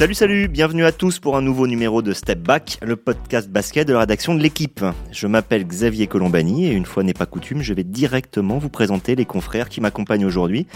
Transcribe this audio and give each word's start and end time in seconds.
Salut, 0.00 0.14
salut, 0.14 0.48
bienvenue 0.48 0.86
à 0.86 0.92
tous 0.92 1.18
pour 1.18 1.36
un 1.36 1.42
nouveau 1.42 1.66
numéro 1.66 2.00
de 2.00 2.14
Step 2.14 2.38
Back, 2.38 2.78
le 2.80 2.96
podcast 2.96 3.50
basket 3.50 3.86
de 3.86 3.92
la 3.92 3.98
rédaction 3.98 4.34
de 4.34 4.40
l'équipe. 4.40 4.82
Je 5.12 5.26
m'appelle 5.26 5.66
Xavier 5.66 6.06
Colombani 6.06 6.64
et 6.64 6.70
une 6.70 6.86
fois 6.86 7.02
n'est 7.02 7.12
pas 7.12 7.26
coutume, 7.26 7.60
je 7.60 7.74
vais 7.74 7.84
directement 7.84 8.56
vous 8.56 8.70
présenter 8.70 9.14
les 9.14 9.26
confrères 9.26 9.68
qui 9.68 9.82
m'accompagnent 9.82 10.24
aujourd'hui 10.24 10.66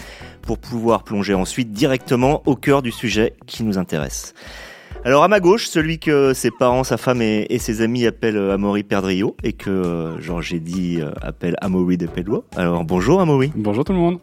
pour 0.43 0.59
pouvoir 0.59 1.03
plonger 1.03 1.33
ensuite 1.33 1.71
directement 1.71 2.43
au 2.45 2.55
cœur 2.55 2.83
du 2.83 2.91
sujet 2.91 3.33
qui 3.47 3.63
nous 3.63 3.79
intéresse. 3.79 4.35
Alors 5.03 5.23
à 5.23 5.27
ma 5.27 5.39
gauche, 5.39 5.65
celui 5.65 5.97
que 5.97 6.35
ses 6.35 6.51
parents, 6.51 6.83
sa 6.83 6.97
femme 6.97 7.23
et, 7.23 7.57
ses 7.57 7.81
amis 7.81 8.05
appellent 8.05 8.37
euh, 8.37 8.53
Amaury 8.53 8.83
Perdrio 8.83 9.35
et 9.41 9.53
que 9.53 9.71
euh, 9.71 10.41
j'ai 10.41 10.59
dit 10.59 10.99
euh, 11.01 11.09
appelle 11.23 11.55
Amaury 11.61 11.97
de 11.97 12.05
Pedro. 12.05 12.43
Alors 12.55 12.83
bonjour 12.83 13.21
Amaury. 13.21 13.51
Bonjour 13.55 13.85
tout 13.85 13.93
le 13.93 13.97
monde 13.97 14.19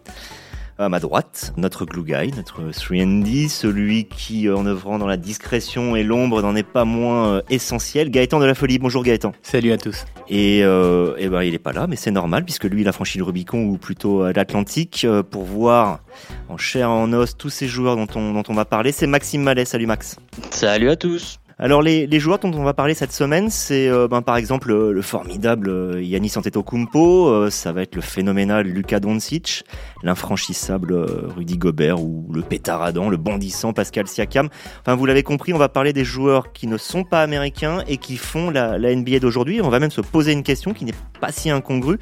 à 0.85 0.89
ma 0.89 1.01
droite, 1.01 1.53
notre 1.57 1.85
glue 1.85 2.03
guy, 2.03 2.33
notre 2.37 2.71
3D, 2.71 3.49
celui 3.49 4.05
qui, 4.07 4.51
en 4.51 4.67
œuvrant 4.67 4.99
dans 4.99 5.07
la 5.07 5.17
discrétion 5.17 5.97
et 5.97 6.03
l'ombre, 6.03 6.43
n'en 6.43 6.57
est 6.57 6.63
pas 6.63 6.85
moins 6.85 7.35
euh, 7.35 7.43
essentiel. 7.51 8.11
Gaëtan 8.11 8.41
de 8.41 8.45
la 8.45 8.55
Folie. 8.55 8.79
Bonjour 8.79 9.03
Gaëtan. 9.03 9.33
Salut 9.43 9.73
à 9.73 9.79
tous. 9.79 10.05
Et, 10.29 10.61
euh, 10.63 11.15
et 11.19 11.29
ben, 11.29 11.43
il 11.43 11.55
est 11.55 11.59
pas 11.59 11.73
là, 11.73 11.87
mais 11.87 11.97
c'est 11.97 12.11
normal 12.11 12.45
puisque 12.45 12.65
lui, 12.65 12.83
il 12.83 12.89
a 12.89 12.93
franchi 12.93 13.19
le 13.19 13.25
Rubicon 13.25 13.65
ou 13.65 13.77
plutôt 13.77 14.25
euh, 14.25 14.33
l'Atlantique 14.35 15.05
euh, 15.05 15.23
pour 15.23 15.45
voir 15.45 16.01
en 16.49 16.57
chair 16.57 16.89
et 16.89 16.91
en 16.91 17.13
os 17.13 17.37
tous 17.37 17.51
ces 17.51 17.69
joueurs 17.69 17.97
dont 17.97 18.09
on, 18.15 18.33
dont 18.33 18.45
on 18.49 18.55
va 18.55 18.65
parler. 18.65 18.93
C'est 18.93 19.07
Maxime 19.07 19.43
Mallet. 19.43 19.65
Salut 19.65 19.87
Max. 19.87 20.17
Salut 20.51 20.91
à 20.91 20.97
tous. 20.97 21.39
Alors 21.63 21.81
les, 21.81 22.19
joueurs 22.19 22.41
dont 22.41 22.53
on 22.53 22.65
va 22.65 22.75
parler 22.75 22.93
cette 22.93 23.13
semaine, 23.13 23.49
c'est 23.49 23.87
euh, 23.87 24.09
ben, 24.09 24.21
par 24.21 24.37
exemple 24.37 24.73
le, 24.73 25.01
formidable 25.01 25.69
euh, 25.69 26.03
Yanis 26.03 26.33
Antetokounmpo, 26.35 27.29
euh, 27.29 27.51
ça 27.51 27.71
va 27.71 27.83
être 27.83 27.95
le 27.95 28.01
phénoménal 28.01 28.67
Luka 28.67 28.99
Doncic, 28.99 29.63
l'infranchissable 30.03 30.93
Rudy 31.37 31.59
Gobert 31.59 32.03
ou 32.03 32.27
le 32.33 32.43
pétaradant, 32.43 33.09
le 33.09 33.17
bondissant 33.17 33.73
Pascal 33.73 34.09
Siakam. 34.09 34.49
Enfin 34.81 34.97
vous 34.97 35.07
l'avez 35.07 35.23
compris, 35.23 35.53
on 35.53 35.59
va 35.59 35.69
parler 35.69 35.93
des 35.93 36.05
joueurs 36.05 36.51
qui 36.53 36.67
ne 36.67 36.77
sont 36.77 37.05
pas 37.05 37.23
américains 37.23 37.85
et 37.87 37.97
qui 37.97 38.17
font 38.17 38.51
la, 38.51 38.77
la 38.77 38.93
NBA 38.93 39.21
d'aujourd'hui. 39.21 39.61
On 39.63 39.71
va 39.71 39.79
même 39.79 39.93
se 39.93 40.01
poser 40.01 40.33
une 40.33 40.43
question 40.43 40.75
qui 40.75 40.85
n'est 40.85 40.95
pas 41.21 41.31
si 41.31 41.49
incongrue. 41.49 42.01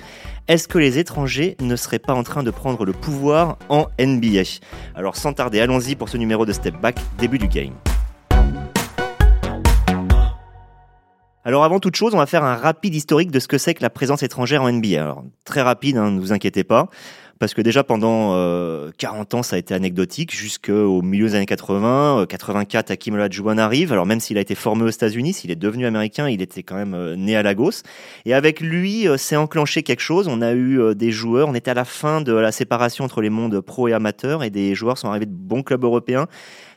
Est-ce 0.49 0.69
que 0.69 0.79
les 0.79 0.99
étrangers 0.99 1.59
ne 1.61 1.77
seraient 1.77 1.99
pas 1.99 2.15
en 2.15 2.23
train 2.23 2.43
de 2.43 2.51
prendre 2.51 2.87
le 2.87 2.95
pouvoir 2.95 3.59
en 3.69 3.89
NBA 4.01 4.63
Alors 4.95 5.17
sans 5.17 5.35
tarder, 5.35 5.61
allons-y 5.61 5.97
pour 5.97 6.09
ce 6.09 6.17
numéro 6.17 6.47
de 6.47 6.53
Step 6.55 6.81
Back, 6.81 6.99
début 7.19 7.37
du 7.37 7.47
game. 7.47 7.75
Alors 11.43 11.65
avant 11.65 11.81
toute 11.81 11.97
chose, 11.97 12.15
on 12.15 12.19
va 12.19 12.27
faire 12.27 12.45
un 12.45 12.55
rapide 12.55 12.95
historique 12.95 13.31
de 13.31 13.41
ce 13.41 13.49
que 13.49 13.57
c'est 13.57 13.73
que 13.73 13.81
la 13.81 13.89
présence 13.89 14.23
étrangère 14.23 14.63
en 14.63 14.71
NBA. 14.71 15.03
Alors 15.03 15.25
très 15.45 15.63
rapide, 15.63 15.97
hein, 15.97 16.11
ne 16.11 16.21
vous 16.21 16.35
inquiétez 16.35 16.65
pas, 16.65 16.91
parce 17.39 17.55
que 17.55 17.63
déjà 17.63 17.83
pendant 17.83 18.33
40 18.99 19.35
euh, 19.35 19.39
ans 19.39 19.43
ça 19.43 19.57
a 19.57 19.59
été 19.59 19.73
anecdotique, 19.73 20.37
jusqu'au 20.37 21.01
milieu 21.01 21.29
des 21.29 21.37
années 21.37 21.47
80, 21.47 22.27
84, 22.29 22.91
Hakim 22.91 23.15
Olajuwon 23.15 23.57
arrive. 23.57 23.91
Alors 23.91 24.05
même 24.05 24.21
s'il 24.21 24.37
a 24.37 24.43
été 24.43 24.55
formé 24.55 24.83
aux 24.83 24.91
États-Unis, 24.91 25.33
s'il 25.33 25.51
est 25.51 25.57
devenu 25.57 25.87
américain, 25.87 26.29
il 26.29 26.43
était 26.43 26.63
quand 26.63 26.77
même 26.77 26.93
euh, 26.93 27.17
né 27.17 27.37
à 27.37 27.43
Lagos. 27.43 27.85
Et 28.27 28.35
avec 28.35 28.61
lui, 28.61 29.09
euh, 29.09 29.17
c'est 29.17 29.37
enclenché 29.37 29.83
quelque 29.83 30.03
chose. 30.03 30.29
On 30.29 30.43
a 30.43 30.53
eu 30.53 30.95
des 30.95 31.11
joueurs, 31.11 31.49
on 31.49 31.55
était 31.55 31.71
à 31.71 31.75
la 31.75 31.87
fin 31.87 32.21
de 32.21 32.35
la 32.35 32.53
séparation 32.53 33.07
entre 33.07 33.23
les 33.23 33.31
mondes 33.31 33.59
pro 33.63 33.89
et 33.89 33.95
amateurs, 33.95 34.45
et 34.45 34.51
des 34.51 34.75
joueurs 34.75 34.99
sont 34.99 35.09
arrivés 35.09 35.25
de 35.25 35.33
bons 35.33 35.63
clubs 35.63 35.85
européens 35.85 36.27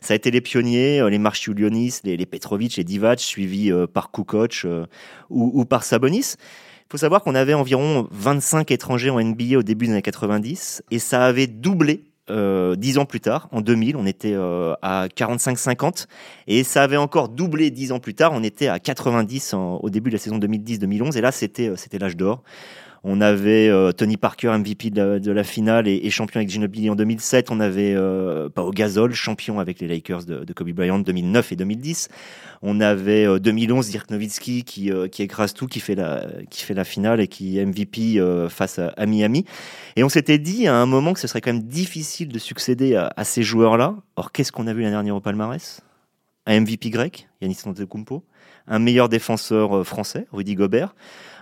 ça 0.04 0.14
a 0.14 0.16
été 0.16 0.32
les 0.32 0.42
pionniers, 0.42 1.00
euh, 1.00 1.10
les 1.10 1.18
Marchiulionis, 1.18 2.00
les, 2.04 2.18
les 2.18 2.26
Petrovic, 2.26 2.76
les 2.76 2.84
Divac, 2.84 3.20
suivis 3.20 3.72
euh, 3.72 3.88
par 3.88 4.12
Kukoc 4.12 4.64
euh, 4.66 4.86
ou, 5.30 5.64
par 5.66 5.84
Sabonis. 5.84 6.36
Il 6.38 6.92
faut 6.92 6.98
savoir 6.98 7.24
qu'on 7.24 7.36
avait 7.36 7.54
environ 7.54 8.08
25 8.12 8.70
étrangers 8.72 9.10
en 9.10 9.22
NBA 9.22 9.58
au 9.58 9.64
début 9.64 9.88
des 9.88 9.94
années 9.94 10.02
90 10.02 10.84
et 10.92 11.00
ça 11.00 11.26
avait 11.26 11.48
doublé 11.48 12.04
euh, 12.30 12.76
10 12.76 13.00
ans 13.00 13.06
plus 13.06 13.20
tard, 13.20 13.50
en 13.52 13.62
2000, 13.62 13.96
on 13.96 14.06
était 14.06 14.36
à 14.36 15.08
45-50 15.08 16.06
et 16.48 16.64
ça 16.64 16.84
avait 16.84 16.98
encore 16.98 17.30
doublé 17.30 17.72
10 17.72 17.94
ans 17.94 18.00
plus 18.00 18.14
tard, 18.14 18.32
on 18.34 18.44
était 18.44 18.68
à 18.68 18.80
90 18.80 19.56
au 19.56 19.90
début 19.90 20.10
de 20.10 20.16
la 20.16 20.20
saison 20.20 20.38
2010-2011 20.38 21.18
et 21.18 21.22
là 21.22 21.32
c'était 21.32 21.74
l'âge 22.00 22.16
d'or. 22.16 22.44
On 23.06 23.20
avait 23.20 23.68
euh, 23.68 23.92
Tony 23.92 24.16
Parker, 24.16 24.58
MVP 24.58 24.90
de 24.90 25.32
la, 25.32 25.44
finale 25.44 25.90
et, 25.90 26.10
champion 26.10 26.38
avec 26.38 26.50
Ginobili 26.50 26.90
en 26.90 26.96
2007. 26.96 27.52
On 27.52 27.60
avait 27.60 27.94
euh, 27.94 28.48
Pau 28.48 28.72
Gasol, 28.72 29.14
champion 29.14 29.60
avec 29.60 29.82
les 29.82 29.90
Lakers 29.90 30.24
de, 30.24 30.54
Kobe 30.54 30.70
Bryant 30.70 31.00
2009 31.00 31.52
et 31.52 31.56
2010. 31.58 32.08
On 32.62 32.80
avait 32.80 33.28
2011 33.42 33.86
euh, 33.86 33.92
Dirk 33.92 34.10
Nowitzki 34.10 34.64
qui, 34.64 34.90
euh, 34.90 35.10
écrase 35.20 35.54
tout, 35.54 35.68
qui 35.68 35.82
fait, 35.82 35.96
la, 35.96 36.84
finale 36.86 37.20
et 37.20 37.28
qui 37.28 37.60
est 37.60 37.66
MVP 37.66 38.22
face 38.50 38.80
à, 38.80 39.06
Miami. 39.06 39.44
Et 39.98 40.04
on 40.06 40.10
s'était 40.10 40.38
dit 40.38 40.68
à 40.68 40.76
un 40.76 40.86
moment 40.86 41.12
que 41.12 41.20
ce 41.20 41.28
serait 41.28 41.42
quand 41.42 41.52
même 41.52 41.64
difficile 41.64 42.30
de 42.30 42.40
succéder 42.40 42.96
à, 42.96 43.24
ces 43.26 43.44
joueurs-là. 43.44 43.96
Or, 44.16 44.32
qu'est-ce 44.32 44.54
qu'on 44.54 44.68
a 44.68 44.74
vu 44.74 44.80
l'année 44.80 44.94
dernière 44.94 45.18
au 45.18 45.22
palmarès? 45.22 45.82
Un 46.46 46.62
MVP 46.62 46.90
grec, 46.90 47.28
Yannis 47.42 47.58
Antetokounmpo, 47.66 48.24
un 48.68 48.80
meilleur 48.80 49.10
défenseur 49.10 49.86
français, 49.86 50.26
Rudy 50.32 50.56
Gobert, 50.56 50.96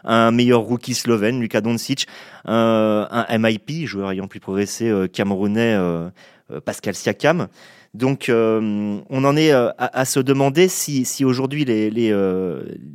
un 0.03 0.31
meilleur 0.31 0.62
rookie 0.62 0.94
slovène, 0.94 1.39
Luka 1.39 1.62
Doncic, 1.62 2.07
un, 2.45 3.07
un 3.12 3.38
MIP, 3.38 3.85
joueur 3.85 4.12
ayant 4.12 4.28
plus 4.28 4.39
progressé 4.39 4.89
euh, 4.89 5.07
camerounais, 5.07 5.75
euh, 5.75 6.09
euh, 6.51 6.62
Pascal 6.62 6.95
Siakam. 6.95 7.47
Donc, 7.94 8.28
on 8.29 9.03
en 9.25 9.35
est 9.35 9.51
à, 9.51 10.06
se 10.06 10.22
demander 10.22 10.69
si, 10.69 11.03
si 11.03 11.25
aujourd'hui 11.25 11.66
les, 11.66 11.90
les, 11.90 12.16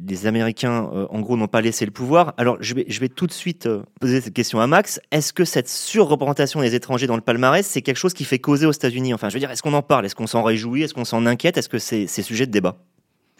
les, 0.09 0.27
Américains, 0.27 0.89
en 1.11 1.21
gros, 1.21 1.37
n'ont 1.37 1.49
pas 1.49 1.61
laissé 1.61 1.85
le 1.85 1.91
pouvoir. 1.91 2.33
Alors, 2.39 2.57
je 2.61 2.73
vais, 2.73 2.87
je 2.89 2.99
vais 2.99 3.11
tout 3.11 3.27
de 3.27 3.33
suite 3.33 3.69
poser 4.01 4.23
cette 4.23 4.33
question 4.33 4.59
à 4.59 4.67
Max. 4.67 4.99
Est-ce 5.11 5.35
que 5.35 5.45
cette 5.45 5.69
surreprésentation 5.69 6.63
des 6.63 6.75
étrangers 6.75 7.07
dans 7.07 7.17
le 7.17 7.21
palmarès, 7.21 7.67
c'est 7.67 7.83
quelque 7.83 7.99
chose 7.99 8.15
qui 8.15 8.25
fait 8.25 8.39
causer 8.39 8.65
aux 8.65 8.73
États-Unis? 8.73 9.13
Enfin, 9.13 9.29
je 9.29 9.35
veux 9.35 9.41
dire, 9.41 9.51
est-ce 9.51 9.63
qu'on 9.63 9.75
en 9.75 9.83
parle? 9.83 10.07
Est-ce 10.07 10.15
qu'on 10.15 10.27
s'en 10.27 10.43
réjouit? 10.43 10.85
Est-ce 10.85 10.95
qu'on 10.95 11.05
s'en 11.05 11.27
inquiète? 11.27 11.59
Est-ce 11.59 11.69
que 11.69 11.79
c'est 11.79 12.07
sujet 12.07 12.47
de 12.47 12.53
débat? 12.53 12.79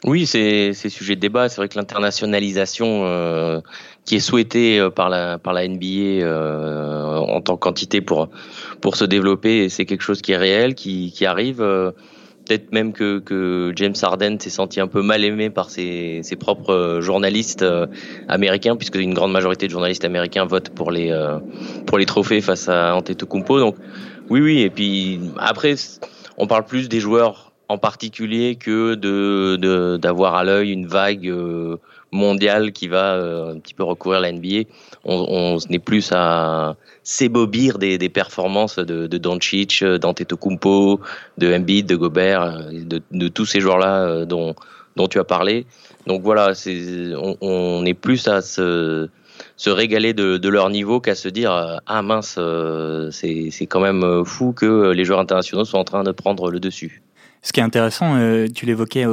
Oui, 0.05 0.27
c'est 0.27 0.75
sujet 0.75 1.17
de 1.17 1.21
débat. 1.21 1.49
C'est 1.49 1.57
vrai 1.57 1.69
que 1.69 1.79
l'internationalisation 1.79 3.03
euh, 3.05 3.61
qui 4.05 4.17
est 4.17 4.21
souhaitée 4.21 4.79
euh, 4.79 4.91
par 4.91 5.09
la 5.09 5.39
par 5.39 5.53
la 5.53 5.67
NBA 5.67 6.23
euh, 6.23 7.17
en 7.17 7.41
tant 7.41 7.57
qu'entité 7.57 8.01
pour 8.01 8.29
pour 8.81 8.97
se 8.97 9.05
développer, 9.05 9.69
c'est 9.69 9.87
quelque 9.87 10.03
chose 10.03 10.23
qui 10.23 10.33
est 10.33 10.37
réel, 10.37 10.75
qui 10.75 11.13
qui 11.13 11.27
arrive. 11.27 11.61
Euh, 11.61 11.93
peut-être 12.47 12.71
même 12.71 12.93
que, 12.93 13.19
que 13.19 13.73
James 13.75 13.95
Harden 14.01 14.39
s'est 14.39 14.51
senti 14.51 14.81
un 14.81 14.87
peu 14.87 15.03
mal 15.03 15.25
aimé 15.25 15.51
par 15.51 15.69
ses, 15.69 16.21
ses 16.23 16.37
propres 16.37 17.01
journalistes 17.01 17.65
américains, 18.29 18.77
puisque 18.77 18.95
une 18.95 19.15
grande 19.15 19.33
majorité 19.33 19.67
de 19.67 19.73
journalistes 19.73 20.05
américains 20.05 20.45
votent 20.45 20.71
pour 20.71 20.93
les 20.93 21.13
pour 21.87 21.99
les 21.99 22.07
trophées 22.07 22.41
face 22.41 22.69
à 22.69 22.95
Antetokounmpo. 22.95 23.59
Donc 23.59 23.75
oui, 24.31 24.41
oui. 24.41 24.61
Et 24.61 24.71
puis 24.71 25.21
après, 25.39 25.75
on 26.39 26.47
parle 26.47 26.67
plus 26.67 26.89
des 26.89 27.01
joueurs 27.01 27.46
en 27.69 27.79
particulier 27.79 28.57
que 28.57 28.95
de 28.95 29.97
d'avoir 29.97 30.35
à 30.35 30.45
l'œil 30.45 30.71
une 30.71 30.87
vague 30.87 31.29
euh, 31.29 31.77
mondiale 32.13 32.73
qui 32.73 32.89
va 32.89 33.15
euh, 33.15 33.55
un 33.55 33.59
petit 33.59 33.75
peu 33.75 33.83
recouvrir 33.83 34.21
la 34.21 34.33
NBA. 34.33 34.69
On, 35.05 35.59
on 35.59 35.79
plus 35.79 36.11
à 36.13 36.77
s'ébobir 37.03 37.79
des, 37.79 37.99
des 37.99 38.09
performances 38.09 38.79
de, 38.79 39.07
de 39.07 39.19
Doncic, 39.19 39.85
d'Antetokounmpo, 39.85 41.01
de 41.39 41.55
Embiid, 41.55 41.87
de 41.87 41.97
Gobert, 41.97 42.71
de, 42.73 43.03
de 43.11 43.29
tous 43.29 43.47
ces 43.47 43.61
joueurs-là 43.61 44.25
dont 44.25 44.55
dont 44.97 45.09
tu 45.09 45.19
as 45.19 45.25
parlé. 45.25 45.67
Donc 46.07 46.23
voilà, 46.23 46.55
c'est 46.55 47.13
on, 47.17 47.37
on 47.41 47.85
est 47.85 47.95
plus 47.95 48.29
à 48.29 48.43
se 48.43 49.09
se 49.59 49.71
régaler 49.71 50.15
de, 50.15 50.39
de 50.39 50.49
leur 50.49 50.71
niveau 50.71 51.01
qu'à 51.01 51.15
se 51.15 51.29
dire 51.29 51.81
ah 51.87 52.03
mince 52.03 52.39
c'est 53.11 53.67
quand 53.69 53.81
même 53.81 54.25
fou 54.25 54.53
que 54.53 54.93
les 54.93 55.05
joueurs 55.05 55.21
internationaux 55.21 55.65
soient 55.65 55.81
en 55.81 55.85
train 55.85 56.05
de 56.05 56.13
prendre 56.13 56.51
le 56.51 56.61
dessus. 56.61 57.03
Ce 57.43 57.53
qui 57.53 57.61
est 57.61 57.63
intéressant, 57.63 58.17
euh, 58.17 58.47
tu 58.53 58.67
l'évoquais, 58.67 59.07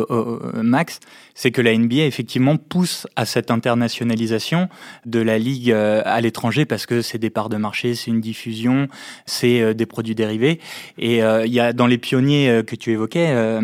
Max, 0.56 1.00
c'est 1.36 1.52
que 1.52 1.62
la 1.62 1.76
NBA 1.78 2.06
effectivement 2.06 2.58
pousse 2.58 3.08
à 3.16 3.26
cette 3.26 3.52
internationalisation 3.52 4.70
de 5.06 5.20
la 5.20 5.38
ligue 5.38 5.72
euh, 5.72 6.02
à 6.06 6.22
l'étranger 6.22 6.66
parce 6.66 6.86
que 6.86 7.02
c'est 7.02 7.18
des 7.18 7.30
parts 7.30 7.50
de 7.50 7.58
marché, 7.58 7.96
c'est 7.96 8.12
une 8.12 8.22
diffusion, 8.22 8.88
c'est 9.26 9.62
euh, 9.62 9.74
des 9.74 9.86
produits 9.86 10.16
dérivés. 10.16 10.60
Et 10.98 11.20
il 11.20 11.54
y 11.54 11.60
a 11.60 11.74
dans 11.74 11.88
les 11.88 11.98
pionniers 11.98 12.62
que 12.66 12.76
tu 12.76 12.92
évoquais, 12.92 13.60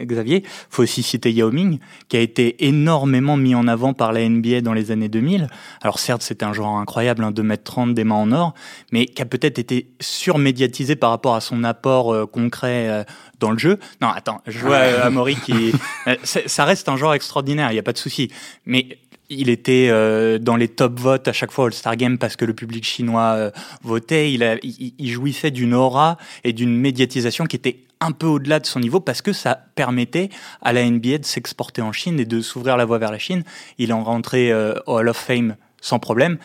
Xavier, 0.00 0.42
faut 0.70 0.82
aussi 0.82 1.02
citer 1.02 1.32
Yao 1.32 1.50
Ming, 1.50 1.78
qui 2.08 2.16
a 2.16 2.20
été 2.20 2.66
énormément 2.66 3.36
mis 3.36 3.54
en 3.54 3.66
avant 3.68 3.94
par 3.94 4.12
la 4.12 4.28
NBA 4.28 4.60
dans 4.60 4.72
les 4.72 4.90
années 4.90 5.08
2000. 5.08 5.48
Alors 5.82 5.98
certes, 5.98 6.22
c'est 6.22 6.42
un 6.42 6.52
joueur 6.52 6.70
incroyable, 6.70 7.24
hein, 7.24 7.30
2m30, 7.30 7.94
des 7.94 8.04
mains 8.04 8.16
en 8.16 8.32
or, 8.32 8.54
mais 8.92 9.06
qui 9.06 9.22
a 9.22 9.26
peut-être 9.26 9.58
été 9.58 9.88
surmédiatisé 10.00 10.96
par 10.96 11.10
rapport 11.10 11.34
à 11.34 11.40
son 11.40 11.64
apport 11.64 12.30
concret 12.30 13.04
dans 13.44 13.52
le 13.52 13.58
jeu. 13.58 13.78
Non, 14.00 14.08
attends, 14.08 14.40
je 14.46 14.58
vois 14.58 14.76
euh, 14.76 15.06
Amaury 15.06 15.36
qui. 15.36 15.72
Euh, 16.06 16.16
ça 16.24 16.64
reste 16.64 16.88
un 16.88 16.96
joueur 16.96 17.12
extraordinaire, 17.12 17.70
il 17.70 17.74
n'y 17.74 17.78
a 17.78 17.82
pas 17.82 17.92
de 17.92 17.98
souci. 17.98 18.30
Mais 18.64 18.98
il 19.28 19.50
était 19.50 19.88
euh, 19.90 20.38
dans 20.38 20.56
les 20.56 20.68
top 20.68 20.98
votes 20.98 21.28
à 21.28 21.32
chaque 21.32 21.50
fois 21.50 21.66
All-Star 21.66 21.96
Game 21.96 22.18
parce 22.18 22.36
que 22.36 22.44
le 22.44 22.54
public 22.54 22.84
chinois 22.84 23.50
votait. 23.82 24.32
Il, 24.32 24.42
a, 24.42 24.56
il, 24.62 25.10
jouissait 25.10 25.50
d'une 25.50 25.74
aura 25.74 26.16
et 26.42 26.52
d'une 26.52 26.74
médiatisation 26.74 27.44
qui 27.44 27.56
était 27.56 27.80
un 28.00 28.12
peu 28.12 28.26
au-delà 28.26 28.60
de 28.60 28.66
son 28.66 28.80
niveau 28.80 29.00
parce 29.00 29.22
que 29.22 29.32
ça 29.32 29.58
permettait 29.74 30.30
à 30.62 30.72
la 30.72 30.88
NBA 30.88 31.18
de 31.18 31.24
s'exporter 31.24 31.82
en 31.82 31.92
Chine 31.92 32.18
et 32.20 32.26
de 32.26 32.40
s'ouvrir 32.40 32.76
la 32.76 32.86
voie 32.86 32.98
vers 32.98 33.12
la 33.12 33.18
Chine. 33.18 33.44
Il 33.78 33.90
est 33.90 33.94
rentré 33.94 34.54
au 34.54 34.98
Hall 34.98 35.08
of 35.08 35.16
Fame 35.16 35.56
sans 35.80 35.98
problème. 35.98 36.38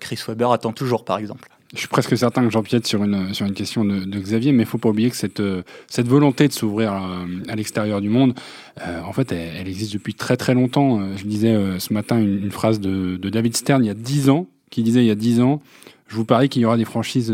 Chris 0.00 0.20
Webber 0.26 0.48
attend 0.52 0.72
toujours, 0.72 1.04
par 1.04 1.18
exemple. 1.18 1.53
Je 1.74 1.80
suis 1.80 1.88
presque 1.88 2.16
certain 2.16 2.44
que 2.44 2.50
j'empiète 2.50 2.86
sur 2.86 3.04
une, 3.04 3.34
sur 3.34 3.46
une 3.46 3.52
question 3.52 3.84
de, 3.84 4.18
Xavier, 4.18 4.52
mais 4.52 4.62
il 4.62 4.66
faut 4.66 4.78
pas 4.78 4.88
oublier 4.88 5.10
que 5.10 5.16
cette, 5.16 5.42
cette 5.88 6.06
volonté 6.08 6.48
de 6.48 6.52
s'ouvrir 6.52 6.92
à, 6.92 7.56
l'extérieur 7.56 8.00
du 8.00 8.08
monde, 8.08 8.34
en 8.80 9.12
fait, 9.12 9.32
elle, 9.32 9.68
existe 9.68 9.92
depuis 9.92 10.14
très 10.14 10.36
très 10.36 10.54
longtemps. 10.54 11.16
Je 11.16 11.24
disais 11.24 11.56
ce 11.78 11.92
matin 11.92 12.18
une, 12.18 12.50
phrase 12.50 12.80
de, 12.80 13.16
de, 13.16 13.28
David 13.28 13.56
Stern 13.56 13.84
il 13.84 13.88
y 13.88 13.90
a 13.90 13.94
10 13.94 14.30
ans, 14.30 14.46
qui 14.70 14.82
disait 14.82 15.00
il 15.00 15.06
y 15.06 15.10
a 15.10 15.16
10 15.16 15.40
ans, 15.40 15.60
je 16.08 16.16
vous 16.16 16.24
parie 16.24 16.48
qu'il 16.48 16.62
y 16.62 16.64
aura 16.64 16.76
des 16.76 16.84
franchises 16.84 17.32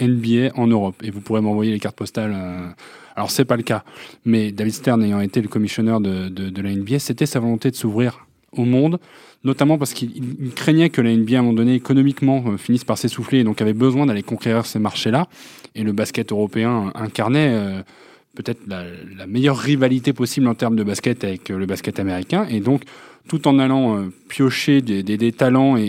NBA 0.00 0.50
en 0.54 0.66
Europe, 0.66 0.96
et 1.02 1.10
vous 1.10 1.20
pourrez 1.20 1.40
m'envoyer 1.40 1.72
les 1.72 1.80
cartes 1.80 1.96
postales 1.96 2.74
alors 3.16 3.30
c'est 3.30 3.44
pas 3.44 3.56
le 3.56 3.62
cas, 3.62 3.84
mais 4.24 4.52
David 4.52 4.74
Stern 4.74 5.02
ayant 5.02 5.20
été 5.20 5.40
le 5.40 5.48
commissionneur 5.48 6.00
de, 6.00 6.28
de, 6.28 6.62
la 6.62 6.74
NBA, 6.74 6.98
c'était 6.98 7.26
sa 7.26 7.40
volonté 7.40 7.70
de 7.70 7.76
s'ouvrir 7.76 8.26
au 8.52 8.64
monde, 8.64 8.98
notamment 9.44 9.78
parce 9.78 9.92
qu'il 9.92 10.52
craignait 10.54 10.90
que 10.90 11.00
la 11.00 11.14
NBA 11.14 11.36
à 11.36 11.38
un 11.40 11.42
moment 11.42 11.54
donné 11.54 11.74
économiquement 11.74 12.44
euh, 12.46 12.56
finisse 12.56 12.84
par 12.84 12.98
s'essouffler 12.98 13.40
et 13.40 13.44
donc 13.44 13.60
avait 13.60 13.72
besoin 13.72 14.06
d'aller 14.06 14.22
conquérir 14.22 14.66
ces 14.66 14.78
marchés-là. 14.78 15.28
Et 15.74 15.82
le 15.82 15.92
basket 15.92 16.32
européen 16.32 16.92
incarnait 16.94 17.50
euh, 17.52 17.82
peut-être 18.34 18.60
la, 18.66 19.26
meilleure 19.26 19.58
rivalité 19.58 20.12
possible 20.12 20.46
en 20.48 20.54
termes 20.54 20.76
de 20.76 20.84
basket 20.84 21.24
avec 21.24 21.50
euh, 21.50 21.58
le 21.58 21.66
basket 21.66 21.98
américain. 21.98 22.46
Et 22.50 22.60
donc 22.60 22.82
tout 23.28 23.46
en 23.46 23.60
allant 23.60 24.08
piocher 24.28 24.82
des, 24.82 25.04
des, 25.04 25.30
talents 25.30 25.76
et, 25.76 25.84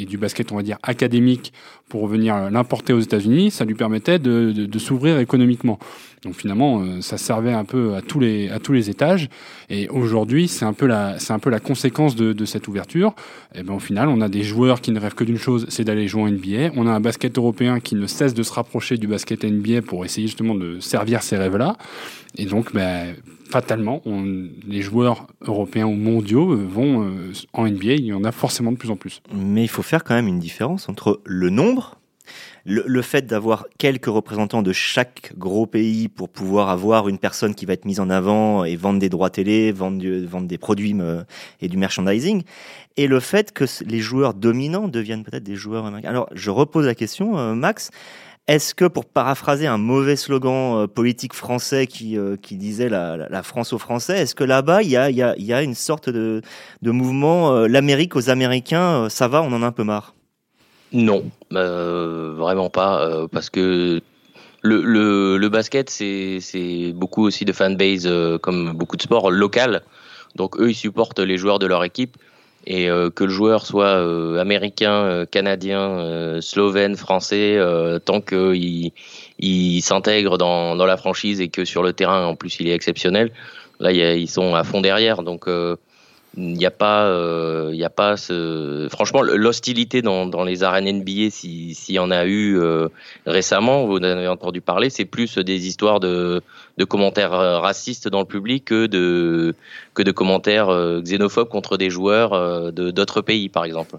et, 0.00 0.06
du 0.06 0.16
basket, 0.16 0.52
on 0.52 0.56
va 0.56 0.62
dire, 0.62 0.78
académique 0.82 1.52
pour 1.90 2.06
venir 2.06 2.50
l'importer 2.50 2.94
aux 2.94 3.00
États-Unis, 3.00 3.50
ça 3.50 3.66
lui 3.66 3.74
permettait 3.74 4.18
de, 4.18 4.52
de, 4.52 4.64
de 4.64 4.78
s'ouvrir 4.78 5.18
économiquement. 5.18 5.78
Donc 6.26 6.34
finalement, 6.34 6.80
euh, 6.80 7.00
ça 7.00 7.18
servait 7.18 7.52
un 7.52 7.64
peu 7.64 7.94
à 7.94 8.02
tous 8.02 8.18
les, 8.18 8.90
étages. 8.90 9.28
Et 9.70 9.88
aujourd'hui, 9.88 10.48
c'est 10.48 10.64
un 10.64 10.72
peu 10.72 10.86
la, 10.86 11.16
conséquence 11.60 12.16
de, 12.16 12.44
cette 12.44 12.68
ouverture. 12.68 13.14
Et 13.54 13.62
ben 13.62 13.74
au 13.74 13.78
final, 13.78 14.08
on 14.08 14.20
a 14.20 14.28
des 14.28 14.42
joueurs 14.42 14.80
qui 14.80 14.90
ne 14.90 14.98
rêvent 15.00 15.14
que 15.14 15.24
d'une 15.24 15.38
chose, 15.38 15.66
c'est 15.68 15.84
d'aller 15.84 16.08
jouer 16.08 16.22
en 16.22 16.30
NBA. 16.30 16.72
On 16.74 16.86
a 16.86 16.90
un 16.90 17.00
basket 17.00 17.38
européen 17.38 17.80
qui 17.80 17.94
ne 17.94 18.06
cesse 18.06 18.34
de 18.34 18.42
se 18.42 18.52
rapprocher 18.52 18.96
du 18.96 19.06
basket 19.06 19.44
NBA 19.44 19.82
pour 19.82 20.04
essayer 20.04 20.26
justement 20.26 20.54
de 20.54 20.80
servir 20.80 21.22
ces 21.22 21.36
rêves-là. 21.36 21.76
Et 22.36 22.44
donc, 22.44 22.72
ben, 22.74 23.14
fatalement, 23.48 24.02
les 24.66 24.82
joueurs 24.82 25.28
européens 25.42 25.86
ou 25.86 25.94
mondiaux 25.94 26.52
euh, 26.52 26.66
vont 26.68 27.04
euh, 27.04 27.32
en 27.52 27.68
NBA. 27.68 27.94
Il 27.94 28.06
y 28.06 28.12
en 28.12 28.24
a 28.24 28.32
forcément 28.32 28.72
de 28.72 28.76
plus 28.76 28.90
en 28.90 28.96
plus. 28.96 29.22
Mais 29.32 29.62
il 29.62 29.68
faut 29.68 29.82
faire 29.82 30.02
quand 30.02 30.14
même 30.14 30.28
une 30.28 30.40
différence 30.40 30.88
entre 30.88 31.20
le 31.24 31.50
nombre 31.50 31.98
le, 32.64 33.02
fait 33.02 33.26
d'avoir 33.26 33.66
quelques 33.78 34.06
représentants 34.06 34.62
de 34.62 34.72
chaque 34.72 35.32
gros 35.38 35.66
pays 35.66 36.08
pour 36.08 36.28
pouvoir 36.28 36.68
avoir 36.68 37.08
une 37.08 37.18
personne 37.18 37.54
qui 37.54 37.64
va 37.64 37.74
être 37.74 37.84
mise 37.84 38.00
en 38.00 38.10
avant 38.10 38.64
et 38.64 38.76
vendre 38.76 38.98
des 38.98 39.08
droits 39.08 39.30
télé, 39.30 39.72
vendre, 39.72 40.00
des 40.42 40.58
produits 40.58 40.94
euh, 40.98 41.22
et 41.60 41.68
du 41.68 41.76
merchandising, 41.76 42.42
et 42.96 43.06
le 43.06 43.20
fait 43.20 43.52
que 43.52 43.64
les 43.84 44.00
joueurs 44.00 44.34
dominants 44.34 44.88
deviennent 44.88 45.22
peut-être 45.22 45.44
des 45.44 45.54
joueurs 45.54 45.86
américains. 45.86 46.08
Alors, 46.08 46.28
je 46.34 46.50
repose 46.50 46.86
la 46.86 46.94
question, 46.94 47.38
euh, 47.38 47.54
Max. 47.54 47.90
Est-ce 48.48 48.74
que, 48.74 48.84
pour 48.84 49.06
paraphraser 49.06 49.66
un 49.66 49.78
mauvais 49.78 50.16
slogan 50.16 50.76
euh, 50.76 50.86
politique 50.86 51.34
français 51.34 51.86
qui, 51.86 52.18
disait 52.52 52.88
la, 52.88 53.42
France 53.42 53.72
aux 53.72 53.78
Français, 53.78 54.18
est-ce 54.18 54.34
que 54.34 54.44
là-bas, 54.44 54.82
il 54.82 54.90
y 54.90 54.96
a, 54.96 55.10
y, 55.10 55.22
a, 55.22 55.34
y 55.36 55.52
a, 55.52 55.62
une 55.62 55.74
sorte 55.74 56.08
de 56.08 56.42
mouvement, 56.82 57.66
l'Amérique 57.66 58.16
aux 58.16 58.30
Américains, 58.30 59.08
ça 59.08 59.28
va, 59.28 59.42
on 59.42 59.52
en 59.52 59.62
a 59.62 59.66
un 59.66 59.72
peu 59.72 59.84
marre? 59.84 60.15
Non, 60.92 61.24
euh, 61.52 62.34
vraiment 62.36 62.70
pas, 62.70 63.02
euh, 63.02 63.26
parce 63.30 63.50
que 63.50 64.00
le, 64.62 64.82
le, 64.82 65.36
le 65.36 65.48
basket, 65.48 65.90
c'est 65.90 66.92
beaucoup 66.94 67.24
aussi 67.24 67.44
de 67.44 67.52
fanbase, 67.52 68.06
euh, 68.06 68.38
comme 68.38 68.72
beaucoup 68.72 68.96
de 68.96 69.02
sports, 69.02 69.30
local. 69.30 69.82
Donc 70.36 70.60
eux, 70.60 70.70
ils 70.70 70.74
supportent 70.74 71.18
les 71.18 71.38
joueurs 71.38 71.58
de 71.58 71.66
leur 71.66 71.84
équipe. 71.84 72.16
Et 72.68 72.88
que 73.14 73.22
le 73.22 73.30
joueur 73.30 73.64
soit 73.64 73.94
américain, 74.40 75.24
canadien, 75.30 76.40
slovène, 76.40 76.96
français, 76.96 77.60
tant 78.04 78.20
qu'il 78.20 78.90
il, 79.38 79.82
s'intègre 79.82 80.36
dans, 80.36 80.74
dans 80.74 80.84
la 80.84 80.96
franchise 80.96 81.40
et 81.40 81.46
que 81.46 81.64
sur 81.64 81.84
le 81.84 81.92
terrain, 81.92 82.26
en 82.26 82.34
plus, 82.34 82.58
il 82.58 82.66
est 82.66 82.74
exceptionnel, 82.74 83.30
là, 83.78 83.92
ils 83.92 84.28
sont 84.28 84.56
à 84.56 84.64
fond 84.64 84.80
derrière. 84.80 85.22
Donc 85.22 85.46
il 86.36 86.52
n'y 86.52 86.66
a 86.66 86.70
pas, 86.70 87.06
euh, 87.06 87.70
y 87.72 87.84
a 87.84 87.90
pas 87.90 88.18
ce. 88.18 88.88
Franchement, 88.90 89.22
l'hostilité 89.22 90.02
dans, 90.02 90.26
dans 90.26 90.44
les 90.44 90.62
arènes 90.62 91.00
NBA, 91.00 91.30
s'il 91.30 91.94
y 91.94 91.98
en 91.98 92.10
a 92.10 92.26
eu 92.26 92.58
euh, 92.58 92.88
récemment, 93.26 93.86
vous 93.86 93.96
en 93.96 94.02
avez 94.02 94.28
entendu 94.28 94.60
parler, 94.60 94.90
c'est 94.90 95.06
plus 95.06 95.38
des 95.38 95.66
histoires 95.66 95.98
de, 95.98 96.42
de 96.76 96.84
commentaires 96.84 97.32
euh, 97.32 97.58
racistes 97.58 98.08
dans 98.08 98.20
le 98.20 98.26
public 98.26 98.66
que 98.66 98.86
de 98.86 99.54
que 99.94 100.02
de 100.02 100.12
commentaires 100.12 100.68
xénophobes 101.02 101.48
contre 101.48 101.78
des 101.78 101.88
joueurs 101.88 102.70
de 102.70 102.90
d'autres 102.90 103.22
pays, 103.22 103.48
par 103.48 103.64
exemple. 103.64 103.96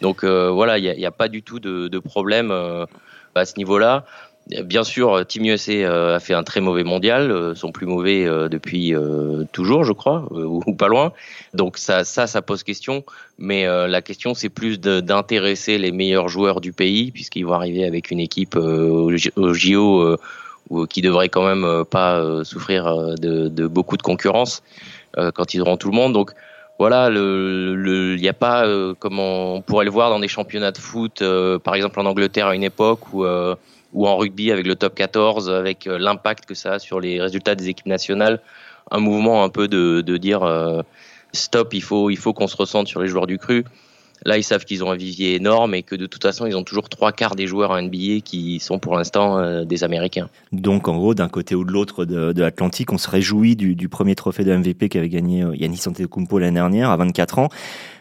Donc 0.00 0.24
voilà, 0.24 0.78
il 0.78 0.96
n'y 0.96 1.06
a, 1.06 1.10
pas 1.10 1.28
du 1.28 1.42
tout 1.42 1.58
de, 1.58 1.88
de 1.88 1.98
problème 1.98 2.52
à 3.34 3.44
ce 3.44 3.56
niveau-là. 3.56 4.04
Bien 4.48 4.82
sûr, 4.82 5.24
Team 5.26 5.44
USA 5.44 5.72
euh, 5.72 6.16
a 6.16 6.20
fait 6.20 6.34
un 6.34 6.42
très 6.42 6.60
mauvais 6.60 6.82
mondial, 6.82 7.30
euh, 7.30 7.54
son 7.54 7.70
plus 7.70 7.86
mauvais 7.86 8.26
euh, 8.26 8.48
depuis 8.48 8.94
toujours, 9.52 9.84
je 9.84 9.92
crois, 9.92 10.26
ou 10.32 10.74
pas 10.74 10.88
loin. 10.88 11.12
Donc 11.54 11.78
ça, 11.78 12.04
ça, 12.04 12.26
ça 12.26 12.42
pose 12.42 12.62
question. 12.62 13.04
Mais 13.38 13.66
la 13.66 14.02
question, 14.02 14.34
c'est 14.34 14.48
plus 14.48 14.80
d'intéresser 14.80 15.78
les 15.78 15.92
meilleurs 15.92 16.28
joueurs 16.28 16.60
du 16.60 16.72
pays, 16.72 17.10
puisqu'ils 17.10 17.46
vont 17.46 17.54
arriver 17.54 17.84
avec 17.84 18.10
une 18.10 18.20
équipe 18.20 18.56
au 18.56 19.54
JO 19.54 20.16
qui 20.90 21.00
devrait 21.00 21.30
quand 21.30 21.46
même 21.46 21.84
pas 21.86 22.44
souffrir 22.44 23.16
de, 23.16 23.66
beaucoup 23.66 23.96
de 23.96 24.02
concurrence 24.02 24.62
quand 25.16 25.54
ils 25.54 25.62
auront 25.62 25.78
tout 25.78 25.90
le 25.90 25.96
monde. 25.96 26.12
Donc 26.12 26.32
voilà, 26.78 27.08
il 27.10 28.20
n'y 28.20 28.28
a 28.28 28.34
pas 28.34 28.66
comme 28.98 29.18
on 29.18 29.62
pourrait 29.62 29.86
le 29.86 29.90
voir 29.90 30.10
dans 30.10 30.20
des 30.20 30.28
championnats 30.28 30.72
de 30.72 30.78
foot, 30.78 31.22
par 31.64 31.74
exemple 31.74 31.98
en 31.98 32.04
Angleterre 32.04 32.48
à 32.48 32.54
une 32.54 32.64
époque 32.64 33.14
où 33.14 33.24
ou 33.92 34.06
en 34.06 34.16
rugby 34.16 34.52
avec 34.52 34.66
le 34.66 34.74
top 34.76 34.94
14, 34.94 35.50
avec 35.50 35.86
euh, 35.86 35.98
l'impact 35.98 36.46
que 36.46 36.54
ça 36.54 36.74
a 36.74 36.78
sur 36.78 37.00
les 37.00 37.20
résultats 37.20 37.54
des 37.54 37.68
équipes 37.68 37.86
nationales, 37.86 38.40
un 38.90 38.98
mouvement 38.98 39.44
un 39.44 39.48
peu 39.48 39.68
de, 39.68 40.16
dire 40.16 40.42
euh, 40.42 40.82
stop, 41.32 41.74
il 41.74 41.82
faut, 41.82 42.10
il 42.10 42.16
faut 42.16 42.32
qu'on 42.32 42.46
se 42.46 42.56
ressente 42.56 42.88
sur 42.88 43.00
les 43.00 43.08
joueurs 43.08 43.26
du 43.26 43.38
cru. 43.38 43.64
Là, 44.24 44.38
ils 44.38 44.42
savent 44.42 44.64
qu'ils 44.64 44.84
ont 44.84 44.90
un 44.90 44.96
vivier 44.96 45.34
énorme 45.34 45.74
et 45.74 45.82
que 45.82 45.94
de 45.94 46.06
toute 46.06 46.22
façon, 46.22 46.46
ils 46.46 46.56
ont 46.56 46.64
toujours 46.64 46.88
trois 46.88 47.12
quarts 47.12 47.36
des 47.36 47.46
joueurs 47.46 47.70
en 47.70 47.80
NBA 47.80 48.20
qui 48.24 48.60
sont 48.60 48.78
pour 48.78 48.96
l'instant 48.96 49.38
euh, 49.38 49.64
des 49.64 49.84
Américains. 49.84 50.28
Donc, 50.52 50.88
en 50.88 50.96
gros, 50.96 51.14
d'un 51.14 51.28
côté 51.28 51.54
ou 51.54 51.64
de 51.64 51.72
l'autre 51.72 52.04
de, 52.04 52.32
de 52.32 52.42
l'Atlantique, 52.42 52.92
on 52.92 52.98
se 52.98 53.08
réjouit 53.08 53.56
du, 53.56 53.74
du, 53.74 53.88
premier 53.88 54.14
trophée 54.14 54.44
de 54.44 54.54
MVP 54.54 54.88
qu'avait 54.88 55.08
gagné 55.08 55.44
Yannis 55.54 55.82
Antetokounmpo 55.86 56.38
l'année 56.38 56.54
dernière 56.54 56.90
à 56.90 56.96
24 56.96 57.38
ans. 57.38 57.48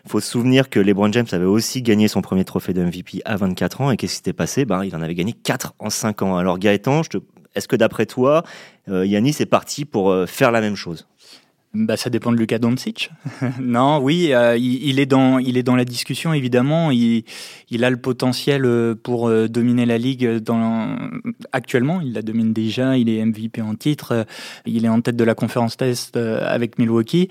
Faut 0.07 0.19
se 0.19 0.29
souvenir 0.29 0.69
que 0.69 0.79
LeBron 0.79 1.11
James 1.11 1.27
avait 1.31 1.45
aussi 1.45 1.81
gagné 1.81 2.07
son 2.07 2.21
premier 2.21 2.45
trophée 2.45 2.73
de 2.73 2.83
MVP 2.83 3.21
à 3.25 3.35
24 3.35 3.81
ans. 3.81 3.91
Et 3.91 3.97
qu'est-ce 3.97 4.13
qui 4.13 4.17
s'était 4.17 4.33
passé? 4.33 4.65
Ben, 4.65 4.83
Il 4.83 4.95
en 4.95 5.01
avait 5.01 5.15
gagné 5.15 5.33
4 5.33 5.73
en 5.79 5.89
5 5.89 6.21
ans. 6.21 6.37
Alors 6.37 6.57
Gaëtan, 6.57 7.01
est-ce 7.55 7.67
que 7.67 7.75
d'après 7.75 8.05
toi, 8.05 8.43
euh, 8.89 9.05
Yannis 9.05 9.35
est 9.39 9.45
parti 9.45 9.85
pour 9.85 10.11
euh, 10.11 10.25
faire 10.25 10.51
la 10.51 10.61
même 10.61 10.75
chose? 10.75 11.07
Bah, 11.73 11.97
ça 11.97 12.09
dépend 12.09 12.31
de 12.31 12.37
Luka 12.37 12.57
Doncic. 12.57 13.11
non, 13.61 13.99
oui, 13.99 14.33
euh, 14.33 14.57
il, 14.57 14.99
est 14.99 15.05
dans, 15.05 15.37
il 15.37 15.55
est 15.55 15.63
dans 15.63 15.75
la 15.75 15.85
discussion 15.85 16.33
évidemment. 16.33 16.89
Il, 16.89 17.23
il 17.69 17.83
a 17.83 17.91
le 17.91 17.97
potentiel 17.97 18.65
euh, 18.65 18.95
pour 18.95 19.27
euh, 19.27 19.47
dominer 19.47 19.85
la 19.85 19.99
ligue 19.99 20.37
dans, 20.37 20.97
actuellement. 21.51 22.01
Il 22.01 22.13
la 22.13 22.23
domine 22.23 22.53
déjà. 22.53 22.97
Il 22.97 23.07
est 23.07 23.23
MVP 23.23 23.61
en 23.61 23.75
titre. 23.75 24.25
Il 24.65 24.83
est 24.83 24.89
en 24.89 25.01
tête 25.01 25.15
de 25.15 25.23
la 25.23 25.35
conférence 25.35 25.77
test 25.77 26.17
avec 26.17 26.79
Milwaukee 26.79 27.29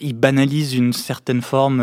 il 0.00 0.14
banalise 0.14 0.74
une 0.74 0.92
certaine 0.92 1.42
forme 1.42 1.78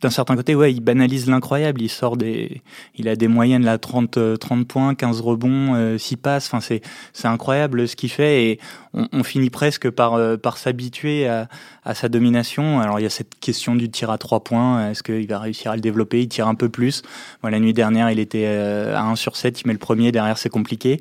d'un 0.00 0.10
certain 0.10 0.36
côté 0.36 0.54
ouais 0.54 0.72
il 0.72 0.80
banalise 0.80 1.28
l'incroyable 1.28 1.82
il 1.82 1.88
sort 1.88 2.16
des 2.16 2.62
il 2.94 3.08
a 3.08 3.16
des 3.16 3.28
moyennes 3.28 3.64
là 3.64 3.78
30 3.78 4.38
30 4.38 4.66
points 4.66 4.94
15 4.94 5.20
rebonds 5.20 5.74
euh, 5.74 5.98
6 5.98 6.16
passes 6.16 6.46
enfin 6.46 6.60
c'est 6.60 6.80
c'est 7.12 7.28
incroyable 7.28 7.86
ce 7.86 7.96
qu'il 7.96 8.10
fait 8.10 8.46
et 8.46 8.60
on, 8.92 9.22
finit 9.22 9.50
presque 9.50 9.88
par 9.90 10.14
euh, 10.14 10.36
par 10.36 10.58
s'habituer 10.58 11.28
à, 11.28 11.48
sa 11.94 12.08
domination. 12.08 12.80
Alors 12.80 12.98
il 12.98 13.02
y 13.02 13.06
a 13.06 13.10
cette 13.10 13.38
question 13.38 13.74
du 13.76 13.90
tir 13.90 14.10
à 14.10 14.18
3 14.18 14.40
points. 14.40 14.90
Est-ce 14.90 15.02
qu'il 15.02 15.26
va 15.26 15.38
réussir 15.38 15.70
à 15.70 15.76
le 15.76 15.80
développer? 15.80 16.20
Il 16.20 16.28
tire 16.28 16.48
un 16.48 16.54
peu 16.54 16.68
plus. 16.68 17.02
La 17.42 17.58
nuit 17.60 17.72
dernière 17.72 18.10
il 18.10 18.18
était 18.18 18.46
euh, 18.46 18.96
à 18.96 19.02
1 19.02 19.16
sur 19.16 19.36
7 19.36 19.60
il 19.60 19.66
met 19.68 19.72
le 19.72 19.78
premier. 19.78 20.12
Derrière 20.12 20.38
c'est 20.38 20.48
compliqué. 20.48 21.00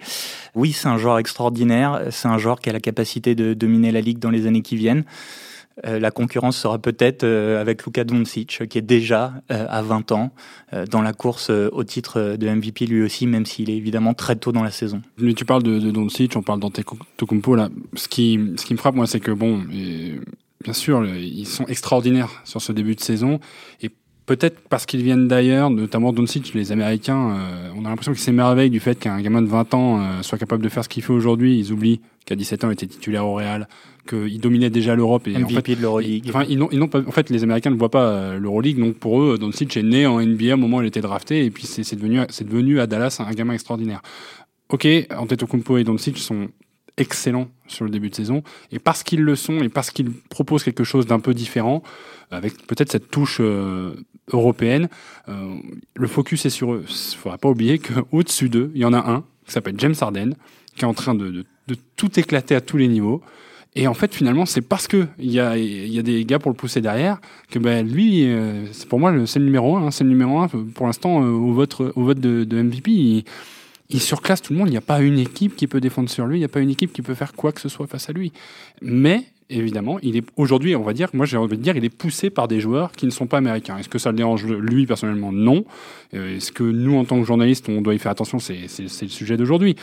Oui 0.55 0.71
c'est 0.71 0.87
un 0.87 0.97
joueur 0.97 1.17
extraordinaire. 1.19 2.01
C'est 2.11 2.27
un 2.27 2.37
joueur 2.37 2.59
qui 2.59 2.69
a 2.69 2.73
la 2.73 2.79
capacité 2.79 3.35
de 3.35 3.53
dominer 3.53 3.91
la 3.91 4.01
ligue 4.01 4.19
dans 4.19 4.31
les 4.31 4.45
années 4.45 4.61
qui 4.61 4.75
viennent 4.75 5.03
euh, 5.85 5.99
la 5.99 6.11
concurrence 6.11 6.57
sera 6.57 6.77
peut-être 6.77 7.23
euh, 7.23 7.61
avec 7.61 7.85
Luka 7.85 8.03
Doncic, 8.03 8.67
qui 8.67 8.77
est 8.77 8.83
déjà 8.83 9.33
euh, 9.51 9.65
à 9.69 9.81
20 9.81 10.11
ans 10.11 10.31
dans 10.91 11.01
la 11.01 11.13
course 11.13 11.49
au 11.49 11.83
titre 11.83 12.35
de 12.37 12.47
MVP 12.47 12.85
lui 12.85 13.01
aussi, 13.01 13.25
même 13.25 13.47
s'il 13.47 13.71
est 13.71 13.75
évidemment 13.75 14.13
très 14.13 14.35
tôt 14.35 14.51
dans 14.51 14.61
la 14.61 14.69
saison. 14.69 15.01
Mais 15.17 15.33
tu 15.33 15.43
parles 15.43 15.63
de, 15.63 15.79
de 15.79 15.89
Doncic, 15.89 16.35
on 16.35 16.43
parle 16.43 16.59
d'Antetokounmpo 16.59 17.55
là. 17.55 17.69
Ce 17.95 18.07
qui, 18.07 18.37
me 18.37 18.77
frappe 18.77 18.93
moi, 18.93 19.07
c'est 19.07 19.19
que 19.19 19.31
bon, 19.31 19.63
bien 20.63 20.73
sûr, 20.73 21.03
ils 21.07 21.47
sont 21.47 21.65
extraordinaires 21.65 22.29
sur 22.43 22.61
ce 22.61 22.71
début 22.71 22.93
de 22.93 22.99
saison 22.99 23.39
et 23.81 23.89
peut-être 24.27 24.59
parce 24.69 24.85
qu'ils 24.85 25.01
viennent 25.01 25.27
d'ailleurs, 25.27 25.71
notamment 25.71 26.13
Doncic, 26.13 26.53
les 26.53 26.71
Américains, 26.71 27.71
on 27.75 27.83
a 27.83 27.89
l'impression 27.89 28.11
qu'ils 28.11 28.21
s'émerveillent 28.21 28.69
du 28.69 28.79
fait 28.79 28.99
qu'un 28.99 29.19
gamin 29.21 29.41
de 29.41 29.47
20 29.47 29.73
ans 29.73 30.21
soit 30.21 30.37
capable 30.37 30.63
de 30.63 30.69
faire 30.69 30.83
ce 30.83 30.89
qu'il 30.89 31.01
fait 31.01 31.13
aujourd'hui. 31.13 31.57
Ils 31.57 31.71
oublient 31.71 31.99
qu'à 32.25 32.35
17 32.35 32.63
ans, 32.63 32.69
il 32.69 32.73
était 32.73 32.85
titulaire 32.85 33.25
au 33.25 33.33
Real, 33.33 33.67
qu'il 34.09 34.39
dominait 34.39 34.69
déjà 34.69 34.95
l'Europe. 34.95 35.27
Et 35.27 35.31
MVP 35.31 35.57
en 35.57 35.61
fait, 35.61 35.75
de 35.75 35.81
l'Euroleague. 35.81 36.25
Enfin, 36.29 36.45
ils 36.49 36.57
n'ont, 36.57 36.69
ils 36.71 36.79
n'ont 36.79 36.89
en 36.93 37.11
fait, 37.11 37.29
les 37.29 37.43
Américains 37.43 37.69
ne 37.69 37.77
voient 37.77 37.91
pas 37.91 38.07
euh, 38.07 38.39
l'Euroleague, 38.39 38.79
donc 38.79 38.95
pour 38.95 39.21
eux, 39.21 39.37
Doncic 39.37 39.75
est 39.77 39.83
né 39.83 40.05
en 40.05 40.19
NBA 40.19 40.53
au 40.53 40.57
moment 40.57 40.77
où 40.77 40.81
il 40.81 40.87
était 40.87 41.01
drafté, 41.01 41.45
et 41.45 41.51
puis 41.51 41.65
c'est, 41.65 41.83
c'est 41.83 41.95
devenu, 41.95 42.21
c'est 42.29 42.47
devenu 42.47 42.79
à 42.79 42.87
Dallas 42.87 43.17
un 43.19 43.31
gamin 43.31 43.53
extraordinaire. 43.53 44.01
Ok, 44.69 44.87
Antetokounmpo 45.15 45.77
et 45.77 45.83
Doncic 45.83 46.17
sont 46.17 46.49
excellents 46.99 47.47
sur 47.67 47.85
le 47.85 47.91
début 47.91 48.09
de 48.09 48.15
saison. 48.15 48.43
Et 48.71 48.79
parce 48.79 49.03
qu'ils 49.03 49.21
le 49.21 49.35
sont 49.35 49.59
et 49.61 49.69
parce 49.69 49.89
qu'ils 49.89 50.11
proposent 50.11 50.63
quelque 50.63 50.83
chose 50.83 51.07
d'un 51.07 51.19
peu 51.19 51.33
différent, 51.33 51.81
avec 52.29 52.67
peut-être 52.67 52.91
cette 52.91 53.09
touche 53.09 53.37
euh, 53.39 53.95
européenne, 54.31 54.89
euh, 55.27 55.55
le 55.95 56.07
focus 56.07 56.45
est 56.45 56.49
sur 56.49 56.73
eux. 56.73 56.83
Il 56.87 56.91
ne 56.91 57.17
faudra 57.17 57.37
pas 57.37 57.49
oublier 57.49 57.79
qu'au-dessus 57.79 58.49
d'eux, 58.49 58.71
il 58.75 58.81
y 58.81 58.85
en 58.85 58.93
a 58.93 59.09
un 59.09 59.23
qui 59.45 59.53
s'appelle 59.53 59.75
James 59.77 59.95
Harden, 59.99 60.35
qui 60.75 60.81
est 60.81 60.87
en 60.87 60.93
train 60.93 61.15
de, 61.15 61.29
de, 61.31 61.45
de, 61.67 61.75
tout 61.95 62.19
éclater 62.19 62.53
à 62.53 62.61
tous 62.61 62.77
les 62.77 62.87
niveaux. 62.87 63.23
Et 63.75 63.87
en 63.87 63.93
fait, 63.93 64.13
finalement, 64.13 64.45
c'est 64.45 64.61
parce 64.61 64.87
que 64.87 65.07
il 65.19 65.31
y 65.31 65.39
a, 65.39 65.57
y 65.57 65.99
a 65.99 66.01
des 66.01 66.25
gars 66.25 66.39
pour 66.39 66.51
le 66.51 66.57
pousser 66.57 66.81
derrière 66.81 67.19
que 67.51 67.59
ben, 67.59 67.87
lui, 67.87 68.25
euh, 68.25 68.65
c'est 68.71 68.87
pour 68.87 68.99
moi, 68.99 69.13
c'est 69.25 69.39
le 69.39 69.45
numéro 69.45 69.77
un. 69.77 69.87
Hein, 69.87 69.91
c'est 69.91 70.03
le 70.03 70.09
numéro 70.09 70.39
un 70.39 70.47
pour 70.47 70.87
l'instant 70.87 71.17
au 71.19 71.53
vote, 71.53 71.79
au 71.79 72.03
vote 72.03 72.19
de, 72.19 72.43
de 72.43 72.61
MVP. 72.61 72.91
Il, 72.91 73.23
il 73.89 74.01
surclasse 74.01 74.41
tout 74.41 74.53
le 74.53 74.59
monde. 74.59 74.69
Il 74.69 74.71
n'y 74.71 74.77
a 74.77 74.81
pas 74.81 75.01
une 75.01 75.19
équipe 75.19 75.55
qui 75.55 75.67
peut 75.67 75.81
défendre 75.81 76.09
sur 76.09 76.25
lui. 76.25 76.37
Il 76.37 76.39
n'y 76.39 76.45
a 76.45 76.49
pas 76.49 76.61
une 76.61 76.69
équipe 76.69 76.93
qui 76.93 77.01
peut 77.01 77.15
faire 77.15 77.33
quoi 77.33 77.51
que 77.51 77.61
ce 77.61 77.69
soit 77.69 77.87
face 77.87 78.09
à 78.09 78.13
lui. 78.13 78.31
Mais 78.81 79.25
évidemment, 79.49 79.99
il 80.03 80.15
est 80.15 80.23
aujourd'hui, 80.37 80.75
on 80.75 80.83
va 80.83 80.93
dire, 80.93 81.09
moi 81.13 81.25
j'ai 81.25 81.37
envie 81.37 81.57
de 81.57 81.63
dire, 81.63 81.75
il 81.75 81.83
est 81.83 81.89
poussé 81.89 82.29
par 82.29 82.47
des 82.47 82.59
joueurs 82.59 82.91
qui 82.91 83.05
ne 83.05 83.11
sont 83.11 83.25
pas 83.25 83.37
américains. 83.37 83.77
Est-ce 83.77 83.89
que 83.89 83.97
ça 83.97 84.11
le 84.11 84.17
dérange 84.17 84.45
lui 84.45 84.85
personnellement? 84.85 85.31
Non. 85.31 85.65
Euh, 86.13 86.37
est-ce 86.37 86.51
que 86.51 86.63
nous, 86.63 86.97
en 86.97 87.05
tant 87.05 87.19
que 87.19 87.25
journalistes, 87.25 87.67
on 87.69 87.81
doit 87.81 87.95
y 87.95 87.99
faire 87.99 88.11
attention? 88.11 88.39
C'est 88.39 88.67
le 88.79 88.87
sujet 88.87 89.37
d'aujourd'hui. 89.37 89.75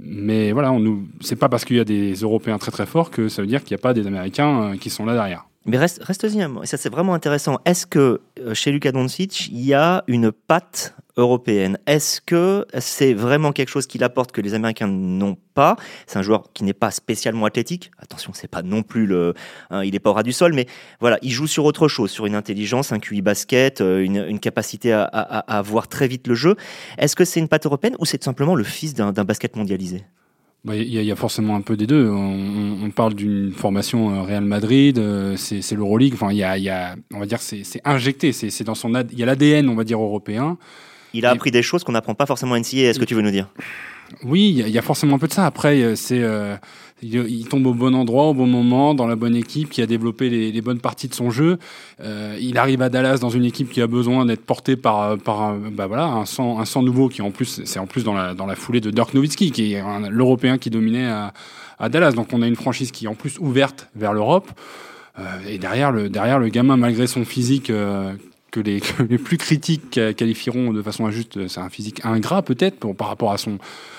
Mais 0.00 0.52
voilà, 0.52 0.72
on 0.72 0.78
nous, 0.78 1.08
c'est 1.20 1.36
pas 1.36 1.48
parce 1.48 1.64
qu'il 1.64 1.76
y 1.76 1.80
a 1.80 1.84
des 1.84 2.14
Européens 2.14 2.58
très 2.58 2.70
très 2.70 2.86
forts 2.86 3.10
que 3.10 3.28
ça 3.28 3.42
veut 3.42 3.48
dire 3.48 3.64
qu'il 3.64 3.74
n'y 3.74 3.80
a 3.80 3.82
pas 3.82 3.94
des 3.94 4.06
Américains 4.06 4.62
euh, 4.62 4.76
qui 4.76 4.90
sont 4.90 5.04
là 5.04 5.14
derrière. 5.14 5.46
Mais 5.68 5.76
reste, 5.76 6.02
reste-y, 6.02 6.42
ça 6.64 6.78
c'est 6.78 6.88
vraiment 6.88 7.12
intéressant. 7.12 7.58
Est-ce 7.66 7.86
que 7.86 8.22
euh, 8.40 8.54
chez 8.54 8.72
Luka 8.72 8.90
Doncic, 8.90 9.48
il 9.48 9.60
y 9.60 9.74
a 9.74 10.02
une 10.06 10.32
patte 10.32 10.94
européenne? 11.18 11.76
Est-ce 11.86 12.22
que 12.22 12.64
c'est 12.78 13.12
vraiment 13.12 13.52
quelque 13.52 13.68
chose 13.68 13.86
qu'il 13.86 14.02
apporte 14.02 14.32
que 14.32 14.40
les 14.40 14.54
Américains 14.54 14.86
n'ont 14.86 15.36
pas? 15.52 15.76
C'est 16.06 16.18
un 16.18 16.22
joueur 16.22 16.54
qui 16.54 16.64
n'est 16.64 16.72
pas 16.72 16.90
spécialement 16.90 17.44
athlétique. 17.44 17.90
Attention, 17.98 18.32
c'est 18.32 18.48
pas 18.48 18.62
non 18.62 18.82
plus 18.82 19.04
le, 19.04 19.34
hein, 19.68 19.84
il 19.84 19.92
n'est 19.92 19.98
pas 19.98 20.08
au 20.08 20.14
ras 20.14 20.22
du 20.22 20.32
sol, 20.32 20.54
mais 20.54 20.66
voilà, 21.00 21.18
il 21.20 21.32
joue 21.32 21.46
sur 21.46 21.66
autre 21.66 21.86
chose, 21.86 22.10
sur 22.10 22.24
une 22.24 22.34
intelligence, 22.34 22.90
un 22.90 22.98
QI 22.98 23.20
basket, 23.20 23.82
euh, 23.82 24.02
une, 24.02 24.40
capacité 24.40 24.94
à, 24.94 25.62
voir 25.62 25.88
très 25.88 26.08
vite 26.08 26.28
le 26.28 26.34
jeu. 26.34 26.56
Est-ce 26.96 27.14
que 27.14 27.26
c'est 27.26 27.40
une 27.40 27.48
patte 27.48 27.66
européenne 27.66 27.94
ou 27.98 28.06
c'est 28.06 28.24
simplement 28.24 28.54
le 28.54 28.64
fils 28.64 28.94
d'un 28.94 29.12
basket 29.12 29.54
mondialisé? 29.54 30.02
Bah, 30.64 30.74
il 30.74 30.88
y, 30.88 31.12
a 31.12 31.16
forcément 31.16 31.54
un 31.54 31.60
peu 31.60 31.76
des 31.76 31.86
deux. 31.86 32.10
On, 32.10 32.90
parle 32.90 33.14
d'une 33.14 33.52
formation 33.52 34.12
euh, 34.14 34.22
Real 34.22 34.44
Madrid, 34.44 34.98
euh, 34.98 35.36
c'est 35.36 35.72
l'Euroleague. 35.72 36.14
Enfin, 36.14 36.32
il 36.32 36.38
y 36.38 36.42
a, 36.42 36.58
y 36.58 36.68
a, 36.68 36.96
on 37.14 37.20
va 37.20 37.26
dire, 37.26 37.40
c'est 37.40 37.80
injecté. 37.84 38.32
C'est 38.32 38.64
dans 38.64 38.74
son, 38.74 38.92
il 39.12 39.18
y 39.18 39.22
a 39.22 39.26
l'ADN, 39.26 39.68
on 39.68 39.76
va 39.76 39.84
dire 39.84 40.00
européen. 40.00 40.58
Il 41.14 41.26
a 41.26 41.30
appris 41.30 41.50
des 41.50 41.62
choses 41.62 41.84
qu'on 41.84 41.92
n'apprend 41.92 42.14
pas 42.14 42.26
forcément 42.26 42.54
à 42.54 42.60
NCA. 42.60 42.88
Est-ce 42.88 42.98
que 42.98 43.04
tu 43.04 43.14
veux 43.14 43.22
nous 43.22 43.30
dire? 43.30 43.48
Oui, 44.24 44.54
il 44.56 44.68
y, 44.68 44.78
a 44.78 44.82
forcément 44.82 45.16
un 45.16 45.18
peu 45.18 45.28
de 45.28 45.32
ça. 45.32 45.46
Après, 45.46 45.80
euh, 45.82 46.56
c'est 47.00 47.06
il, 47.06 47.48
tombe 47.48 47.66
au 47.66 47.74
bon 47.74 47.94
endroit, 47.94 48.24
au 48.24 48.34
bon 48.34 48.46
moment, 48.46 48.94
dans 48.94 49.06
la 49.06 49.16
bonne 49.16 49.36
équipe, 49.36 49.70
qui 49.70 49.82
a 49.82 49.86
développé 49.86 50.28
les, 50.28 50.60
bonnes 50.60 50.80
parties 50.80 51.08
de 51.08 51.14
son 51.14 51.30
jeu. 51.30 51.58
Euh, 52.00 52.36
il 52.40 52.58
arrive 52.58 52.82
à 52.82 52.88
Dallas 52.88 53.18
dans 53.18 53.30
une 53.30 53.44
équipe 53.44 53.70
qui 53.70 53.80
a 53.80 53.86
besoin 53.86 54.26
d'être 54.26 54.44
portée 54.44 54.76
par, 54.76 55.18
par 55.18 55.54
bah 55.56 55.86
voilà, 55.86 56.06
un, 56.06 56.24
sang, 56.26 56.60
un 56.60 56.82
nouveau 56.82 57.08
qui 57.08 57.22
en 57.22 57.30
plus, 57.30 57.62
c'est 57.64 57.78
en 57.78 57.86
plus 57.86 58.04
dans 58.04 58.14
la, 58.14 58.34
dans 58.34 58.46
la 58.46 58.54
foulée 58.54 58.80
de 58.80 58.90
Dirk 58.90 59.14
Nowitzki, 59.14 59.50
qui 59.50 59.74
est 59.74 59.82
l'Européen 60.10 60.58
qui 60.58 60.70
dominait 60.70 61.08
à, 61.08 61.88
Dallas. 61.88 62.12
Donc 62.12 62.28
on 62.32 62.42
a 62.42 62.46
une 62.46 62.56
franchise 62.56 62.90
qui 62.90 63.06
est 63.06 63.08
en 63.08 63.14
plus 63.14 63.38
ouverte 63.38 63.88
vers 63.94 64.12
l'Europe. 64.12 64.50
Euh, 65.18 65.24
et 65.48 65.58
derrière 65.58 65.90
le, 65.90 66.08
derrière 66.08 66.38
le 66.38 66.48
gamin, 66.48 66.76
malgré 66.76 67.06
son 67.06 67.24
physique 67.24 67.70
euh, 67.70 68.14
que 68.50 68.60
les, 68.60 68.80
les, 69.08 69.18
plus 69.18 69.36
critiques 69.36 70.00
qualifieront 70.16 70.72
de 70.72 70.82
façon 70.82 71.06
injuste, 71.06 71.48
c'est 71.48 71.60
un 71.60 71.70
physique 71.70 72.04
ingrat 72.04 72.42
peut-être 72.42 72.92
par 72.94 73.08
rapport 73.08 73.32
à 73.32 73.38
son 73.38 73.58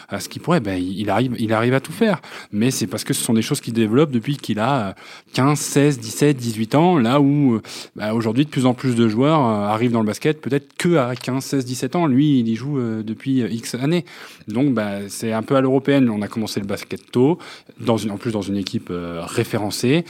à 0.10 0.20
ce 0.20 0.27
qu'il 0.27 0.41
pourrait, 0.41 0.60
ben, 0.60 0.82
il 0.82 1.10
arrive, 1.10 1.36
il 1.39 1.53
arrive 1.53 1.74
à 1.74 1.79
tout 1.79 1.91
faire. 1.91 2.22
Mais 2.51 2.72
c'est 2.72 2.88
parce 2.88 3.03
que 3.03 3.13
ce 3.13 3.24
sont 3.24 3.34
des 3.34 3.41
choses 3.41 3.62
qu'il 3.62 3.74
développe 3.74 4.12
depuis 4.12 4.38
qu'il 4.38 4.60
a 4.60 4.96
15, 5.34 5.60
16, 5.60 6.00
17, 6.00 6.38
18 6.38 6.75
ans, 6.75 6.98
là 6.98 7.22
où 7.22 7.56
euh, 7.56 7.62
ben, 7.96 8.13
aujourd'hui 8.13 8.46
de 8.46 8.50
plus 8.50 8.65
en 8.65 8.74
plus 8.74 8.96
de 8.96 9.08
joueurs 9.08 9.39
euh, 9.39 9.68
arrivent 9.68 9.91
dans 9.91 10.01
le 10.01 10.08
basket 10.08 10.41
peut-être 10.41 10.75
que 10.77 10.96
à 10.98 11.15
15, 11.15 11.44
16, 11.44 11.65
17 11.65 11.96
ans. 11.96 12.08
Lui, 12.08 12.39
il 12.39 12.50
y 12.50 12.56
joue 12.56 12.79
euh, 12.79 13.03
depuis 13.03 13.41
X 13.41 13.75
années. 13.75 14.06
Donc 14.48 14.74
ben, 14.74 15.03
c'est 15.10 15.32
un 15.32 15.44
peu 15.44 15.56
à 15.56 15.62
l'européenne. 15.62 16.10
On 16.10 16.22
a 16.22 16.27
commencé 16.27 16.60
le 16.60 16.65
basket 16.65 17.12
tôt, 17.12 17.38
dans 17.79 17.98
une, 17.98 18.12
en 18.12 18.18
plus 18.18 18.32
dans 18.32 18.41
une 18.41 18.58
équipe 18.58 18.91
référencée. 18.91 20.06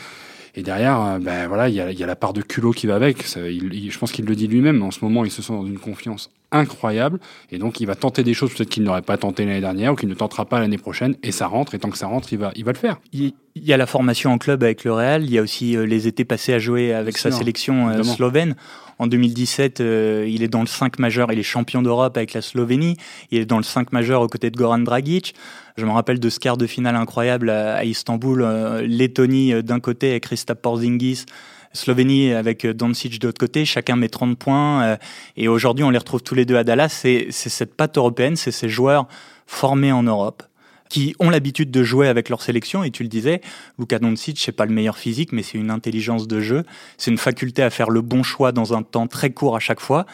Et 0.55 0.63
derrière, 0.63 1.01
euh, 1.01 1.19
ben 1.19 1.47
voilà, 1.47 1.69
il 1.69 1.75
y 1.75 1.81
a, 1.81 1.91
y 1.91 2.03
a, 2.03 2.07
la 2.07 2.15
part 2.15 2.33
de 2.33 2.41
culot 2.41 2.71
qui 2.71 2.87
va 2.87 2.95
avec. 2.95 3.25
il, 3.37 3.91
je 3.91 3.99
pense 3.99 4.11
qu'il 4.11 4.25
le 4.25 4.35
dit 4.35 4.47
lui-même. 4.47 4.81
En 4.83 4.91
ce 4.91 5.03
moment, 5.03 5.25
il 5.25 5.31
se 5.31 5.41
sent 5.41 5.53
dans 5.53 5.65
une 5.65 5.79
confiance 5.79 6.31
incroyable. 6.51 7.19
Et 7.51 7.57
donc, 7.57 7.79
il 7.79 7.85
va 7.85 7.95
tenter 7.95 8.23
des 8.23 8.33
choses 8.33 8.53
peut-être 8.53 8.69
qu'il 8.69 8.83
n'aurait 8.83 9.01
pas 9.01 9.17
tenté 9.17 9.45
l'année 9.45 9.61
dernière 9.61 9.93
ou 9.93 9.95
qu'il 9.95 10.09
ne 10.09 10.13
tentera 10.13 10.45
pas 10.45 10.59
l'année 10.59 10.77
prochaine. 10.77 11.15
Et 11.23 11.31
ça 11.31 11.47
rentre. 11.47 11.75
Et 11.75 11.79
tant 11.79 11.89
que 11.89 11.97
ça 11.97 12.07
rentre, 12.07 12.31
il 12.33 12.39
va, 12.39 12.51
il 12.55 12.65
va 12.65 12.71
le 12.71 12.77
faire. 12.77 12.99
Il, 13.13 13.33
y 13.55 13.73
a 13.73 13.77
la 13.77 13.85
formation 13.85 14.31
en 14.31 14.37
club 14.37 14.63
avec 14.63 14.83
le 14.83 14.93
Real. 14.93 15.23
Il 15.23 15.31
y 15.31 15.37
a 15.37 15.41
aussi 15.41 15.75
euh, 15.75 15.85
les 15.85 16.07
étés 16.07 16.25
passés 16.25 16.53
à 16.53 16.59
jouer 16.59 16.93
avec 16.93 17.17
sa 17.17 17.31
sélection 17.31 17.89
euh, 17.89 18.03
slovène. 18.03 18.55
En 18.99 19.07
2017, 19.07 19.79
il 19.79 20.43
est 20.43 20.47
dans 20.47 20.61
le 20.61 20.67
5 20.67 20.99
majeur. 20.99 21.31
Il 21.31 21.39
est 21.39 21.43
champion 21.43 21.81
d'Europe 21.81 22.17
avec 22.17 22.33
la 22.33 22.41
Slovénie. 22.41 22.97
Il 23.31 23.39
est 23.39 23.45
dans 23.45 23.57
le 23.57 23.63
5 23.63 23.91
majeur 23.93 24.21
aux 24.21 24.27
côtés 24.27 24.51
de 24.51 24.57
Goran 24.57 24.79
Dragic. 24.79 25.33
Je 25.79 25.85
me 25.85 25.91
rappelle 25.91 26.19
de 26.19 26.29
ce 26.29 26.39
quart 26.39 26.57
de 26.57 26.67
finale 26.67 26.97
incroyable 26.97 27.49
à, 27.49 27.85
Istanbul, 27.85 28.41
euh, 28.41 28.81
Lettonie 28.81 29.53
euh, 29.53 29.61
d'un 29.61 29.79
côté 29.79 30.09
avec 30.09 30.23
Kristaps 30.23 30.61
Porzingis, 30.61 31.23
Slovénie 31.71 32.33
avec 32.33 32.65
euh, 32.65 32.73
Doncic 32.73 33.17
de 33.17 33.27
l'autre 33.27 33.39
côté, 33.39 33.63
chacun 33.63 33.95
met 33.95 34.09
30 34.09 34.37
points. 34.37 34.97
et 35.37 35.47
aujourd'hui, 35.47 35.85
on 35.85 35.89
les 35.89 35.97
retrouve 35.97 36.21
tous 36.21 36.35
les 36.35 36.43
deux 36.43 36.57
à 36.57 36.65
Dallas. 36.65 36.89
C'est 36.89 37.31
cette 37.31 37.75
patte 37.75 37.97
européenne, 37.97 38.35
c'est 38.35 38.51
ces 38.51 38.67
joueurs 38.67 39.07
formés 39.47 39.93
en 39.93 40.03
Europe 40.03 40.48
qui 40.89 41.15
ont 41.19 41.29
l'habitude 41.29 41.71
de 41.71 41.83
jouer 41.83 42.07
avec 42.07 42.29
leur 42.29 42.41
sélection. 42.41 42.83
Et 42.83 42.91
tu 42.91 43.03
le 43.03 43.09
disais, 43.09 43.41
Luka 43.77 43.99
Doncic, 43.99 44.39
c'est 44.39 44.51
pas 44.51 44.65
le 44.65 44.73
meilleur 44.73 44.97
physique, 44.97 45.31
mais 45.31 45.43
c'est 45.43 45.57
une 45.57 45.71
intelligence 45.71 46.27
de 46.27 46.39
jeu. 46.41 46.63
C'est 46.97 47.11
une 47.11 47.17
faculté 47.17 47.61
à 47.61 47.69
faire 47.69 47.89
le 47.89 48.01
bon 48.01 48.23
choix 48.23 48.51
dans 48.51 48.73
un 48.73 48.81
temps 48.81 49.07
très 49.07 49.29
court 49.29 49.55
à 49.55 49.59
chaque 49.59 49.79
fois 49.79 50.05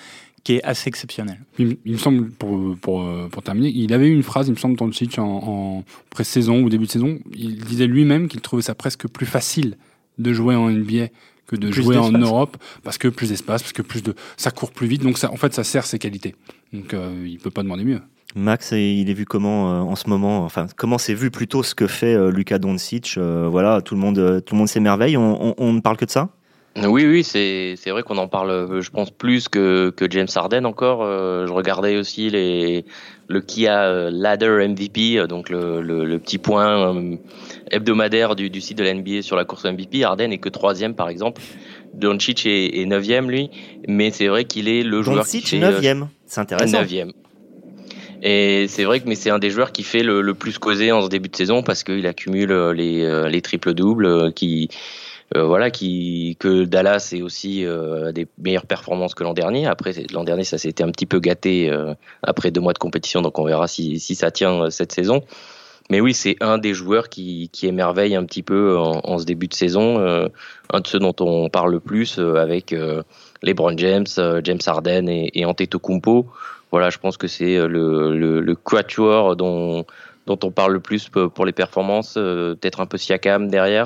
qui 0.43 0.53
est 0.53 0.63
assez 0.63 0.89
exceptionnel. 0.89 1.39
Il, 1.57 1.77
me 1.85 1.97
semble, 1.97 2.29
pour, 2.29 2.77
pour, 2.77 3.03
pour, 3.31 3.41
terminer, 3.41 3.69
il 3.69 3.91
avait 3.93 4.07
eu 4.07 4.13
une 4.13 4.21
phrase, 4.21 4.47
il 4.47 4.51
me 4.51 4.57
semble, 4.57 4.93
site 4.93 5.17
en, 5.17 5.23
en 5.25 5.83
pré-saison 6.11 6.61
ou 6.61 6.69
début 6.69 6.85
de 6.85 6.91
saison. 6.91 7.17
Il 7.33 7.57
disait 7.63 7.87
lui-même 7.87 8.27
qu'il 8.27 8.41
trouvait 8.41 8.61
ça 8.61 8.75
presque 8.75 9.07
plus 9.07 9.25
facile 9.25 9.75
de 10.19 10.33
jouer 10.33 10.55
en 10.55 10.69
NBA 10.69 11.07
que 11.47 11.55
de 11.55 11.71
jouer 11.71 11.97
en 11.97 12.11
Europe 12.11 12.57
parce 12.83 12.97
que 12.97 13.07
plus 13.07 13.29
d'espace, 13.29 13.61
parce 13.61 13.73
que 13.73 13.81
plus 13.81 14.03
de, 14.03 14.15
ça 14.37 14.51
court 14.51 14.71
plus 14.71 14.87
vite. 14.87 15.01
Donc 15.01 15.17
ça, 15.17 15.31
en 15.31 15.35
fait, 15.35 15.53
ça 15.53 15.63
sert 15.63 15.85
ses 15.85 15.99
qualités. 15.99 16.35
Donc 16.73 16.93
euh, 16.93 17.25
il 17.27 17.39
peut 17.39 17.51
pas 17.51 17.63
demander 17.63 17.83
mieux. 17.83 18.01
Max, 18.35 18.71
il 18.71 19.09
est 19.09 19.13
vu 19.13 19.25
comment 19.25 19.71
euh, 19.71 19.79
en 19.79 19.95
ce 19.95 20.09
moment 20.09 20.43
Enfin, 20.43 20.67
comment 20.75 20.97
c'est 20.97 21.13
vu 21.13 21.31
plutôt 21.31 21.63
ce 21.63 21.73
que 21.73 21.87
fait 21.87 22.13
euh, 22.13 22.31
Luka 22.31 22.59
Doncic 22.59 23.17
Voilà, 23.17 23.81
tout 23.81 23.95
le 23.95 24.01
monde, 24.01 24.43
tout 24.45 24.55
le 24.55 24.59
monde 24.59 24.67
s'émerveille. 24.67 25.17
On, 25.17 25.49
on, 25.49 25.55
on 25.57 25.73
ne 25.73 25.79
parle 25.79 25.97
que 25.97 26.05
de 26.05 26.11
ça? 26.11 26.29
Oui, 26.83 27.05
oui, 27.05 27.23
c'est 27.23 27.75
c'est 27.77 27.89
vrai 27.91 28.03
qu'on 28.03 28.17
en 28.17 28.27
parle, 28.27 28.81
je 28.81 28.89
pense 28.89 29.09
plus 29.09 29.47
que 29.47 29.91
que 29.91 30.11
James 30.11 30.27
Harden 30.35 30.65
encore. 30.65 31.03
Euh, 31.03 31.47
je 31.47 31.53
regardais 31.53 31.95
aussi 31.95 32.29
les 32.29 32.83
le 33.29 33.39
Kia 33.39 33.85
euh, 33.85 34.09
Ladder 34.11 34.67
MVP, 34.67 35.17
euh, 35.17 35.25
donc 35.25 35.49
le, 35.49 35.81
le, 35.81 36.19
petit 36.19 36.37
point 36.37 36.93
hebdomadaire 37.71 38.35
du, 38.35 38.49
du 38.49 38.59
site 38.59 38.77
de 38.77 38.83
la 38.83 38.93
NBA 38.93 39.21
sur 39.21 39.37
la 39.37 39.45
course 39.45 39.63
MVP. 39.63 40.03
Harden 40.03 40.31
est 40.31 40.37
que 40.37 40.49
troisième 40.49 40.95
par 40.95 41.07
exemple. 41.07 41.41
Doncic 41.93 42.45
est, 42.45 42.77
est 42.77 42.85
neuvième 42.85 43.31
lui, 43.31 43.49
mais 43.87 44.11
c'est 44.11 44.27
vrai 44.27 44.43
qu'il 44.43 44.67
est 44.67 44.83
le 44.83 45.01
joueur 45.01 45.25
qui 45.25 45.41
fait 45.41 45.59
neuvième. 45.59 46.09
C'est 46.25 46.41
intéressant. 46.41 46.79
Neuvième. 46.79 47.13
Et 48.27 48.67
c'est 48.67 48.83
vrai 48.83 48.99
que 48.99 49.07
mais 49.07 49.15
c'est 49.15 49.29
un 49.29 49.39
des 49.39 49.51
joueurs 49.51 49.71
qui 49.71 49.83
fait 49.83 50.01
le, 50.01 50.33
plus 50.33 50.57
causer 50.57 50.91
en 50.91 51.01
ce 51.01 51.09
début 51.09 51.29
de 51.29 51.35
saison 51.35 51.61
parce 51.61 51.83
qu'il 51.83 52.07
accumule 52.07 52.51
les, 52.71 53.29
les 53.29 53.41
triples 53.41 53.73
doubles, 53.73 54.33
qui 54.33 54.69
euh, 55.35 55.43
voilà, 55.43 55.71
qui, 55.71 56.37
que 56.39 56.65
Dallas 56.65 57.09
est 57.13 57.23
aussi 57.23 57.65
euh, 57.65 58.11
des 58.11 58.27
meilleures 58.37 58.67
performances 58.67 59.15
que 59.15 59.23
l'an 59.23 59.33
dernier. 59.33 59.65
Après, 59.65 59.91
l'an 60.13 60.23
dernier, 60.23 60.43
ça 60.43 60.59
s'était 60.59 60.83
un 60.83 60.91
petit 60.91 61.07
peu 61.07 61.19
gâté 61.19 61.69
euh, 61.69 61.95
après 62.21 62.51
deux 62.51 62.61
mois 62.61 62.73
de 62.73 62.77
compétition, 62.77 63.21
donc 63.21 63.39
on 63.39 63.43
verra 63.43 63.67
si, 63.67 63.99
ça 63.99 64.29
tient 64.29 64.69
cette 64.69 64.91
saison. 64.91 65.23
Mais 65.89 65.99
oui, 65.99 66.13
c'est 66.13 66.35
un 66.41 66.57
des 66.59 66.73
joueurs 66.73 67.09
qui, 67.09 67.49
qui 67.51 67.67
émerveille 67.67 68.15
un 68.15 68.23
petit 68.23 68.43
peu 68.43 68.77
en, 68.77 69.01
en 69.03 69.17
ce 69.17 69.25
début 69.25 69.47
de 69.47 69.53
saison, 69.53 69.99
un 69.99 70.79
de 70.79 70.87
ceux 70.87 70.97
dont 70.97 71.15
on 71.19 71.49
parle 71.49 71.71
le 71.71 71.79
plus 71.79 72.17
avec 72.17 72.75
LeBron 73.43 73.77
James, 73.77 74.07
James 74.43 74.59
Harden 74.65 75.07
et, 75.07 75.29
et 75.35 75.45
Antetokounmpo. 75.45 76.25
Voilà, 76.75 76.89
je 76.89 76.97
pense 76.97 77.15
que 77.15 77.27
c'est 77.27 77.55
le, 77.55 78.17
le, 78.17 78.41
le 78.41 78.55
quatuor 78.55 79.37
dont, 79.37 79.85
dont 80.27 80.39
on 80.43 80.51
parle 80.51 80.73
le 80.73 80.81
plus 80.81 81.09
pour 81.33 81.45
les 81.45 81.53
performances, 81.53 82.15
peut-être 82.15 82.81
un 82.81 82.85
peu 82.85 82.97
Siakam 82.97 83.47
derrière. 83.47 83.85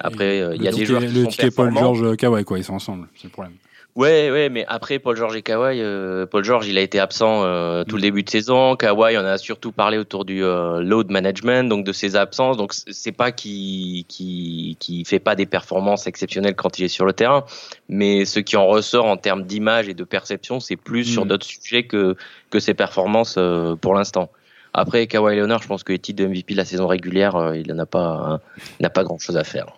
Après, 0.00 0.40
euh, 0.40 0.56
il 0.56 0.62
y 0.62 0.66
a 0.66 0.72
des 0.72 0.84
joueurs 0.84 1.02
qui 1.02 1.06
le 1.06 1.24
sont 1.24 1.30
performants. 1.30 1.92
Paul 1.92 1.94
George 1.94 2.16
Kawhi, 2.16 2.44
quoi, 2.44 2.58
ils 2.58 2.64
sont 2.64 2.74
ensemble, 2.74 3.06
c'est 3.14 3.28
le 3.28 3.30
problème. 3.30 3.54
Ouais, 3.96 4.30
ouais, 4.30 4.50
mais 4.50 4.66
après 4.68 4.98
Paul 4.98 5.16
George 5.16 5.34
et 5.36 5.40
Kawhi, 5.42 5.80
euh, 5.80 6.26
Paul 6.26 6.44
George, 6.44 6.68
il 6.68 6.76
a 6.76 6.82
été 6.82 7.00
absent 7.00 7.44
euh, 7.44 7.82
tout 7.82 7.96
le 7.96 8.02
début 8.02 8.22
de 8.22 8.28
saison. 8.28 8.76
Kawhi, 8.76 9.16
on 9.16 9.24
a 9.24 9.38
surtout 9.38 9.72
parlé 9.72 9.96
autour 9.96 10.26
du 10.26 10.44
euh, 10.44 10.82
load 10.82 11.10
management, 11.10 11.66
donc 11.70 11.82
de 11.82 11.92
ses 11.92 12.14
absences. 12.14 12.58
Donc 12.58 12.74
c'est 12.74 13.12
pas 13.12 13.32
qui 13.32 14.04
qui 14.06 14.76
qui 14.80 15.02
fait 15.06 15.18
pas 15.18 15.34
des 15.34 15.46
performances 15.46 16.06
exceptionnelles 16.06 16.54
quand 16.56 16.78
il 16.78 16.84
est 16.84 16.88
sur 16.88 17.06
le 17.06 17.14
terrain, 17.14 17.44
mais 17.88 18.26
ce 18.26 18.38
qui 18.38 18.58
en 18.58 18.66
ressort 18.66 19.06
en 19.06 19.16
termes 19.16 19.44
d'image 19.44 19.88
et 19.88 19.94
de 19.94 20.04
perception, 20.04 20.60
c'est 20.60 20.76
plus 20.76 21.04
sur 21.04 21.24
Mm. 21.24 21.28
d'autres 21.28 21.46
sujets 21.46 21.84
que 21.84 22.16
que 22.50 22.60
ses 22.60 22.74
performances 22.74 23.36
euh, 23.38 23.76
pour 23.76 23.94
l'instant. 23.94 24.30
Après 24.74 25.06
Kawhi 25.06 25.36
Leonard, 25.36 25.62
je 25.62 25.68
pense 25.68 25.84
que 25.84 25.92
les 25.92 25.98
titres 25.98 26.22
de 26.22 26.28
MVP 26.28 26.52
de 26.52 26.58
la 26.58 26.66
saison 26.66 26.86
régulière, 26.86 27.34
euh, 27.36 27.56
il 27.56 27.72
n'a 27.72 27.86
pas 27.86 28.40
n'a 28.78 28.90
pas 28.90 29.04
grand 29.04 29.18
chose 29.18 29.38
à 29.38 29.44
faire. 29.44 29.68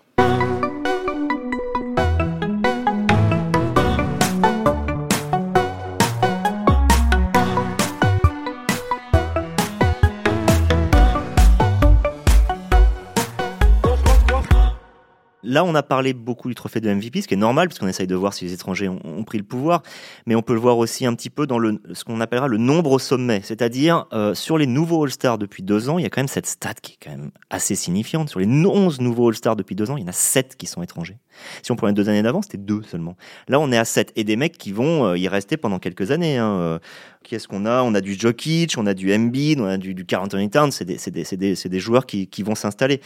Là, 15.48 15.64
on 15.64 15.74
a 15.74 15.82
parlé 15.82 16.12
beaucoup 16.12 16.48
du 16.48 16.54
trophée 16.54 16.82
de 16.82 16.92
MVP, 16.92 17.22
ce 17.22 17.26
qui 17.26 17.32
est 17.32 17.38
normal, 17.38 17.68
puisqu'on 17.68 17.88
essaye 17.88 18.06
de 18.06 18.14
voir 18.14 18.34
si 18.34 18.44
les 18.44 18.52
étrangers 18.52 18.86
ont, 18.86 19.24
pris 19.24 19.38
le 19.38 19.44
pouvoir, 19.44 19.82
mais 20.26 20.34
on 20.34 20.42
peut 20.42 20.52
le 20.52 20.60
voir 20.60 20.76
aussi 20.76 21.06
un 21.06 21.14
petit 21.14 21.30
peu 21.30 21.46
dans 21.46 21.58
ce 21.58 22.04
qu'on 22.04 22.20
appellera 22.20 22.48
le 22.48 22.58
nombre 22.58 22.92
au 22.92 22.98
sommet, 22.98 23.40
c'est-à-dire 23.42 24.06
euh, 24.12 24.34
sur 24.34 24.58
les 24.58 24.66
nouveaux 24.66 25.04
All-Stars 25.04 25.38
depuis 25.38 25.62
deux 25.62 25.88
ans, 25.88 25.98
il 25.98 26.02
y 26.02 26.04
a 26.04 26.10
quand 26.10 26.20
même 26.20 26.28
cette 26.28 26.46
stat 26.46 26.74
qui 26.74 26.92
est 26.92 26.98
quand 27.02 27.10
même 27.10 27.30
assez 27.48 27.76
signifiante. 27.76 28.28
Sur 28.28 28.40
les 28.40 28.46
11 28.46 29.00
nouveaux 29.00 29.28
All-Stars 29.28 29.56
depuis 29.56 29.74
deux 29.74 29.90
ans, 29.90 29.96
il 29.96 30.02
y 30.02 30.04
en 30.04 30.08
a 30.08 30.12
7 30.12 30.56
qui 30.56 30.66
sont 30.66 30.82
étrangers. 30.82 31.16
Si 31.62 31.72
on 31.72 31.76
prend 31.76 31.86
les 31.86 31.92
deux 31.92 32.08
années 32.08 32.22
d'avant, 32.22 32.42
c'était 32.42 32.58
deux 32.58 32.82
seulement. 32.82 33.16
Là, 33.48 33.60
on 33.60 33.70
est 33.72 33.78
à 33.78 33.84
7, 33.84 34.12
et 34.16 34.24
des 34.24 34.36
mecs 34.36 34.58
qui 34.58 34.72
vont 34.72 35.06
euh, 35.06 35.18
y 35.18 35.28
rester 35.28 35.56
pendant 35.56 35.78
quelques 35.78 36.10
années. 36.10 36.36
Hein. 36.36 36.58
Euh, 36.58 36.78
Qui 37.22 37.34
est-ce 37.34 37.48
qu'on 37.48 37.66
a? 37.66 37.82
On 37.82 37.94
a 37.94 38.00
du 38.00 38.14
Jokic, 38.14 38.74
on 38.78 38.86
a 38.86 38.94
du 38.94 39.14
Embiid, 39.14 39.60
on 39.60 39.66
a 39.66 39.76
du, 39.76 39.94
du 39.94 40.06
Towns, 40.06 40.70
c'est 40.70 40.84
des, 40.84 41.80
joueurs 41.80 42.06
qui, 42.06 42.26
qui 42.26 42.42
vont 42.42 42.54
s'installer. 42.54 43.00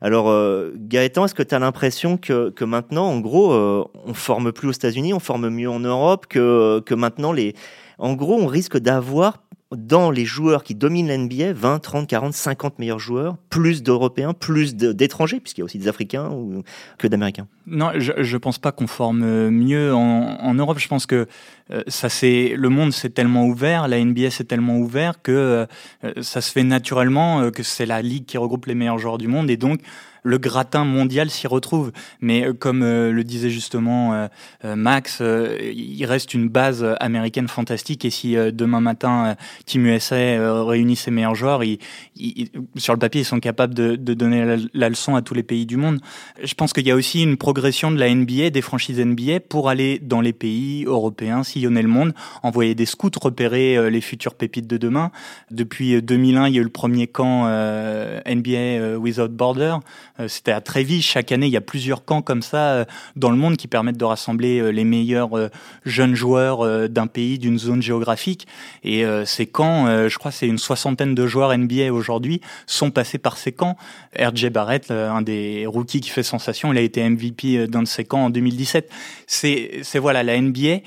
Alors, 0.00 0.28
euh, 0.28 0.72
Gaëtan, 0.76 1.24
est-ce 1.24 1.34
que 1.34 1.42
tu 1.42 1.54
as 1.54 1.58
l'impression 1.58 1.85
que, 2.20 2.64
maintenant, 2.64 3.06
en 3.06 3.20
gros, 3.20 3.52
euh, 3.52 3.84
on 4.04 4.14
forme 4.14 4.52
plus 4.52 4.68
aux 4.68 4.72
États-Unis, 4.72 5.12
on 5.12 5.20
forme 5.20 5.48
mieux 5.48 5.70
en 5.70 5.80
Europe, 5.80 6.26
que, 6.28 6.94
maintenant, 6.94 7.32
les... 7.32 7.54
en 7.98 8.14
gros, 8.14 8.34
on 8.34 8.46
risque 8.46 8.78
d'avoir 8.78 9.42
dans 9.74 10.12
les 10.12 10.24
joueurs 10.24 10.62
qui 10.62 10.76
dominent 10.76 11.08
l'NBA 11.08 11.52
20, 11.52 11.80
30, 11.80 12.08
40, 12.08 12.32
50 12.32 12.78
meilleurs 12.78 13.00
joueurs, 13.00 13.36
plus 13.50 13.82
d'Européens, 13.82 14.32
plus 14.32 14.76
d'étrangers, 14.76 15.40
puisqu'il 15.40 15.60
y 15.60 15.62
a 15.62 15.64
aussi 15.64 15.78
des 15.78 15.88
Africains 15.88 16.30
ou, 16.30 16.62
que 16.98 17.08
d'Américains. 17.08 17.48
Non, 17.66 17.90
je, 17.96 18.12
je 18.16 18.36
pense 18.36 18.58
pas 18.58 18.70
qu'on 18.70 18.86
forme 18.86 19.48
mieux 19.50 19.92
en, 19.92 20.54
Europe. 20.54 20.78
Je 20.78 20.86
pense 20.86 21.06
que 21.06 21.26
euh, 21.72 21.82
ça 21.88 22.08
le 22.22 22.68
monde 22.68 22.92
s'est 22.92 23.10
tellement 23.10 23.44
ouvert, 23.46 23.88
la 23.88 24.02
NBA 24.02 24.30
s'est 24.30 24.44
tellement 24.44 24.78
ouvert 24.78 25.20
que 25.20 25.66
euh, 26.04 26.12
ça 26.22 26.40
se 26.40 26.52
fait 26.52 26.62
naturellement 26.62 27.40
euh, 27.40 27.50
que 27.50 27.64
c'est 27.64 27.86
la 27.86 28.02
ligue 28.02 28.24
qui 28.24 28.38
regroupe 28.38 28.66
les 28.66 28.74
meilleurs 28.76 28.98
joueurs 28.98 29.18
du 29.18 29.26
monde 29.26 29.50
et 29.50 29.56
donc 29.56 29.80
le 30.26 30.38
gratin 30.38 30.84
mondial 30.84 31.30
s'y 31.30 31.46
retrouve. 31.46 31.92
Mais 32.20 32.46
euh, 32.46 32.52
comme 32.52 32.82
euh, 32.82 33.12
le 33.12 33.22
disait 33.22 33.50
justement 33.50 34.12
euh, 34.14 34.76
Max, 34.76 35.22
il 35.22 36.04
reste 36.04 36.34
une 36.34 36.48
base 36.48 36.84
américaine 37.00 37.48
fantastique 37.48 38.04
et 38.04 38.10
si 38.10 38.34
demain 38.34 38.80
matin 38.80 39.36
Team 39.64 39.86
USA 39.86 40.64
réunit 40.64 40.96
ses 40.96 41.10
meilleurs 41.10 41.34
joueurs, 41.34 41.62
ils, 41.62 41.78
sur 42.76 42.92
le 42.92 42.98
papier 42.98 43.22
ils 43.22 43.24
sont 43.24 43.40
capables 43.40 43.74
de, 43.74 43.96
donner 43.96 44.58
la, 44.72 44.88
leçon 44.88 45.14
à 45.14 45.22
tous 45.22 45.34
les 45.34 45.42
pays 45.42 45.66
du 45.66 45.76
monde. 45.76 46.00
Je 46.42 46.54
pense 46.54 46.72
qu'il 46.72 46.86
y 46.86 46.90
a 46.90 46.94
aussi 46.94 47.22
une 47.22 47.36
progression 47.36 47.90
de 47.90 47.98
la 47.98 48.12
NBA, 48.12 48.50
des 48.50 48.62
franchises 48.62 48.98
NBA, 48.98 49.40
pour 49.48 49.68
aller 49.68 50.00
dans 50.02 50.20
les 50.20 50.32
pays 50.32 50.84
européens, 50.84 51.42
sillonner 51.44 51.82
le 51.82 51.88
monde, 51.88 52.14
envoyer 52.42 52.74
des 52.74 52.86
scouts, 52.86 53.10
repérer 53.20 53.90
les 53.90 54.00
futures 54.00 54.34
pépites 54.34 54.66
de 54.66 54.76
demain. 54.76 55.10
Depuis 55.50 55.94
euh, 55.94 56.02
2001, 56.02 56.48
il 56.48 56.54
y 56.54 56.58
a 56.58 56.60
eu 56.60 56.64
le 56.64 56.70
premier 56.70 57.06
camp 57.06 57.46
NBA 58.26 58.98
Without 58.98 59.28
Border. 59.28 59.76
Euh, 60.20 60.28
C'était 60.28 60.52
à 60.52 60.60
Trévis. 60.60 61.02
Chaque 61.02 61.32
année, 61.32 61.46
il 61.46 61.52
y 61.52 61.56
a 61.56 61.62
plusieurs 61.62 62.04
camps 62.04 62.22
comme 62.22 62.42
ça 62.42 62.72
euh, 62.72 62.84
dans 63.16 63.30
le 63.30 63.36
monde 63.36 63.56
qui 63.56 63.68
permettent 63.68 63.96
de 63.96 64.04
rassembler 64.04 64.58
euh, 64.58 64.70
les 64.70 64.84
meilleurs 64.84 65.30
jeunes 65.84 66.14
joueurs 66.14 66.88
d'un 66.88 67.06
pays, 67.06 67.38
d'une 67.38 67.58
zone 67.58 67.82
géographique. 67.82 68.46
Et 68.84 69.04
ces 69.24 69.46
camps, 69.46 70.08
je 70.08 70.18
crois, 70.18 70.30
c'est 70.30 70.46
une 70.46 70.58
soixantaine 70.58 71.14
de 71.14 71.26
joueurs 71.26 71.56
NBA 71.56 71.92
aujourd'hui 71.92 72.40
sont 72.66 72.90
passés 72.90 73.18
par 73.18 73.36
ces 73.36 73.52
camps. 73.52 73.76
RJ 74.18 74.48
Barrett, 74.48 74.90
un 74.90 75.22
des 75.22 75.66
rookies 75.66 76.00
qui 76.00 76.10
fait 76.10 76.22
sensation, 76.22 76.72
il 76.72 76.78
a 76.78 76.82
été 76.82 77.08
MVP 77.08 77.66
d'un 77.66 77.82
de 77.82 77.88
ces 77.88 78.04
camps 78.04 78.26
en 78.26 78.30
2017. 78.30 78.90
C'est, 79.26 79.80
c'est 79.82 79.98
voilà, 79.98 80.22
la 80.22 80.40
NBA, 80.40 80.78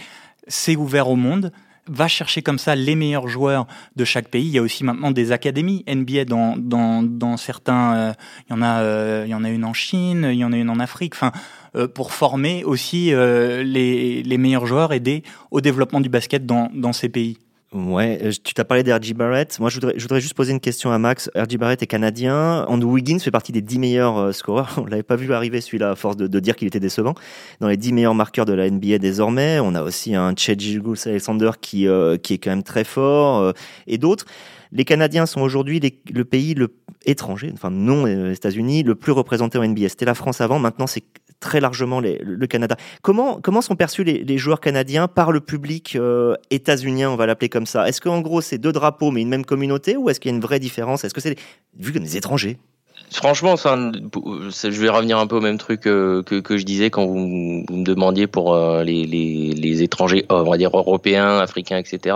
c'est 0.47 0.75
ouvert 0.75 1.09
au 1.09 1.15
monde 1.15 1.51
va 1.89 2.07
chercher 2.07 2.41
comme 2.41 2.59
ça 2.59 2.75
les 2.75 2.95
meilleurs 2.95 3.27
joueurs 3.27 3.67
de 3.95 4.05
chaque 4.05 4.29
pays. 4.29 4.45
Il 4.45 4.51
y 4.51 4.57
a 4.57 4.61
aussi 4.61 4.83
maintenant 4.83 5.11
des 5.11 5.31
académies 5.31 5.83
NBA 5.87 6.25
dans 6.25 7.37
certains. 7.37 7.95
euh, 7.95 8.13
il 8.49 8.53
y 8.53 8.55
en 8.55 8.61
a 8.61 8.81
euh, 8.81 9.23
il 9.25 9.31
y 9.31 9.35
en 9.35 9.43
a 9.43 9.49
une 9.49 9.65
en 9.65 9.73
Chine, 9.73 10.29
il 10.31 10.37
y 10.37 10.45
en 10.45 10.53
a 10.53 10.57
une 10.57 10.69
en 10.69 10.79
Afrique. 10.79 11.15
Enfin, 11.15 11.31
euh, 11.75 11.87
pour 11.87 12.13
former 12.13 12.63
aussi 12.63 13.11
les 13.11 14.37
meilleurs 14.37 14.65
joueurs, 14.65 14.93
aider 14.93 15.23
au 15.51 15.61
développement 15.61 16.01
du 16.01 16.09
basket 16.09 16.45
dans 16.45 16.93
ces 16.93 17.09
pays. 17.09 17.37
Ouais, 17.71 18.17
euh, 18.23 18.31
tu 18.31 18.55
t'as 18.55 18.63
parlé 18.63 18.81
d'R.J. 18.81 19.13
Barrett. 19.13 19.59
Moi, 19.59 19.69
je 19.69 19.75
voudrais, 19.75 19.93
je 19.95 20.01
voudrais 20.01 20.19
juste 20.19 20.33
poser 20.33 20.51
une 20.51 20.59
question 20.59 20.91
à 20.91 20.97
Max. 20.97 21.29
R.J. 21.35 21.57
Barrett 21.57 21.83
est 21.83 21.87
canadien. 21.87 22.65
Andrew 22.67 22.93
Wiggins 22.93 23.19
fait 23.19 23.29
partie 23.29 23.51
des 23.51 23.61
10 23.61 23.77
meilleurs 23.77 24.17
euh, 24.17 24.31
scoreurs. 24.31 24.73
On 24.81 24.85
l'avait 24.85 25.03
pas 25.03 25.15
vu 25.15 25.31
arriver 25.33 25.61
celui-là 25.61 25.91
à 25.91 25.95
force 25.95 26.17
de, 26.17 26.39
dire 26.39 26.55
qu'il 26.55 26.67
était 26.67 26.79
décevant. 26.79 27.13
Dans 27.59 27.67
les 27.67 27.77
10 27.77 27.93
meilleurs 27.93 28.15
marqueurs 28.15 28.45
de 28.45 28.53
la 28.53 28.67
NBA 28.71 28.97
désormais, 28.97 29.59
on 29.59 29.75
a 29.75 29.83
aussi 29.83 30.15
un 30.15 30.33
Chet 30.35 30.57
Gilgeous 30.57 31.07
Alexander 31.07 31.51
qui, 31.61 31.87
euh, 31.87 32.17
qui 32.17 32.33
est 32.33 32.37
quand 32.39 32.49
même 32.49 32.63
très 32.63 32.83
fort 32.83 33.53
et 33.85 33.97
d'autres. 33.99 34.25
Les 34.71 34.85
Canadiens 34.85 35.25
sont 35.25 35.41
aujourd'hui 35.41 35.79
le 36.11 36.25
pays 36.25 36.53
le 36.53 36.73
étranger, 37.05 37.51
enfin 37.53 37.69
non 37.71 38.07
États-Unis, 38.07 38.83
le 38.83 38.95
plus 38.95 39.11
représenté 39.11 39.57
en 39.57 39.67
NBA. 39.67 39.89
C'était 39.89 40.05
la 40.05 40.15
France 40.15 40.41
avant, 40.41 40.59
maintenant 40.59 40.87
c'est 40.87 41.03
très 41.39 41.59
largement 41.59 42.01
le 42.01 42.47
Canada. 42.47 42.75
Comment, 43.01 43.39
comment 43.41 43.61
sont 43.61 43.75
perçus 43.75 44.03
les, 44.03 44.37
joueurs 44.37 44.59
canadiens 44.59 45.07
par 45.07 45.31
le 45.31 45.39
public 45.39 45.95
euh, 45.95 46.35
états-unien, 46.49 47.09
on 47.09 47.15
va 47.15 47.25
l'appeler 47.25 47.49
comme 47.49 47.65
ça? 47.65 47.87
Est-ce 47.87 48.01
qu'en 48.01 48.21
gros 48.21 48.41
c'est 48.41 48.57
deux 48.57 48.71
drapeaux 48.71 49.11
mais 49.11 49.21
une 49.21 49.29
même 49.29 49.45
communauté 49.45 49.97
ou 49.97 50.09
est-ce 50.09 50.19
qu'il 50.19 50.31
y 50.31 50.33
a 50.33 50.35
une 50.35 50.41
vraie 50.41 50.59
différence? 50.59 51.03
Est-ce 51.03 51.13
que 51.13 51.21
c'est 51.21 51.37
vu 51.77 51.93
comme 51.93 52.03
des 52.03 52.17
étrangers? 52.17 52.57
Franchement, 53.11 53.55
ça, 53.57 53.75
je 53.75 54.81
vais 54.81 54.89
revenir 54.89 55.17
un 55.17 55.25
peu 55.25 55.37
au 55.37 55.41
même 55.41 55.57
truc 55.57 55.87
euh, 55.87 56.21
que, 56.21 56.39
que 56.39 56.57
je 56.57 56.63
disais 56.63 56.91
quand 56.91 57.07
vous, 57.07 57.17
me 57.17 57.83
demandiez 57.83 58.27
pour 58.27 58.53
euh, 58.53 58.83
les, 58.83 59.05
les, 59.05 59.51
les 59.53 59.81
étrangers, 59.81 60.25
on 60.29 60.43
va 60.43 60.57
dire 60.57 60.69
européens, 60.77 61.39
africains, 61.39 61.77
etc. 61.77 62.15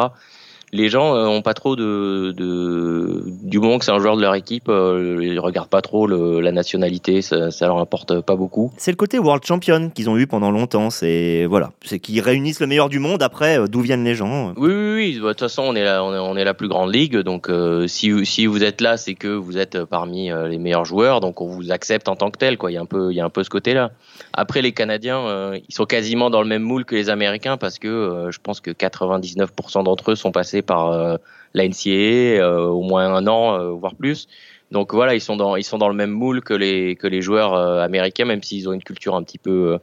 Les 0.74 0.90
gens 0.90 1.16
euh, 1.16 1.28
ont 1.28 1.44
pas 1.44 1.54
trop 1.54 1.76
de, 1.76 2.34
de 2.36 3.24
du 3.44 3.60
moment 3.60 3.78
que 3.78 3.86
c'est 3.86 3.92
un 3.92 4.00
joueur 4.00 4.18
de 4.18 4.22
leur 4.22 4.34
équipe, 4.34 4.70
euh, 4.70 5.20
ils 5.22 5.40
regardent 5.40 5.70
pas 5.70 5.84
trop 5.84 6.08
le, 6.08 6.40
la 6.40 6.52
nationalité, 6.52 7.22
ça, 7.22 7.52
ça 7.52 7.68
leur 7.68 7.78
importe 7.78 8.22
pas 8.22 8.36
beaucoup. 8.36 8.74
C'est 8.78 8.90
le 8.92 8.98
côté 8.98 9.20
World 9.20 9.46
Champion 9.46 9.92
qu'ils 9.94 10.10
ont 10.10 10.18
eu 10.18 10.26
pendant 10.26 10.50
longtemps. 10.50 10.90
C'est 10.90 11.46
voilà, 11.46 11.72
c'est 11.86 12.00
qu'ils 12.00 12.22
réunissent 12.22 12.60
le 12.60 12.66
meilleur 12.66 12.90
du 12.90 12.98
monde. 12.98 13.22
Après, 13.22 13.60
euh, 13.60 13.68
d'où 13.68 13.82
viennent 13.82 14.04
les 14.04 14.16
gens 14.16 14.54
Oui, 14.58 14.74
oui, 14.74 14.94
oui. 14.96 15.20
De 15.22 15.28
toute 15.28 15.40
façon, 15.40 15.62
on 15.62 15.76
est 15.76 15.84
la, 15.84 16.04
on 16.04 16.14
est, 16.14 16.18
on 16.18 16.36
est 16.36 16.44
la 16.44 16.56
plus 16.56 16.68
grande 16.68 16.92
ligue, 16.92 17.18
donc 17.18 17.50
euh, 17.50 17.86
si 17.88 18.26
si 18.26 18.48
vous 18.48 18.64
êtes 18.64 18.82
là, 18.82 18.98
c'est 18.98 19.14
que 19.14 19.28
vous 19.28 19.60
êtes 19.60 19.84
parmi 19.86 20.32
les 20.50 20.58
meilleurs 20.58 20.86
joueurs, 20.86 21.20
donc 21.20 21.40
on 21.40 21.46
vous 21.46 21.72
accepte 21.72 22.10
en 22.10 22.16
tant 22.16 22.32
que 22.32 22.40
tel, 22.40 22.58
quoi. 22.58 22.72
Il 22.72 22.74
y 22.74 22.78
a 22.78 22.82
un 22.82 22.86
peu, 22.86 23.12
il 23.12 23.16
y 23.16 23.22
a 23.22 23.26
un 23.26 23.30
peu 23.30 23.44
ce 23.44 23.52
côté-là. 23.52 23.92
Après, 24.34 24.64
les 24.64 24.72
Canadiens, 24.72 25.28
euh, 25.28 25.60
ils 25.70 25.76
sont 25.76 25.86
quasiment 25.86 26.32
dans 26.32 26.42
le 26.42 26.48
même 26.48 26.64
moule 26.64 26.86
que 26.86 26.96
les 26.96 27.10
Américains 27.10 27.58
parce 27.58 27.78
que 27.78 27.88
euh, 27.88 28.32
je 28.32 28.40
pense 28.42 28.62
que 28.62 28.72
99% 28.72 29.84
d'entre 29.84 30.12
eux 30.12 30.16
sont 30.16 30.32
passés 30.32 30.63
par 30.66 30.92
euh, 30.92 31.18
la 31.54 31.68
NCAA 31.68 32.42
euh, 32.42 32.66
au 32.66 32.82
moins 32.82 33.14
un 33.14 33.28
an, 33.28 33.60
euh, 33.60 33.70
voire 33.70 33.96
plus. 33.96 34.28
Donc 34.72 34.94
voilà, 34.94 35.14
ils 35.14 35.22
sont 35.22 35.36
dans, 35.36 35.56
ils 35.56 35.64
sont 35.64 35.78
dans 35.78 35.90
le 35.90 35.94
même 35.94 36.10
moule 36.10 36.42
que 36.42 36.54
les 36.54 36.96
que 36.96 37.06
les 37.06 37.22
joueurs 37.22 37.54
américains, 37.54 38.26
même 38.26 38.42
s'ils 38.42 38.68
ont 38.68 38.74
une 38.74 38.82
culture 38.82 39.16
un 39.16 39.22
petit 39.22 39.38
peu 39.38 39.78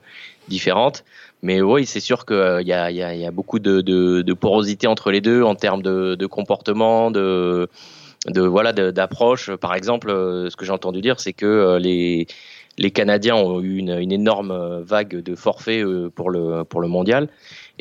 différente. 0.48 1.04
Mais 1.42 1.62
oui, 1.62 1.86
c'est 1.86 2.00
sûr 2.00 2.26
qu'il 2.26 2.66
y 2.66 2.72
a, 2.72 2.90
y, 2.90 2.96
y 2.96 3.26
a 3.26 3.30
beaucoup 3.30 3.60
de, 3.60 3.80
de, 3.82 4.32
porosité 4.34 4.88
entre 4.88 5.12
les 5.12 5.20
deux 5.20 5.42
en 5.44 5.54
termes 5.54 5.80
de, 5.82 6.16
de 6.16 6.26
comportement, 6.26 7.12
de, 7.12 7.68
de 8.26 8.40
voilà, 8.42 8.72
d'approche. 8.72 9.54
Par 9.54 9.74
exemple, 9.74 10.10
ce 10.10 10.56
que 10.56 10.64
j'ai 10.64 10.72
entendu 10.72 11.00
dire, 11.00 11.20
c'est 11.20 11.34
que 11.34 11.78
les 11.80 12.26
les 12.76 12.90
Canadiens 12.90 13.36
ont 13.36 13.60
eu 13.60 13.76
une, 13.76 13.90
énorme 13.90 14.82
vague 14.82 15.22
de 15.22 15.36
forfaits 15.36 15.84
pour 16.16 16.30
le 16.30 16.64
pour 16.64 16.80
le 16.80 16.88
mondial 16.88 17.28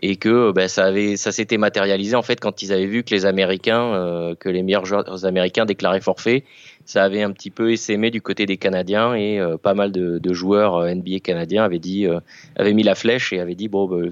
et 0.01 0.15
que 0.15 0.51
ben, 0.51 0.67
ça 0.67 0.85
avait 0.85 1.17
ça 1.17 1.31
s'était 1.31 1.57
matérialisé 1.57 2.15
en 2.15 2.21
fait 2.21 2.39
quand 2.39 2.61
ils 2.61 2.71
avaient 2.71 2.85
vu 2.85 3.03
que 3.03 3.13
les 3.13 3.25
Américains 3.25 3.93
euh, 3.93 4.35
que 4.35 4.49
les 4.49 4.63
meilleurs 4.63 4.85
joueurs 4.85 5.25
américains 5.25 5.65
déclaraient 5.65 6.01
forfait 6.01 6.43
ça 6.89 7.03
avait 7.03 7.21
un 7.21 7.31
petit 7.31 7.51
peu 7.51 7.71
essaimé 7.71 8.09
du 8.09 8.19
côté 8.19 8.47
des 8.47 8.57
Canadiens 8.57 9.13
et 9.13 9.39
euh, 9.39 9.57
pas 9.57 9.75
mal 9.75 9.91
de, 9.91 10.17
de 10.17 10.33
joueurs 10.33 10.75
euh, 10.75 10.91
NBA 10.91 11.19
canadiens 11.19 11.63
avaient 11.63 11.77
dit 11.77 12.07
euh, 12.07 12.19
avaient 12.55 12.73
mis 12.73 12.81
la 12.81 12.95
flèche 12.95 13.31
et 13.31 13.39
avaient 13.39 13.53
dit 13.53 13.67
bon 13.67 13.87
ben, 13.87 14.09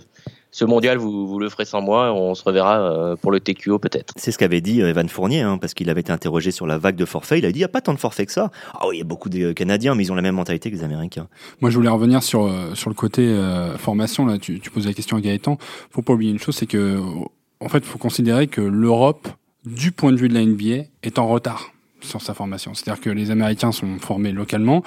ce 0.52 0.64
mondial, 0.64 1.00
vous, 1.00 1.28
vous 1.28 1.40
le 1.40 1.50
ferez 1.50 1.66
sans 1.66 1.82
moi. 1.82 2.14
On 2.14 2.34
se 2.34 2.44
reverra 2.44 3.16
pour 3.22 3.32
le 3.32 3.40
TQO 3.40 3.78
peut-être. 3.80 4.14
C'est 4.16 4.32
ce 4.32 4.38
qu'avait 4.38 4.62
dit 4.62 4.82
Evan 4.82 5.08
Fournier, 5.08 5.42
hein, 5.42 5.58
parce 5.60 5.74
qu'il 5.74 5.90
avait 5.90 6.00
été 6.02 6.12
interrogé 6.12 6.52
sur 6.52 6.66
la 6.66 6.78
vague 6.78 6.96
de 6.96 7.06
forfaits. 7.06 7.38
Il 7.38 7.46
a 7.46 7.52
dit 7.52 7.60
il 7.60 7.62
n'y 7.62 7.66
a 7.66 7.68
pas 7.68 7.82
tant 7.82 7.94
de 7.94 8.00
forfaits 8.00 8.28
que 8.28 8.32
ça. 8.32 8.50
Ah 8.74 8.88
oui, 8.88 8.96
il 8.96 9.00
y 9.00 9.02
a 9.02 9.06
beaucoup 9.06 9.30
de 9.30 9.52
Canadiens, 9.52 9.94
mais 9.94 10.06
ils 10.06 10.12
ont 10.12 10.16
la 10.16 10.22
même 10.22 10.36
mentalité 10.36 10.72
que 10.72 10.76
les 10.76 10.84
Américains. 10.84 11.28
Moi, 11.62 11.70
je 11.70 11.76
voulais 11.76 11.90
revenir 11.90 12.24
sur 12.24 12.50
sur 12.76 12.90
le 12.90 12.96
côté 12.96 13.36
formation. 13.78 14.26
Là, 14.26 14.38
tu, 14.40 14.60
tu 14.60 14.72
posais 14.72 14.88
la 14.88 14.94
question 14.94 15.18
à 15.18 15.22
Gaëtan. 15.22 15.58
Faut 15.92 16.02
pas 16.02 16.14
oublier 16.14 16.32
une 16.32 16.40
chose, 16.40 16.56
c'est 16.56 16.66
que 16.66 16.98
en 17.60 17.70
fait, 17.70 17.80
il 17.80 17.86
faut 17.86 18.00
considérer 18.00 18.48
que 18.48 18.62
l'Europe, 18.62 19.28
du 19.66 19.92
point 19.92 20.12
de 20.12 20.18
vue 20.18 20.30
de 20.30 20.34
la 20.34 20.46
NBA, 20.46 20.86
est 21.04 21.20
en 21.20 21.28
retard 21.28 21.72
sur 22.02 22.22
sa 22.22 22.34
formation. 22.34 22.74
C'est-à-dire 22.74 23.02
que 23.02 23.10
les 23.10 23.32
Américains 23.32 23.72
sont 23.72 23.98
formés 24.00 24.32
localement. 24.32 24.84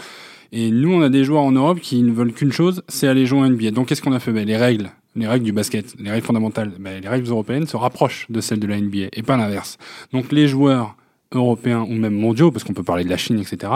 Et 0.53 0.71
nous, 0.71 0.93
on 0.93 1.03
a 1.03 1.09
des 1.09 1.25
joueurs 1.25 1.43
en 1.43 1.53
Europe 1.53 1.81
qui 1.81 2.03
ne 2.03 2.13
veulent 2.13 2.33
qu'une 2.33 2.53
chose, 2.53 2.83
c'est 2.89 3.07
aller 3.07 3.27
jouer 3.27 3.41
en 3.41 3.51
NBA. 3.51 3.71
Donc, 3.71 3.89
qu'est-ce 3.89 4.03
qu'on 4.03 4.13
a 4.13 4.19
fait? 4.19 4.33
Ben, 4.33 4.47
Les 4.47 4.57
règles, 4.57 4.91
les 5.15 5.27
règles 5.27 5.45
du 5.45 5.53
basket, 5.53 5.95
les 5.99 6.11
règles 6.11 6.27
fondamentales, 6.27 6.73
ben, 6.79 7.01
les 7.01 7.09
règles 7.09 7.29
européennes 7.29 7.67
se 7.67 7.77
rapprochent 7.77 8.27
de 8.31 8.41
celles 8.41 8.59
de 8.59 8.67
la 8.67 8.81
NBA 8.81 9.09
et 9.13 9.23
pas 9.23 9.37
l'inverse. 9.37 9.79
Donc, 10.13 10.33
les 10.33 10.49
joueurs 10.49 10.97
européens 11.33 11.87
ou 11.89 11.95
même 11.95 12.15
mondiaux, 12.15 12.51
parce 12.51 12.65
qu'on 12.65 12.73
peut 12.73 12.83
parler 12.83 13.05
de 13.05 13.11
la 13.11 13.17
Chine, 13.17 13.39
etc., 13.39 13.73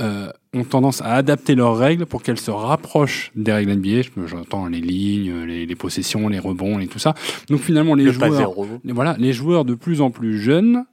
euh, 0.00 0.28
ont 0.52 0.64
tendance 0.64 1.00
à 1.00 1.14
adapter 1.14 1.54
leurs 1.54 1.78
règles 1.78 2.04
pour 2.04 2.22
qu'elles 2.22 2.38
se 2.38 2.50
rapprochent 2.50 3.32
des 3.34 3.52
règles 3.52 3.72
NBA. 3.72 4.02
J'entends 4.26 4.66
les 4.66 4.82
lignes, 4.82 5.44
les, 5.46 5.64
les, 5.64 5.74
possessions, 5.74 6.28
les 6.28 6.38
rebonds 6.38 6.78
et 6.80 6.88
tout 6.88 6.98
ça. 6.98 7.14
Donc 7.48 7.60
finalement, 7.60 7.94
les 7.94 8.12
joueurs, 8.12 8.52
voilà, 8.84 9.16
les 9.18 9.32
joueurs 9.32 9.64
de 9.64 9.74
plus 9.74 10.02
en 10.02 10.10
plus 10.10 10.38
jeunes 10.38 10.84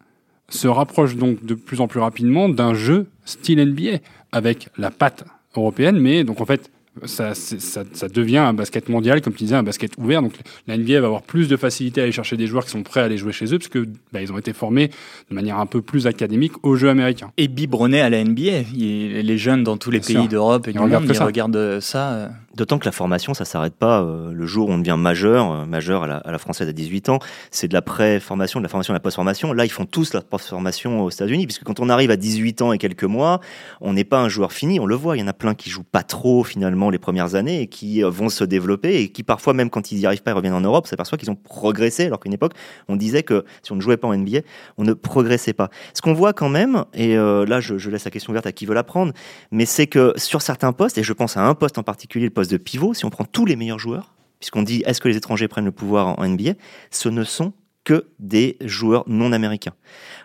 se 0.49 0.67
rapprochent 0.67 1.15
donc 1.15 1.45
de 1.45 1.53
plus 1.53 1.81
en 1.81 1.87
plus 1.87 1.99
rapidement 1.99 2.49
d'un 2.49 2.73
jeu 2.73 3.07
style 3.25 3.63
NBA 3.63 3.99
avec 4.31 4.69
la 4.77 4.91
patte 4.91 5.25
européenne, 5.55 5.99
mais 5.99 6.23
donc 6.23 6.41
en 6.41 6.45
fait 6.45 6.71
ça, 7.05 7.33
ça, 7.35 7.83
ça, 7.93 8.07
devient 8.09 8.37
un 8.37 8.53
basket 8.53 8.89
mondial, 8.89 9.21
comme 9.21 9.33
tu 9.33 9.43
disais, 9.43 9.55
un 9.55 9.63
basket 9.63 9.93
ouvert. 9.97 10.21
Donc 10.21 10.33
la 10.67 10.77
NBA 10.77 10.99
va 10.99 11.07
avoir 11.07 11.21
plus 11.21 11.47
de 11.47 11.55
facilité 11.55 12.01
à 12.01 12.03
aller 12.03 12.11
chercher 12.11 12.37
des 12.37 12.47
joueurs 12.47 12.65
qui 12.65 12.71
sont 12.71 12.83
prêts 12.83 12.99
à 12.99 13.05
aller 13.05 13.17
jouer 13.17 13.31
chez 13.31 13.45
eux, 13.53 13.57
parce 13.57 13.69
que 13.69 13.85
bah, 14.11 14.21
ils 14.21 14.31
ont 14.31 14.37
été 14.37 14.53
formés 14.53 14.89
de 15.29 15.35
manière 15.35 15.59
un 15.59 15.65
peu 15.65 15.81
plus 15.81 16.07
académique 16.07 16.53
au 16.63 16.75
jeu 16.75 16.89
américain. 16.89 17.31
Et 17.37 17.47
biberonnés 17.47 18.01
à 18.01 18.09
la 18.09 18.23
NBA. 18.23 18.63
les 18.73 19.37
jeunes 19.37 19.63
dans 19.63 19.77
tous 19.77 19.91
les 19.91 19.99
pays 19.99 20.27
d'Europe 20.27 20.67
et 20.67 20.73
du 20.73 20.79
monde, 20.79 21.05
ils 21.07 21.23
regardent 21.23 21.79
ça. 21.79 22.31
D'autant 22.59 22.77
que 22.77 22.83
la 22.83 22.91
formation, 22.91 23.33
ça 23.33 23.45
s'arrête 23.45 23.75
pas 23.75 24.01
euh, 24.01 24.33
le 24.33 24.45
jour 24.45 24.67
où 24.67 24.73
on 24.73 24.79
devient 24.79 24.97
majeur, 24.99 25.49
euh, 25.49 25.65
majeur 25.65 26.03
à 26.03 26.29
la, 26.29 26.37
française 26.37 26.67
à 26.67 26.73
18 26.73 27.07
ans. 27.07 27.19
C'est 27.51 27.69
de 27.69 27.73
la 27.73 27.81
pré-formation, 27.81 28.59
de 28.59 28.65
la 28.65 28.69
formation, 28.69 28.91
de 28.91 28.97
la 28.97 28.99
post-formation. 28.99 29.53
Là, 29.53 29.63
ils 29.63 29.71
font 29.71 29.85
tous 29.85 30.13
la 30.13 30.19
post-formation 30.19 31.05
aux 31.05 31.09
États-Unis, 31.09 31.45
puisque 31.45 31.63
quand 31.63 31.79
on 31.79 31.87
arrive 31.87 32.11
à 32.11 32.17
18 32.17 32.61
ans 32.61 32.73
et 32.73 32.77
quelques 32.77 33.05
mois, 33.05 33.39
on 33.79 33.93
n'est 33.93 34.03
pas 34.03 34.19
un 34.19 34.27
joueur 34.27 34.51
fini. 34.51 34.77
On 34.81 34.85
le 34.85 34.95
voit, 34.95 35.15
il 35.15 35.21
y 35.21 35.23
en 35.23 35.29
a 35.29 35.33
plein 35.33 35.55
qui 35.55 35.69
jouent 35.69 35.85
pas 35.89 36.03
trop 36.03 36.43
finalement 36.43 36.89
les 36.89 36.99
premières 36.99 37.35
années 37.35 37.61
et 37.61 37.67
qui 37.67 38.03
euh, 38.03 38.09
vont 38.09 38.27
se 38.27 38.43
développer 38.43 39.03
et 39.03 39.07
qui 39.07 39.23
parfois, 39.23 39.53
même 39.53 39.69
quand 39.69 39.93
ils 39.93 39.99
n'y 39.99 40.05
arrivent 40.05 40.23
pas, 40.23 40.31
ils 40.31 40.33
reviennent 40.33 40.53
en 40.53 40.59
Europe, 40.59 40.85
s'aperçoivent 40.85 41.17
qu'ils 41.17 41.31
ont 41.31 41.35
progressé, 41.35 42.07
alors 42.07 42.19
qu'à 42.19 42.27
une 42.27 42.33
époque, 42.33 42.55
on 42.89 42.97
disait 42.97 43.23
que 43.23 43.45
si 43.63 43.71
on 43.71 43.77
ne 43.77 43.81
jouait 43.81 43.95
pas 43.95 44.09
en 44.09 44.17
NBA, 44.17 44.39
on 44.77 44.83
ne 44.83 44.91
progressait 44.91 45.53
pas. 45.53 45.69
Ce 45.93 46.01
qu'on 46.01 46.13
voit 46.13 46.33
quand 46.33 46.49
même, 46.49 46.83
et 46.93 47.15
là, 47.15 47.61
je, 47.61 47.77
je 47.77 47.89
laisse 47.89 48.03
la 48.03 48.11
question 48.11 48.31
ouverte 48.31 48.47
à 48.47 48.51
qui 48.51 48.65
veut 48.65 48.73
la 48.73 48.83
prendre, 48.83 49.13
mais 49.51 49.65
c'est 49.65 49.87
que 49.87 50.11
sur 50.17 50.41
certains 50.41 50.73
postes, 50.73 50.97
et 50.97 51.03
je 51.03 51.13
pense 51.13 51.37
à 51.37 51.45
un 51.45 51.55
poste 51.55 51.77
en 51.77 51.83
particulier, 51.83 52.25
le 52.25 52.31
poste 52.31 52.48
de 52.49 52.57
pivot, 52.57 52.93
si 52.93 53.05
on 53.05 53.09
prend 53.09 53.25
tous 53.25 53.45
les 53.45 53.55
meilleurs 53.55 53.79
joueurs, 53.79 54.13
puisqu'on 54.39 54.63
dit 54.63 54.83
est-ce 54.85 55.01
que 55.01 55.07
les 55.07 55.17
étrangers 55.17 55.47
prennent 55.47 55.65
le 55.65 55.71
pouvoir 55.71 56.19
en 56.19 56.27
NBA, 56.27 56.53
ce 56.91 57.09
ne 57.09 57.23
sont 57.23 57.53
que 57.83 58.05
des 58.19 58.57
joueurs 58.61 59.03
non 59.07 59.31
américains. 59.31 59.73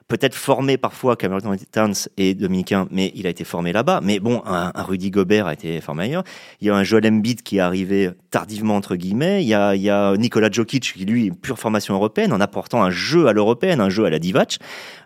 Peut-être 0.06 0.34
formés 0.34 0.76
parfois, 0.76 1.16
Cameron 1.16 1.56
Towns 1.72 1.94
est 2.18 2.34
dominicain, 2.34 2.86
mais 2.90 3.10
il 3.14 3.26
a 3.26 3.30
été 3.30 3.44
formé 3.44 3.72
là-bas. 3.72 4.00
Mais 4.02 4.20
bon, 4.20 4.42
un, 4.44 4.70
Rudy 4.74 5.10
Gobert 5.10 5.46
a 5.46 5.54
été 5.54 5.80
formé 5.80 6.04
ailleurs. 6.04 6.24
Il 6.60 6.66
y 6.66 6.70
a 6.70 6.74
un 6.74 6.82
Joel 6.82 7.06
Embiid 7.06 7.42
qui 7.42 7.56
est 7.56 7.60
arrivé 7.60 8.10
tardivement, 8.30 8.76
entre 8.76 8.96
guillemets. 8.96 9.42
Il 9.42 9.48
y 9.48 9.54
a, 9.54 9.74
il 9.74 9.82
y 9.82 10.52
Jokic 10.52 10.92
qui, 10.92 11.04
lui, 11.06 11.28
est 11.28 11.30
pure 11.30 11.58
formation 11.58 11.94
européenne, 11.94 12.34
en 12.34 12.40
apportant 12.40 12.82
un 12.82 12.90
jeu 12.90 13.28
à 13.28 13.32
l'européenne, 13.32 13.80
un 13.80 13.88
jeu 13.88 14.04
à 14.04 14.10
la 14.10 14.18
Divac. 14.18 14.58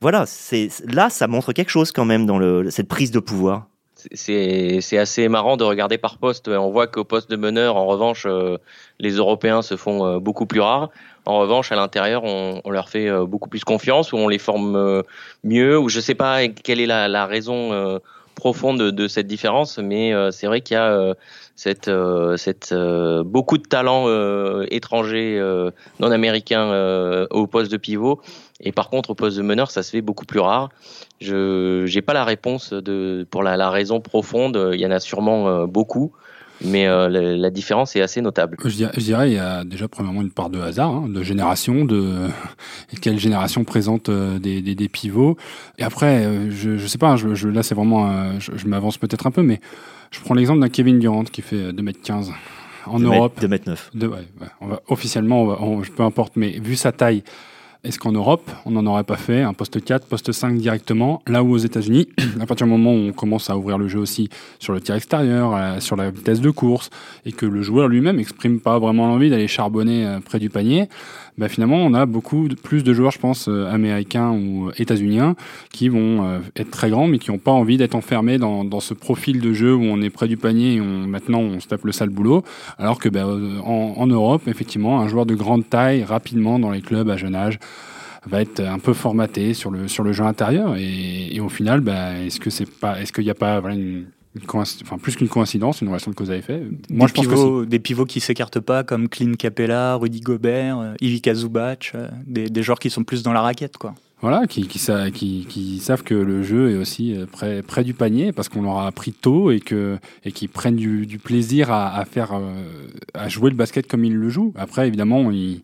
Voilà, 0.02 0.24
là, 0.88 1.10
ça 1.10 1.28
montre 1.28 1.52
quelque 1.52 1.70
chose 1.70 1.92
quand 1.92 2.06
même 2.06 2.26
dans 2.26 2.40
cette 2.70 2.88
prise 2.88 3.12
de 3.12 3.20
pouvoir 3.20 3.68
c'est 4.12 4.98
assez 4.98 5.28
marrant 5.28 5.56
de 5.56 5.64
regarder 5.64 5.98
par 5.98 6.18
poste. 6.18 6.48
On 6.48 6.70
voit 6.70 6.86
qu'au 6.86 7.04
poste 7.04 7.30
de 7.30 7.36
meneur, 7.36 7.76
en 7.76 7.86
revanche, 7.86 8.26
euh, 8.26 8.58
les 9.00 9.12
Européens 9.12 9.62
se 9.62 9.76
font 9.76 10.06
euh, 10.06 10.18
beaucoup 10.20 10.46
plus 10.46 10.60
rares. 10.60 10.90
En 11.26 11.38
revanche, 11.38 11.72
à 11.72 11.76
l'intérieur, 11.76 12.22
on, 12.24 12.70
leur 12.70 12.88
fait 12.88 13.08
euh, 13.08 13.26
beaucoup 13.26 13.48
plus 13.48 13.64
confiance, 13.64 14.12
ou 14.12 14.16
on 14.16 14.28
les 14.28 14.38
forme 14.38 15.02
mieux, 15.44 15.78
ou 15.78 15.88
je 15.88 16.00
sais 16.00 16.14
pas 16.14 16.48
quelle 16.48 16.80
est 16.80 16.86
la, 16.86 17.26
raison 17.26 18.00
profonde 18.34 18.80
de, 18.80 19.08
cette 19.08 19.26
différence, 19.26 19.78
mais 19.78 20.14
c'est 20.30 20.46
vrai 20.46 20.60
qu'il 20.62 20.76
y 20.76 20.78
a 20.78 21.14
beaucoup 23.24 23.58
de 23.58 23.66
talents 23.68 24.62
étrangers 24.70 25.38
non 26.00 26.10
américains 26.10 27.26
au 27.30 27.46
poste 27.46 27.70
de 27.70 27.76
pivot, 27.76 28.22
et 28.60 28.72
par 28.72 28.90
contre 28.90 29.10
au 29.10 29.14
poste 29.14 29.36
de 29.36 29.42
meneur, 29.42 29.70
ça 29.70 29.82
se 29.82 29.90
fait 29.90 30.00
beaucoup 30.00 30.24
plus 30.24 30.40
rare. 30.40 30.70
Je 31.20 31.92
n'ai 31.92 32.02
pas 32.02 32.12
la 32.12 32.24
réponse 32.24 32.72
de, 32.72 33.26
pour 33.30 33.42
la, 33.42 33.56
la, 33.56 33.70
raison 33.70 34.00
profonde. 34.00 34.70
Il 34.72 34.80
y 34.80 34.86
en 34.86 34.90
a 34.90 34.98
sûrement 34.98 35.48
euh, 35.48 35.66
beaucoup, 35.66 36.12
mais 36.64 36.88
euh, 36.88 37.08
la, 37.08 37.36
la, 37.36 37.50
différence 37.50 37.94
est 37.94 38.00
assez 38.00 38.20
notable. 38.20 38.56
Je 38.64 38.74
dirais, 38.74 38.92
je 38.96 39.00
dirais 39.00 39.30
il 39.30 39.34
y 39.34 39.38
a 39.38 39.64
déjà 39.64 39.86
premièrement 39.86 40.22
une 40.22 40.32
part 40.32 40.50
de 40.50 40.60
hasard, 40.60 40.90
hein, 40.90 41.08
de 41.08 41.22
génération, 41.22 41.84
de 41.84 42.28
quelle 43.00 43.18
génération 43.18 43.62
présente 43.62 44.08
euh, 44.08 44.40
des, 44.40 44.60
des, 44.60 44.74
des, 44.74 44.88
pivots. 44.88 45.36
Et 45.78 45.84
après, 45.84 46.50
je, 46.50 46.76
je 46.76 46.86
sais 46.88 46.98
pas, 46.98 47.14
je, 47.14 47.34
je 47.34 47.48
là 47.48 47.62
c'est 47.62 47.76
vraiment, 47.76 48.40
je, 48.40 48.52
je 48.56 48.66
m'avance 48.66 48.98
peut-être 48.98 49.28
un 49.28 49.30
peu, 49.30 49.42
mais 49.42 49.60
je 50.10 50.20
prends 50.20 50.34
l'exemple 50.34 50.60
d'un 50.60 50.68
Kevin 50.68 50.98
Durant 50.98 51.22
qui 51.24 51.42
fait 51.42 51.70
2m15 51.72 52.30
en 52.86 52.98
Europe. 52.98 53.40
2m9. 53.40 53.76
De, 53.94 54.06
ouais, 54.08 54.16
ouais, 54.40 54.46
on 54.60 54.66
va, 54.66 54.82
officiellement, 54.88 55.42
on 55.42 55.46
va, 55.46 55.58
on, 55.60 55.80
peu 55.80 56.02
importe, 56.02 56.34
mais 56.36 56.58
vu 56.58 56.74
sa 56.74 56.90
taille, 56.92 57.22
est-ce 57.84 57.98
qu'en 58.00 58.10
Europe, 58.10 58.50
on 58.66 58.72
n'en 58.72 58.84
aurait 58.86 59.04
pas 59.04 59.16
fait 59.16 59.42
un 59.42 59.52
poste 59.52 59.82
4, 59.82 60.06
poste 60.06 60.32
5 60.32 60.56
directement 60.56 61.22
Là 61.28 61.44
où 61.44 61.52
aux 61.52 61.58
États-Unis, 61.58 62.08
à 62.40 62.46
partir 62.46 62.66
du 62.66 62.72
moment 62.72 62.92
où 62.92 63.08
on 63.08 63.12
commence 63.12 63.50
à 63.50 63.56
ouvrir 63.56 63.78
le 63.78 63.86
jeu 63.86 64.00
aussi 64.00 64.28
sur 64.58 64.72
le 64.72 64.80
tir 64.80 64.96
extérieur, 64.96 65.54
euh, 65.54 65.78
sur 65.78 65.94
la 65.94 66.10
vitesse 66.10 66.40
de 66.40 66.50
course, 66.50 66.90
et 67.24 67.30
que 67.30 67.46
le 67.46 67.62
joueur 67.62 67.86
lui-même 67.86 68.16
n'exprime 68.16 68.58
pas 68.58 68.80
vraiment 68.80 69.06
l'envie 69.06 69.30
d'aller 69.30 69.46
charbonner 69.46 70.06
euh, 70.06 70.18
près 70.18 70.40
du 70.40 70.50
panier, 70.50 70.88
bah 71.38 71.48
finalement, 71.48 71.76
on 71.76 71.94
a 71.94 72.04
beaucoup 72.04 72.48
plus 72.62 72.84
de 72.84 72.92
joueurs, 72.92 73.12
je 73.12 73.18
pense, 73.18 73.48
euh, 73.48 73.66
américains 73.66 74.32
ou 74.32 74.70
états-uniens, 74.76 75.36
qui 75.72 75.88
vont 75.88 76.40
être 76.56 76.70
très 76.70 76.90
grands, 76.90 77.06
mais 77.06 77.18
qui 77.18 77.30
n'ont 77.30 77.38
pas 77.38 77.52
envie 77.52 77.76
d'être 77.76 77.94
enfermés 77.94 78.38
dans, 78.38 78.64
dans, 78.64 78.80
ce 78.80 78.94
profil 78.94 79.40
de 79.40 79.52
jeu 79.52 79.74
où 79.74 79.82
on 79.82 80.00
est 80.02 80.10
près 80.10 80.28
du 80.28 80.36
panier 80.36 80.74
et 80.74 80.80
on, 80.80 81.06
maintenant 81.06 81.40
on 81.40 81.60
se 81.60 81.68
tape 81.68 81.84
le 81.84 81.92
sale 81.92 82.10
boulot. 82.10 82.42
Alors 82.76 82.98
que 82.98 83.08
bah, 83.08 83.26
en, 83.26 83.94
en 83.96 84.06
Europe, 84.06 84.42
effectivement, 84.48 85.00
un 85.00 85.08
joueur 85.08 85.26
de 85.26 85.34
grande 85.34 85.68
taille, 85.68 86.04
rapidement 86.04 86.58
dans 86.58 86.70
les 86.70 86.80
clubs 86.80 87.08
à 87.08 87.16
jeune 87.16 87.34
âge, 87.34 87.58
va 88.26 88.42
être 88.42 88.60
un 88.60 88.78
peu 88.78 88.92
formaté 88.92 89.54
sur 89.54 89.70
le 89.70 89.88
sur 89.88 90.04
le 90.04 90.12
jeu 90.12 90.24
intérieur 90.24 90.76
et, 90.76 91.34
et 91.34 91.40
au 91.40 91.48
final 91.48 91.80
bah, 91.80 92.18
est-ce 92.18 92.40
que 92.40 92.50
c'est 92.50 92.68
pas 92.68 93.00
est-ce 93.00 93.12
qu'il 93.12 93.24
n'y 93.24 93.30
a 93.30 93.34
pas 93.34 93.60
voilà, 93.60 93.76
une, 93.76 94.06
une 94.38 94.60
enfin 94.82 94.98
plus 94.98 95.16
qu'une 95.16 95.28
coïncidence, 95.28 95.80
une 95.80 95.88
relation 95.88 96.10
de 96.10 96.16
cause 96.16 96.30
à 96.30 96.36
effet. 96.36 96.62
Moi, 96.90 97.06
des 97.06 97.14
je 97.14 97.20
pivots, 97.20 97.34
pense 97.34 97.64
que 97.64 97.68
des 97.68 97.78
pivots 97.78 98.04
qui 98.04 98.20
s'écartent 98.20 98.60
pas, 98.60 98.84
comme 98.84 99.08
Clint 99.08 99.34
Capella, 99.34 99.94
Rudy 99.96 100.20
Gobert, 100.20 100.78
euh, 100.78 100.94
Ivica 101.00 101.34
Zubac, 101.34 101.92
euh, 101.94 102.08
des, 102.26 102.48
des, 102.48 102.62
joueurs 102.62 102.78
qui 102.78 102.90
sont 102.90 103.04
plus 103.04 103.22
dans 103.22 103.32
la 103.32 103.40
raquette, 103.40 103.76
quoi. 103.76 103.94
Voilà, 104.20 104.48
qui, 104.48 104.66
qui, 104.66 104.80
qui, 105.12 105.46
qui, 105.48 105.78
savent 105.78 106.02
que 106.02 106.14
le 106.14 106.42
jeu 106.42 106.72
est 106.72 106.76
aussi 106.76 107.14
euh, 107.14 107.26
près, 107.30 107.62
près 107.62 107.84
du 107.84 107.94
panier 107.94 108.32
parce 108.32 108.48
qu'on 108.48 108.62
leur 108.62 108.78
a 108.78 108.88
appris 108.88 109.12
tôt 109.12 109.52
et 109.52 109.60
que 109.60 109.98
et 110.24 110.32
qui 110.32 110.48
prennent 110.48 110.74
du, 110.74 111.06
du 111.06 111.18
plaisir 111.18 111.70
à, 111.70 111.96
à 111.96 112.04
faire 112.04 112.32
à 113.14 113.28
jouer 113.28 113.50
le 113.50 113.56
basket 113.56 113.86
comme 113.86 114.04
ils 114.04 114.16
le 114.16 114.28
jouent. 114.28 114.52
Après, 114.56 114.88
évidemment, 114.88 115.30
ils 115.30 115.62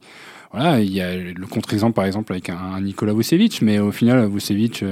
voilà, 0.53 0.81
il 0.81 0.93
y 0.93 1.01
a 1.01 1.17
le 1.17 1.47
contre-exemple 1.49 1.95
par 1.95 2.05
exemple 2.05 2.33
avec 2.33 2.49
un, 2.49 2.81
Nicolas 2.81 3.13
Vucevic, 3.13 3.61
mais 3.61 3.81
au 3.81 3.91
final, 3.91 4.29
Vucevic, 4.29 4.85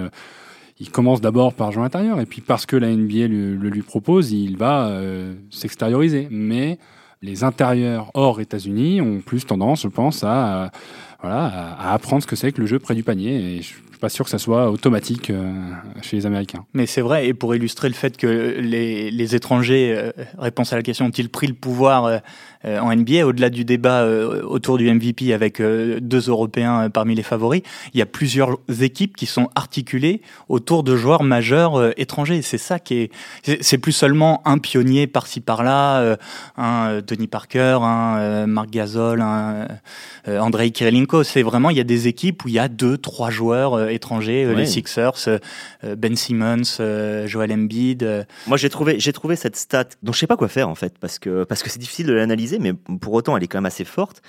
il 0.82 0.90
commence 0.90 1.20
d'abord 1.20 1.54
par 1.54 1.70
jouer 1.70 1.84
intérieur 1.84 2.20
et 2.20 2.26
puis 2.26 2.40
parce 2.40 2.66
que 2.66 2.74
la 2.74 2.88
NBA 2.88 3.28
le, 3.28 3.54
lui 3.54 3.82
propose, 3.82 4.32
il 4.32 4.56
va 4.56 4.88
euh, 4.88 5.34
s'extérioriser. 5.48 6.26
Mais 6.30 6.78
les 7.22 7.44
intérieurs 7.44 8.10
hors 8.14 8.40
États-Unis 8.40 9.00
ont 9.00 9.20
plus 9.20 9.46
tendance, 9.46 9.82
je 9.82 9.88
pense, 9.88 10.24
à, 10.24 10.72
voilà, 11.20 11.44
à 11.46 11.94
apprendre 11.94 12.24
ce 12.24 12.26
que 12.26 12.34
c'est 12.34 12.50
que 12.50 12.60
le 12.60 12.66
jeu 12.66 12.80
près 12.80 12.96
du 12.96 13.04
panier. 13.04 13.58
Et 13.58 13.62
je, 13.62 13.74
pas 14.00 14.08
sûr 14.08 14.24
que 14.24 14.30
ça 14.32 14.38
soit 14.38 14.68
automatique 14.72 15.30
euh, 15.30 15.52
chez 16.02 16.16
les 16.16 16.26
Américains. 16.26 16.64
Mais 16.74 16.86
c'est 16.86 17.00
vrai, 17.00 17.28
et 17.28 17.34
pour 17.34 17.54
illustrer 17.54 17.88
le 17.88 17.94
fait 17.94 18.16
que 18.16 18.26
les, 18.58 19.34
étrangers, 19.36 19.94
euh, 19.96 20.10
réponse 20.36 20.72
à 20.72 20.76
la 20.76 20.82
question, 20.82 21.06
ont-ils 21.06 21.28
pris 21.28 21.46
le 21.46 21.54
pouvoir 21.54 22.20
euh, 22.64 22.79
en 22.79 22.94
NBA, 22.94 23.27
au-delà 23.27 23.51
du 23.51 23.64
débat 23.64 24.07
autour 24.07 24.79
du 24.79 24.92
MVP 24.92 25.33
avec 25.33 25.61
deux 25.61 26.29
Européens 26.29 26.90
parmi 26.90 27.14
les 27.14 27.22
favoris, 27.22 27.62
il 27.94 27.98
y 27.98 28.03
a 28.03 28.07
plusieurs 28.07 28.59
équipes 28.81 29.16
qui 29.16 29.27
sont 29.27 29.48
articulées 29.55 30.22
autour 30.48 30.83
de 30.83 30.96
joueurs 30.96 31.22
majeurs 31.22 31.98
étrangers. 31.98 32.42
C'est 32.42 32.59
ça 32.59 32.79
qui 32.79 32.94
est, 33.44 33.62
c'est 33.62 33.79
plus 33.79 33.92
seulement 33.92 34.42
un 34.44 34.59
pionnier 34.59 35.07
par-ci 35.07 35.40
par-là, 35.40 36.16
un 36.57 37.01
Tony 37.03 37.27
Parker, 37.27 37.79
un 37.83 38.46
Marc 38.46 38.70
Gasol, 38.70 39.20
un 39.20 39.68
Andrei 40.27 40.70
Kirilenko. 40.70 41.25
C'est 41.25 41.42
vraiment, 41.42 41.70
il 41.70 41.77
y 41.77 41.81
a 41.81 41.85
des 41.85 42.09
équipes 42.09 42.44
où 42.44 42.48
il 42.48 42.55
y 42.55 42.59
a 42.59 42.68
deux, 42.68 42.98
trois 42.98 43.31
joueurs 43.31 43.88
étrangers, 43.88 44.53
les 44.55 44.66
Sixers, 44.66 45.29
Ben 45.83 46.16
Simmons, 46.16 46.79
Joel 47.27 47.53
Embiid. 47.53 48.27
Moi, 48.46 48.57
j'ai 48.57 48.70
trouvé, 48.70 48.98
j'ai 48.98 49.12
trouvé 49.12 49.37
cette 49.37 49.57
stat 49.57 49.87
dont 50.03 50.12
je 50.12 50.18
sais 50.18 50.27
pas 50.27 50.37
quoi 50.37 50.48
faire 50.48 50.68
en 50.68 50.75
fait, 50.75 50.94
parce 50.98 51.18
que 51.18 51.44
parce 51.44 51.62
que 51.62 51.70
c'est 51.70 51.79
difficile 51.79 52.07
de 52.07 52.12
l'analyser, 52.12 52.51
mais 52.58 52.72
pour 52.72 53.12
autant, 53.14 53.36
elle 53.36 53.42
est 53.42 53.48
quand 53.48 53.58
même 53.58 53.66
assez 53.66 53.84
forte. 53.84 54.22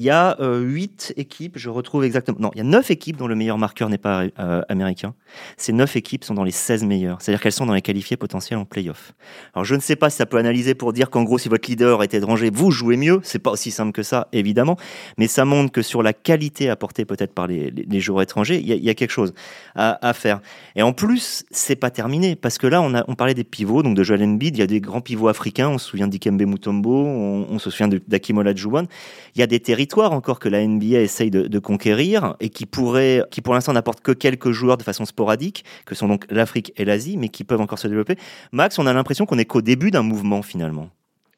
Il 0.00 0.06
y 0.06 0.10
a 0.10 0.36
euh, 0.38 0.60
huit 0.60 1.12
équipes, 1.16 1.58
je 1.58 1.68
retrouve 1.70 2.04
exactement. 2.04 2.38
Non, 2.38 2.50
il 2.54 2.58
y 2.58 2.60
a 2.60 2.64
neuf 2.64 2.88
équipes 2.92 3.16
dont 3.16 3.26
le 3.26 3.34
meilleur 3.34 3.58
marqueur 3.58 3.88
n'est 3.88 3.98
pas 3.98 4.26
euh, 4.38 4.62
américain. 4.68 5.12
Ces 5.56 5.72
neuf 5.72 5.96
équipes 5.96 6.22
sont 6.22 6.34
dans 6.34 6.44
les 6.44 6.52
16 6.52 6.84
meilleures. 6.84 7.20
C'est-à-dire 7.20 7.40
qu'elles 7.40 7.50
sont 7.50 7.66
dans 7.66 7.74
les 7.74 7.82
qualifiés 7.82 8.16
potentiels 8.16 8.60
en 8.60 8.64
playoff. 8.64 9.12
Alors 9.54 9.64
je 9.64 9.74
ne 9.74 9.80
sais 9.80 9.96
pas 9.96 10.08
si 10.08 10.18
ça 10.18 10.26
peut 10.26 10.36
analyser 10.36 10.76
pour 10.76 10.92
dire 10.92 11.10
qu'en 11.10 11.24
gros, 11.24 11.36
si 11.36 11.48
votre 11.48 11.68
leader 11.68 12.04
est 12.04 12.14
étranger, 12.14 12.48
vous 12.54 12.70
jouez 12.70 12.96
mieux. 12.96 13.18
C'est 13.24 13.40
pas 13.40 13.50
aussi 13.50 13.72
simple 13.72 13.90
que 13.90 14.04
ça, 14.04 14.28
évidemment. 14.32 14.76
Mais 15.16 15.26
ça 15.26 15.44
montre 15.44 15.72
que 15.72 15.82
sur 15.82 16.04
la 16.04 16.12
qualité 16.12 16.70
apportée 16.70 17.04
peut-être 17.04 17.34
par 17.34 17.48
les, 17.48 17.72
les, 17.72 18.00
joueurs 18.00 18.22
étrangers, 18.22 18.60
il 18.60 18.72
y, 18.72 18.78
y, 18.78 18.90
a, 18.90 18.94
quelque 18.94 19.10
chose 19.10 19.34
à, 19.74 19.98
à, 20.06 20.12
faire. 20.12 20.40
Et 20.76 20.82
en 20.82 20.92
plus, 20.92 21.44
c'est 21.50 21.74
pas 21.74 21.90
terminé 21.90 22.36
parce 22.36 22.58
que 22.58 22.68
là, 22.68 22.80
on, 22.80 22.94
a, 22.94 23.04
on 23.08 23.16
parlait 23.16 23.34
des 23.34 23.42
pivots, 23.42 23.82
donc 23.82 23.96
de 23.96 24.04
Joel 24.04 24.22
Embiid. 24.22 24.56
Il 24.56 24.60
y 24.60 24.62
a 24.62 24.68
des 24.68 24.80
grands 24.80 25.00
pivots 25.00 25.26
africains. 25.26 25.68
On 25.68 25.78
se 25.78 25.88
souvient 25.88 26.06
d'Ikembe 26.06 26.42
Mutombo. 26.42 27.04
On, 27.04 27.58
se 27.58 27.70
souvient 27.70 27.88
d'Akimola 28.06 28.54
Juwan. 28.54 28.86
Il 29.34 29.40
y 29.40 29.42
a 29.42 29.48
des 29.48 29.58
territoires 29.58 29.87
encore 29.96 30.38
que 30.38 30.48
la 30.48 30.66
NBA 30.66 31.00
essaye 31.00 31.30
de, 31.30 31.58
conquérir 31.58 32.36
et 32.40 32.48
qui 32.48 32.66
pourrait, 32.66 33.24
qui 33.30 33.40
pour 33.40 33.54
l'instant 33.54 33.72
n'apportent 33.72 34.00
que 34.00 34.12
quelques 34.12 34.50
joueurs 34.50 34.76
de 34.76 34.82
façon 34.82 35.04
sporadique, 35.04 35.64
que 35.86 35.94
sont 35.94 36.08
donc 36.08 36.24
l'Afrique 36.30 36.72
et 36.76 36.84
l'Asie, 36.84 37.16
mais 37.16 37.28
qui 37.28 37.44
peuvent 37.44 37.60
encore 37.60 37.78
se 37.78 37.88
développer. 37.88 38.16
Max, 38.52 38.78
on 38.78 38.86
a 38.86 38.92
l'impression 38.92 39.26
qu'on 39.26 39.38
est 39.38 39.44
qu'au 39.44 39.62
début 39.62 39.90
d'un 39.90 40.02
mouvement 40.02 40.42
finalement. 40.42 40.90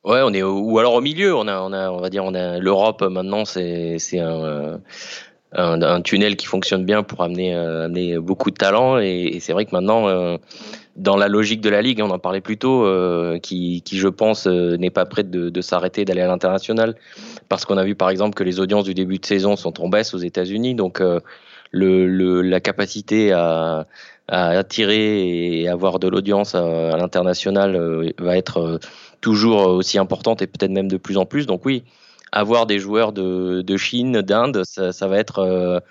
Ouais, 0.05 0.21
on 0.25 0.33
est 0.33 0.43
ou 0.43 0.79
alors 0.79 0.95
au 0.95 1.01
milieu. 1.01 1.35
On 1.37 1.47
a, 1.47 1.61
on 1.61 1.73
a, 1.73 1.91
on 1.91 2.01
va 2.01 2.09
dire, 2.09 2.25
on 2.25 2.35
a 2.35 2.59
l'Europe 2.59 3.03
maintenant. 3.03 3.45
C'est, 3.45 3.99
c'est 3.99 4.19
un, 4.19 4.81
un, 5.53 6.01
tunnel 6.03 6.37
qui 6.37 6.47
fonctionne 6.47 6.85
bien 6.85 7.03
pour 7.03 7.23
amener, 7.23 7.55
euh, 7.55 7.87
amener 7.87 8.19
beaucoup 8.19 8.51
de 8.51 8.57
talent. 8.57 8.99
Et, 8.99 9.39
c'est 9.41 9.53
vrai 9.53 9.65
que 9.65 9.73
maintenant, 9.73 10.09
euh, 10.09 10.37
dans 10.97 11.17
la 11.17 11.29
logique 11.29 11.61
de 11.61 11.71
la 11.71 11.83
ligue, 11.83 12.01
on 12.03 12.11
en 12.11 12.19
parlait 12.19 12.41
plus 12.41 12.59
tôt, 12.59 12.85
euh, 12.85 13.39
qui, 13.39 13.83
je 13.91 14.09
pense, 14.09 14.47
n'est 14.47 14.91
pas 14.91 15.07
prête 15.07 15.31
de, 15.31 15.61
s'arrêter 15.61 16.05
d'aller 16.05 16.23
à 16.23 16.27
l'international 16.27 16.97
parce 17.51 17.65
qu'on 17.65 17.77
a 17.77 17.85
vu 17.85 17.95
par 17.95 18.11
exemple 18.11 18.35
que 18.35 18.45
les 18.45 18.61
audiences 18.61 18.85
du 18.85 18.95
début 18.95 19.19
de 19.19 19.27
saison 19.27 19.57
sont 19.57 19.81
en 19.83 19.89
baisse 19.89 20.15
aux 20.15 20.19
États-Unis, 20.19 20.75
donc 20.75 21.01
euh, 21.01 21.21
la 21.73 22.61
capacité 22.61 23.33
à, 23.33 23.87
attirer 24.29 25.63
et 25.63 25.69
avoir 25.69 25.99
de 25.99 26.07
l'audience 26.07 26.55
à, 26.55 26.97
l'international 26.97 27.75
euh, 27.75 28.13
va 28.19 28.37
être 28.37 28.59
euh, 28.59 28.79
toujours 29.21 29.67
aussi 29.67 29.99
importante 29.99 30.43
et 30.43 30.47
peut-être 30.47 30.71
même 30.71 30.89
de 30.89 30.97
plus 30.97 31.17
en 31.17 31.27
plus. 31.27 31.47
Donc 31.47 31.65
oui, 31.67 31.83
avoir 32.31 32.67
des 32.67 32.79
joueurs 32.79 33.13
de, 33.13 33.77
Chine, 33.77 34.23
d'Inde, 34.23 34.63
ça, 34.65 35.09
va 35.09 35.19
être 35.19 35.83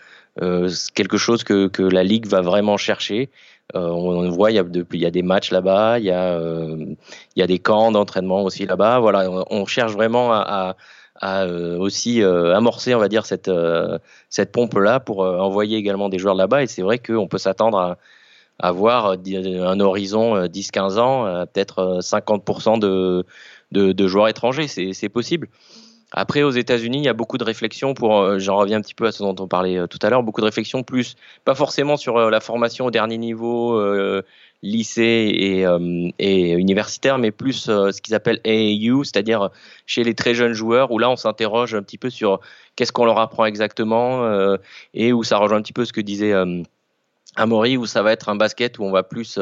quelque 0.95 1.17
chose 1.17 1.43
que, 1.43 1.83
la 1.83 2.03
ligue 2.03 2.27
va 2.27 2.39
vraiment 2.39 2.77
chercher. 2.77 3.29
On, 3.73 4.29
voit, 4.29 4.51
il 4.51 4.55
y, 4.55 4.59
a 4.59 4.63
y 4.93 5.05
a 5.05 5.11
des 5.11 5.21
matchs 5.21 5.51
là-bas, 5.51 5.99
il, 5.99 6.05
y 6.05 6.11
a, 6.11 6.39
il 6.39 6.97
y 7.35 7.41
a 7.41 7.47
des 7.47 7.59
camps 7.59 7.91
d'entraînement 7.91 8.43
aussi 8.43 8.65
là-bas. 8.65 8.99
Voilà, 8.99 9.29
on, 9.49 9.65
cherche 9.65 9.93
vraiment 9.93 10.31
à 10.33 10.75
euh, 11.23 11.77
aussi 11.77 12.21
euh, 12.21 12.55
amorcé, 12.55 12.95
on 12.95 12.99
va 12.99 13.09
dire, 13.09 13.25
cette, 13.25 13.49
euh, 13.49 13.99
cette 14.29 14.51
pompe-là 14.53 15.01
pour 15.01 15.19
envoyer 15.19 15.77
également 15.77 16.07
des 16.09 16.17
joueurs 16.17 16.35
là-bas. 16.35 16.63
Et 16.63 16.67
c'est 16.67 16.81
vrai 16.81 16.97
qu'on 16.99 17.27
peut 17.27 17.37
s'attendre 17.37 17.77
à, 17.77 17.97
avoir 18.61 19.11
un 19.11 19.79
horizon 19.79 20.45
10-15 20.45 20.99
ans, 20.99 21.45
peut-être 21.45 21.99
50% 22.01 22.77
de, 22.79 23.25
de, 23.71 23.93
de, 23.93 24.07
joueurs 24.07 24.27
étrangers. 24.27 24.67
C'est 24.67 25.09
possible. 25.09 25.47
Après, 26.11 26.43
aux 26.43 26.51
États-Unis, 26.51 26.99
il 26.99 27.03
y 27.03 27.09
a 27.09 27.13
beaucoup 27.13 27.37
de 27.37 27.43
réflexions 27.43 27.93
pour, 27.93 28.39
j'en 28.39 28.57
reviens 28.57 28.79
un 28.79 28.81
petit 28.81 28.95
peu 28.95 29.05
à 29.05 29.11
ce 29.11 29.21
dont 29.21 29.35
on 29.39 29.47
parlait 29.47 29.87
tout 29.87 29.99
à 30.01 30.09
l'heure, 30.09 30.23
beaucoup 30.23 30.41
de 30.41 30.45
réflexions 30.45 30.81
plus, 30.81 31.15
pas 31.45 31.53
forcément 31.53 31.97
sur 31.97 32.17
la 32.31 32.39
formation 32.39 32.87
au 32.87 32.91
dernier 32.91 33.17
niveau, 33.17 33.79
lycée 34.61 35.31
et, 35.33 35.65
euh, 35.65 36.09
universitaire, 36.19 37.17
mais 37.17 37.31
plus 37.31 37.69
euh, 37.69 37.91
ce 37.91 38.01
qu'ils 38.01 38.15
appellent 38.15 38.41
AAU, 38.45 39.03
c'est-à-dire 39.03 39.49
chez 39.85 40.03
les 40.03 40.15
très 40.15 40.33
jeunes 40.33 40.53
joueurs, 40.53 40.91
où 40.91 40.99
là 40.99 41.09
on 41.09 41.15
s'interroge 41.15 41.75
un 41.75 41.81
petit 41.81 41.97
peu 41.97 42.09
sur 42.09 42.39
qu'est-ce 42.75 42.91
qu'on 42.91 43.05
leur 43.05 43.19
apprend 43.19 43.45
exactement, 43.45 44.25
euh, 44.25 44.57
et 44.93 45.13
où 45.13 45.23
ça 45.23 45.37
rejoint 45.37 45.57
un 45.57 45.61
petit 45.61 45.73
peu 45.73 45.85
ce 45.85 45.93
que 45.93 46.01
disait 46.01 46.33
Amaury, 47.39 47.77
où 47.77 47.85
ça 47.85 48.03
va 48.03 48.11
être 48.11 48.29
un 48.29 48.35
basket 48.35 48.79
où 48.79 48.83
on 48.83 48.91
va 48.91 49.03
plus 49.03 49.39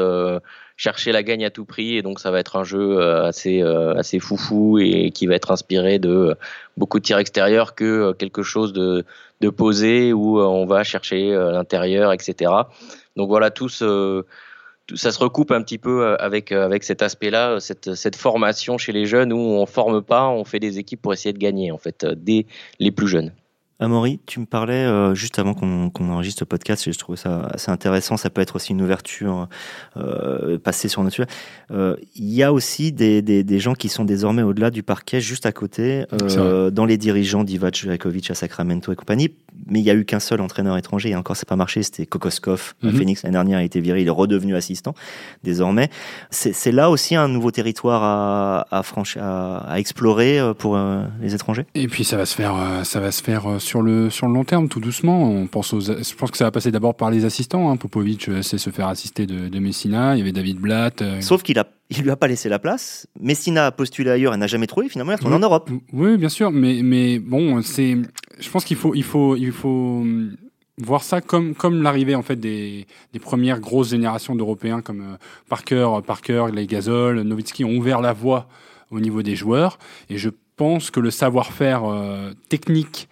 chercher 0.76 1.12
la 1.12 1.22
gagne 1.22 1.44
à 1.44 1.50
tout 1.50 1.64
prix, 1.64 1.96
et 1.96 2.02
donc 2.02 2.20
ça 2.20 2.30
va 2.30 2.38
être 2.38 2.56
un 2.56 2.64
jeu 2.64 3.00
assez, 3.02 3.62
assez 3.62 4.20
foufou 4.20 4.78
et 4.78 5.10
qui 5.10 5.26
va 5.26 5.34
être 5.34 5.50
inspiré 5.50 5.98
de 5.98 6.36
beaucoup 6.76 6.98
de 6.98 7.04
tirs 7.04 7.18
extérieurs 7.18 7.74
que 7.74 8.12
quelque 8.12 8.42
chose 8.42 8.72
de, 8.72 9.04
de 9.40 9.50
posé 9.50 10.12
où 10.12 10.40
on 10.40 10.66
va 10.66 10.84
chercher 10.84 11.32
l'intérieur, 11.32 12.12
etc. 12.12 12.50
Donc 13.16 13.28
voilà, 13.28 13.50
tout 13.50 13.68
ça 14.94 15.12
se 15.12 15.18
recoupe 15.18 15.50
un 15.50 15.62
petit 15.62 15.78
peu 15.78 16.02
euh, 16.02 16.16
avec, 16.18 16.52
euh, 16.52 16.64
avec 16.64 16.84
cet 16.84 17.02
aspect-là, 17.02 17.52
euh, 17.52 17.60
cette, 17.60 17.94
cette 17.94 18.16
formation 18.16 18.78
chez 18.78 18.92
les 18.92 19.06
jeunes 19.06 19.32
où 19.32 19.38
on 19.38 19.66
forme 19.66 20.02
pas, 20.02 20.28
on 20.28 20.44
fait 20.44 20.60
des 20.60 20.78
équipes 20.78 21.02
pour 21.02 21.12
essayer 21.12 21.32
de 21.32 21.38
gagner, 21.38 21.70
en 21.70 21.78
fait, 21.78 22.04
dès 22.04 22.46
les 22.78 22.90
plus 22.90 23.08
jeunes. 23.08 23.32
Amaury, 23.80 24.18
tu 24.26 24.40
me 24.40 24.44
parlais 24.44 24.72
euh, 24.72 25.14
juste 25.14 25.38
avant 25.38 25.54
qu'on 25.54 26.10
enregistre 26.10 26.42
le 26.42 26.46
podcast, 26.46 26.88
et 26.88 26.92
je 26.92 26.98
trouvais 26.98 27.16
ça 27.16 27.48
assez 27.52 27.70
intéressant. 27.70 28.16
Ça 28.16 28.28
peut 28.28 28.40
être 28.40 28.56
aussi 28.56 28.72
une 28.72 28.82
ouverture 28.82 29.48
euh, 29.96 30.58
passée 30.58 30.88
sur 30.88 31.04
notre 31.04 31.24
euh, 31.70 31.94
Il 32.16 32.28
y 32.34 32.42
a 32.42 32.52
aussi 32.52 32.90
des, 32.90 33.22
des, 33.22 33.44
des, 33.44 33.60
gens 33.60 33.74
qui 33.74 33.88
sont 33.88 34.04
désormais 34.04 34.42
au-delà 34.42 34.70
du 34.70 34.82
parquet, 34.82 35.20
juste 35.20 35.46
à 35.46 35.52
côté, 35.52 36.04
dans 36.10 36.84
les 36.84 36.96
dirigeants 36.96 37.44
d'Ivac 37.44 37.76
Jovakovic 37.76 38.30
à 38.32 38.34
Sacramento 38.34 38.92
et 38.92 38.96
compagnie. 38.96 39.32
Mais 39.66 39.80
il 39.80 39.84
n'y 39.84 39.90
a 39.90 39.94
eu 39.94 40.04
qu'un 40.04 40.20
seul 40.20 40.40
entraîneur 40.40 40.76
étranger, 40.76 41.10
et 41.10 41.16
encore 41.16 41.36
ça 41.36 41.42
n'a 41.44 41.48
pas 41.48 41.56
marché, 41.56 41.84
c'était 41.84 42.06
Kokoskov. 42.06 42.74
Mm 42.82 42.98
Phoenix 42.98 43.22
l'année 43.22 43.34
dernière 43.34 43.58
a 43.58 43.62
été 43.62 43.80
viré, 43.80 44.00
il 44.00 44.08
est 44.08 44.10
redevenu 44.10 44.56
assistant 44.56 44.94
désormais. 45.44 45.88
C'est 46.30 46.72
là 46.72 46.90
aussi 46.90 47.14
un 47.14 47.28
nouveau 47.28 47.52
territoire 47.52 48.02
à, 48.02 48.66
à, 48.76 48.82
franchir, 48.82 49.22
à, 49.22 49.58
à 49.58 49.78
explorer 49.78 50.40
pour 50.58 50.78
les 51.20 51.34
étrangers? 51.34 51.66
Et 51.76 51.86
puis 51.86 52.02
ça 52.02 52.16
va 52.16 52.26
se 52.26 52.34
faire, 52.34 52.54
ça 52.84 52.98
va 52.98 53.12
se 53.12 53.22
faire 53.22 53.60
sur 53.68 53.82
le, 53.82 54.10
sur 54.10 54.26
le 54.26 54.32
long 54.32 54.44
terme, 54.44 54.68
tout 54.68 54.80
doucement. 54.80 55.30
On 55.30 55.46
pense 55.46 55.72
aux, 55.72 55.80
je 55.80 56.14
pense 56.14 56.30
que 56.30 56.36
ça 56.36 56.44
va 56.44 56.50
passer 56.50 56.72
d'abord 56.72 56.96
par 56.96 57.10
les 57.10 57.24
assistants. 57.24 57.70
Hein. 57.70 57.76
Popovic 57.76 58.28
euh, 58.28 58.42
sait 58.42 58.58
se 58.58 58.70
faire 58.70 58.88
assister 58.88 59.26
de, 59.26 59.48
de, 59.48 59.58
Messina. 59.58 60.16
Il 60.16 60.18
y 60.18 60.22
avait 60.22 60.32
David 60.32 60.58
Blatt. 60.58 61.02
Euh. 61.02 61.20
Sauf 61.20 61.42
qu'il 61.42 61.58
a, 61.58 61.68
il 61.90 62.02
lui 62.02 62.10
a 62.10 62.16
pas 62.16 62.26
laissé 62.26 62.48
la 62.48 62.58
place. 62.58 63.06
Messina 63.20 63.66
a 63.66 63.70
postulé 63.70 64.10
ailleurs 64.10 64.34
et 64.34 64.38
n'a 64.38 64.46
jamais 64.46 64.66
trouvé. 64.66 64.88
Finalement, 64.88 65.12
il 65.12 65.16
retourne 65.16 65.34
en 65.34 65.38
Europe. 65.38 65.70
Oui, 65.92 66.16
bien 66.16 66.30
sûr. 66.30 66.50
Mais, 66.50 66.80
mais 66.82 67.18
bon, 67.18 67.62
c'est, 67.62 67.96
je 68.40 68.50
pense 68.50 68.64
qu'il 68.64 68.76
faut, 68.76 68.94
il 68.94 69.04
faut, 69.04 69.36
il 69.36 69.52
faut 69.52 69.98
hum, 70.00 70.34
voir 70.78 71.02
ça 71.02 71.20
comme 71.20 71.54
comme 71.54 71.82
l'arrivée 71.82 72.14
en 72.14 72.22
fait 72.22 72.36
des, 72.36 72.86
des 73.12 73.18
premières 73.18 73.60
grosses 73.60 73.90
générations 73.90 74.34
d'Européens 74.34 74.80
comme 74.80 75.02
euh, 75.02 75.16
Parker, 75.48 75.88
Parker, 76.06 76.46
les 76.52 76.66
Gasol, 76.66 77.20
Nowitzki 77.20 77.64
ont 77.64 77.76
ouvert 77.76 78.00
la 78.00 78.14
voie 78.14 78.48
au 78.90 79.00
niveau 79.00 79.22
des 79.22 79.36
joueurs. 79.36 79.78
Et 80.08 80.16
je 80.16 80.30
pense 80.56 80.90
que 80.90 80.98
le 80.98 81.10
savoir-faire 81.10 81.82
technique 82.48 83.08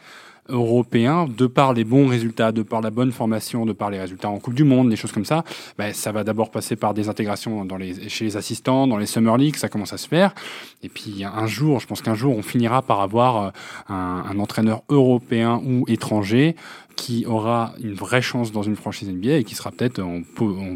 européen, 0.48 1.26
de 1.26 1.46
par 1.46 1.72
les 1.72 1.84
bons 1.84 2.06
résultats, 2.06 2.52
de 2.52 2.62
par 2.62 2.80
la 2.80 2.90
bonne 2.90 3.12
formation, 3.12 3.66
de 3.66 3.72
par 3.72 3.90
les 3.90 4.00
résultats 4.00 4.28
en 4.28 4.38
Coupe 4.38 4.54
du 4.54 4.64
Monde, 4.64 4.90
des 4.90 4.96
choses 4.96 5.12
comme 5.12 5.24
ça, 5.24 5.44
ben, 5.78 5.92
ça 5.92 6.12
va 6.12 6.24
d'abord 6.24 6.50
passer 6.50 6.76
par 6.76 6.94
des 6.94 7.08
intégrations 7.08 7.64
dans 7.64 7.76
les, 7.76 8.08
chez 8.08 8.24
les 8.24 8.36
assistants, 8.36 8.86
dans 8.86 8.98
les 8.98 9.06
Summer 9.06 9.36
League, 9.36 9.56
ça 9.56 9.68
commence 9.68 9.92
à 9.92 9.98
se 9.98 10.08
faire. 10.08 10.34
Et 10.82 10.88
puis 10.88 11.24
un 11.24 11.46
jour, 11.46 11.80
je 11.80 11.86
pense 11.86 12.02
qu'un 12.02 12.14
jour, 12.14 12.36
on 12.36 12.42
finira 12.42 12.82
par 12.82 13.00
avoir 13.00 13.36
euh, 13.36 13.50
un, 13.88 14.24
un 14.30 14.38
entraîneur 14.38 14.82
européen 14.88 15.60
ou 15.64 15.84
étranger 15.88 16.56
qui 16.96 17.26
aura 17.26 17.74
une 17.82 17.94
vraie 17.94 18.22
chance 18.22 18.52
dans 18.52 18.62
une 18.62 18.74
franchise 18.74 19.08
NBA 19.08 19.36
et 19.36 19.44
qui 19.44 19.54
sera 19.54 19.70
peut-être 19.70 20.00
en, 20.00 20.22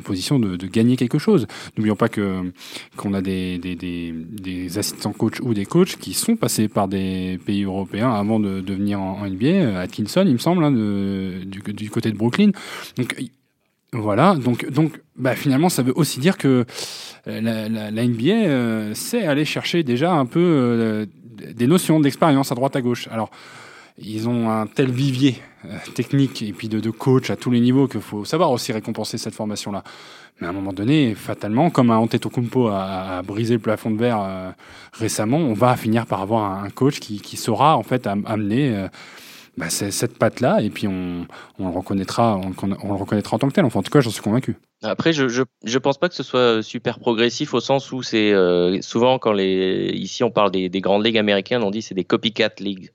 position 0.05 0.39
de, 0.39 0.67
gagner 0.67 0.97
quelque 0.97 1.19
chose. 1.19 1.47
N'oublions 1.77 1.97
pas 1.97 2.09
que 2.09 2.53
qu'on 2.97 3.15
a 3.15 3.23
des, 3.23 3.59
des, 3.59 3.75
des, 3.75 4.13
des, 4.13 4.79
assistants 4.79 5.13
coach 5.13 5.41
ou 5.41 5.55
des 5.55 5.65
coachs 5.65 5.97
qui 5.97 6.13
sont 6.15 6.37
passés 6.37 6.69
par 6.69 6.89
des 6.89 7.41
pays 7.45 7.65
européens 7.65 8.13
avant 8.13 8.39
de, 8.39 8.61
de 8.61 8.75
venir 8.75 9.01
en, 9.01 9.27
NBA. 9.27 9.81
Atkinson, 9.81 10.25
il 10.27 10.35
me 10.35 10.39
semble, 10.39 10.63
hein, 10.63 10.71
du, 10.71 11.61
du, 11.73 11.91
côté 11.91 12.11
de 12.13 12.17
Brooklyn. 12.17 12.51
Donc 12.97 13.17
voilà, 13.93 14.37
donc, 14.37 14.71
donc 14.71 15.01
bah, 15.17 15.35
finalement, 15.35 15.69
ça 15.69 15.83
veut 15.83 15.93
aussi 15.97 16.21
dire 16.21 16.39
que 16.39 16.65
euh, 17.27 17.41
la, 17.41 17.69
la, 17.69 17.91
la 17.91 18.07
NBA 18.07 18.31
euh, 18.31 18.95
sait 18.95 19.27
aller 19.27 19.45
chercher 19.45 19.83
déjà 19.83 20.13
un 20.13 20.27
peu 20.27 20.41
euh, 20.41 21.07
des 21.55 21.67
notions 21.67 21.99
d'expérience 21.99 22.53
à 22.53 22.55
droite 22.55 22.77
à 22.77 22.83
gauche. 22.83 23.09
Alors, 23.11 23.31
ils 23.99 24.29
ont 24.29 24.51
un 24.51 24.67
tel 24.67 24.91
vivier 24.91 25.37
euh, 25.67 25.77
technique 25.95 26.41
et 26.43 26.53
puis 26.53 26.69
de, 26.69 26.91
coach 26.91 27.29
à 27.29 27.37
tous 27.37 27.51
les 27.51 27.61
niveaux 27.61 27.87
qu'il 27.87 28.01
faut 28.01 28.25
savoir 28.25 28.51
aussi 28.51 28.73
récompenser 28.73 29.19
cette 29.19 29.35
formation-là. 29.35 29.85
Mais 30.41 30.47
à 30.47 30.51
un 30.51 30.53
moment 30.55 30.73
donné, 30.73 31.15
fatalement, 31.15 31.69
comme 31.69 31.91
un 31.91 31.99
Antetokounmpo 31.99 32.69
a, 32.69 33.19
a 33.19 33.23
brisé 33.23 33.55
le 33.55 33.61
plafond 33.61 33.91
de 33.91 33.99
verre 33.99 34.23
euh, 34.23 34.51
récemment, 34.95 35.37
on 35.37 35.53
va 35.53 35.77
finir 35.77 36.07
par 36.07 36.23
avoir 36.23 36.65
un, 36.65 36.71
coach 36.71 36.99
qui, 36.99 37.37
saura 37.37 37.77
en 37.77 37.83
fait 37.83 38.07
amener 38.07 38.75
euh, 38.75 38.89
bah, 39.59 39.69
cette 39.69 40.17
patte-là 40.17 40.63
et 40.63 40.71
puis 40.71 40.87
on, 40.87 41.27
le 41.59 41.69
reconnaîtra, 41.69 42.39
on, 42.39 42.67
le 42.67 42.95
reconnaîtra 42.95 43.37
en 43.37 43.39
tant 43.39 43.49
que 43.49 43.53
tel. 43.53 43.67
Enfin, 43.67 43.81
en 43.81 43.83
tout 43.83 43.91
cas, 43.91 44.01
j'en 44.01 44.11
suis 44.11 44.23
convaincu. 44.23 44.57
Après, 44.83 45.13
je, 45.13 45.29
je, 45.29 45.43
je 45.63 45.79
pense 45.79 45.99
pas 45.99 46.09
que 46.09 46.15
ce 46.15 46.23
soit 46.23 46.63
super 46.63 47.01
progressif 47.01 47.53
au 47.53 47.61
sens 47.61 47.93
où 47.93 48.03
c'est 48.03 48.33
souvent 48.81 49.19
quand 49.19 49.33
les 49.33 49.91
ici 49.93 50.25
on 50.25 50.31
parle 50.31 50.53
des, 50.53 50.71
des 50.71 50.81
grandes 50.81 51.05
ligues 51.05 51.19
américaines, 51.19 51.63
on 51.63 51.71
dit 51.71 51.83
c'est 51.83 51.95
des 51.95 52.05
copycat 52.05 52.53
leagues 52.61 52.91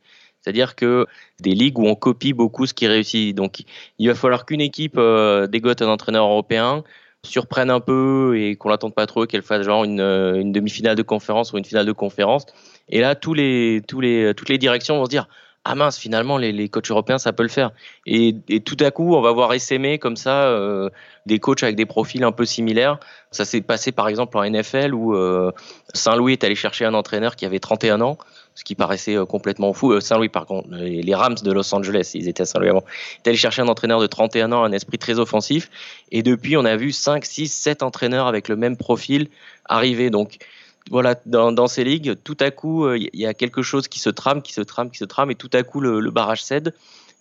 C'est-à-dire 0.45 0.75
que 0.75 1.08
des 1.39 1.55
ligues 1.55 1.79
où 1.79 1.88
on 1.88 1.95
copie 1.95 2.34
beaucoup 2.34 2.67
ce 2.67 2.75
qui 2.75 2.86
réussit. 2.86 3.36
Donc, 3.36 3.63
il 3.97 4.08
va 4.08 4.13
falloir 4.13 4.45
qu'une 4.45 4.62
équipe 4.62 4.93
euh, 4.95 5.47
dégote 5.47 5.81
un 5.81 5.88
entraîneur 5.88 6.25
européen, 6.25 6.84
surprenne 7.23 7.71
un 7.71 7.79
peu 7.79 8.38
et 8.38 8.55
qu'on 8.55 8.69
l'attende 8.69 8.93
pas 8.93 9.08
trop, 9.08 9.25
qu'elle 9.25 9.41
fasse 9.41 9.63
genre 9.63 9.84
une, 9.84 9.99
euh, 9.99 10.43
demi-finale 10.43 10.95
de 10.95 11.01
conférence 11.01 11.51
ou 11.51 11.58
une 11.58 11.65
finale 11.65 11.88
de 11.88 11.91
conférence. 11.93 12.45
Et 12.89 13.01
là, 13.01 13.15
les, 13.34 13.81
les, 13.99 14.34
toutes 14.36 14.49
les 14.49 14.58
directions 14.60 14.99
vont 14.99 15.05
se 15.05 15.10
dire 15.10 15.27
ah 15.67 15.73
mince, 15.73 15.97
finalement, 15.97 16.38
les, 16.38 16.69
coachs 16.69 16.91
européens, 16.91 17.17
ça 17.17 17.34
peut 17.34 17.41
le 17.41 17.49
faire. 17.49 17.71
Et, 18.05 18.36
tout 18.63 18.77
à 18.79 18.91
coup, 18.91 19.15
on 19.15 19.21
va 19.21 19.31
voir 19.31 19.51
essaimer 19.51 19.97
comme 19.97 20.15
ça 20.15 20.43
euh, 20.43 20.91
des 21.25 21.39
coachs 21.39 21.63
avec 21.63 21.75
des 21.75 21.88
profils 21.88 22.23
un 22.23 22.31
peu 22.31 22.45
similaires. 22.45 22.99
Ça 23.31 23.45
s'est 23.45 23.62
passé 23.62 23.91
par 23.91 24.08
exemple 24.08 24.38
en 24.38 24.47
NFL 24.47 24.93
où 24.93 25.15
euh, 25.15 25.51
Saint-Louis 25.95 26.34
est 26.34 26.43
allé 26.43 26.53
chercher 26.53 26.86
un 26.86 26.93
entraîneur 26.93 27.36
qui 27.36 27.47
avait 27.47 27.60
31 27.60 27.99
ans, 28.01 28.19
ce 28.55 28.63
qui 28.63 28.73
paraissait 28.73 29.15
euh, 29.15 29.25
complètement 29.25 29.73
fou. 29.73 29.91
Euh, 29.91 29.99
Saint-Louis, 29.99 30.29
par 30.29 30.45
contre, 30.45 30.69
les 30.71 31.15
Rams 31.15 31.35
de 31.35 31.51
Los 31.51 31.73
Angeles, 31.75 32.11
ils 32.15 32.27
étaient 32.27 32.43
à 32.43 32.45
Saint-Louis 32.45 32.69
avant. 32.69 32.83
Il 32.87 33.27
est 33.27 33.29
allé 33.29 33.37
chercher 33.37 33.61
un 33.61 33.67
entraîneur 33.67 33.99
de 33.99 34.07
31 34.07 34.51
ans, 34.53 34.63
un 34.63 34.71
esprit 34.71 34.97
très 34.97 35.19
offensif. 35.19 35.69
Et 36.11 36.23
depuis, 36.23 36.57
on 36.57 36.65
a 36.65 36.75
vu 36.75 36.91
5, 36.91 37.23
6, 37.25 37.49
7 37.49 37.83
entraîneurs 37.83 38.27
avec 38.27 38.47
le 38.47 38.55
même 38.55 38.77
profil 38.77 39.27
arriver. 39.65 40.09
Donc, 40.09 40.37
voilà, 40.89 41.15
dans, 41.25 41.67
ces 41.67 41.83
ligues, 41.83 42.15
tout 42.23 42.37
à 42.39 42.51
coup, 42.51 42.91
il 42.93 43.09
y 43.13 43.25
a 43.25 43.33
quelque 43.33 43.63
chose 43.63 43.87
qui 43.87 43.99
se 43.99 44.11
trame, 44.11 44.43
qui 44.43 44.53
se 44.53 44.61
trame, 44.61 44.91
qui 44.91 44.99
se 44.99 45.05
trame, 45.05 45.31
et 45.31 45.35
tout 45.35 45.49
à 45.53 45.63
coup, 45.63 45.81
le, 45.81 46.11
barrage 46.11 46.43
cède. 46.43 46.73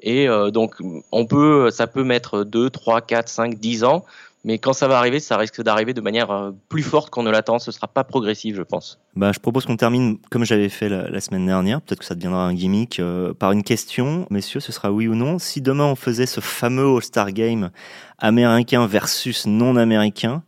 Et 0.02 0.28
euh, 0.28 0.50
donc, 0.50 0.76
on 1.12 1.24
peut, 1.24 1.70
ça 1.70 1.86
peut 1.86 2.04
mettre 2.04 2.44
2, 2.44 2.68
3, 2.68 3.00
4, 3.00 3.28
5, 3.28 3.58
10 3.58 3.84
ans, 3.84 4.04
mais 4.44 4.58
quand 4.58 4.74
ça 4.74 4.88
va 4.88 4.98
arriver, 4.98 5.20
ça 5.20 5.38
risque 5.38 5.62
d'arriver 5.62 5.94
de 5.94 6.02
manière 6.02 6.52
plus 6.68 6.82
forte 6.82 7.08
qu'on 7.08 7.22
ne 7.22 7.30
l'attend. 7.30 7.58
Ce 7.58 7.72
sera 7.72 7.88
pas 7.88 8.04
progressif, 8.04 8.54
je 8.54 8.62
pense. 8.62 9.00
Bah, 9.16 9.32
je 9.32 9.40
propose 9.40 9.64
qu'on 9.64 9.76
termine 9.76 10.18
comme 10.30 10.44
j'avais 10.44 10.68
fait 10.68 10.90
la, 10.90 11.08
la, 11.08 11.20
semaine 11.20 11.46
dernière. 11.46 11.80
Peut-être 11.80 12.00
que 12.00 12.04
ça 12.04 12.14
deviendra 12.14 12.44
un 12.44 12.52
gimmick 12.52 13.00
euh, 13.00 13.32
par 13.32 13.52
une 13.52 13.62
question, 13.62 14.26
messieurs. 14.28 14.60
Ce 14.60 14.70
sera 14.70 14.92
oui 14.92 15.08
ou 15.08 15.14
non. 15.14 15.38
Si 15.38 15.62
demain 15.62 15.86
on 15.86 15.96
faisait 15.96 16.26
ce 16.26 16.40
fameux 16.40 16.86
All-Star 16.86 17.32
Game 17.32 17.70
américain 18.18 18.86
versus 18.86 19.46
non 19.46 19.76
américain, 19.76 20.42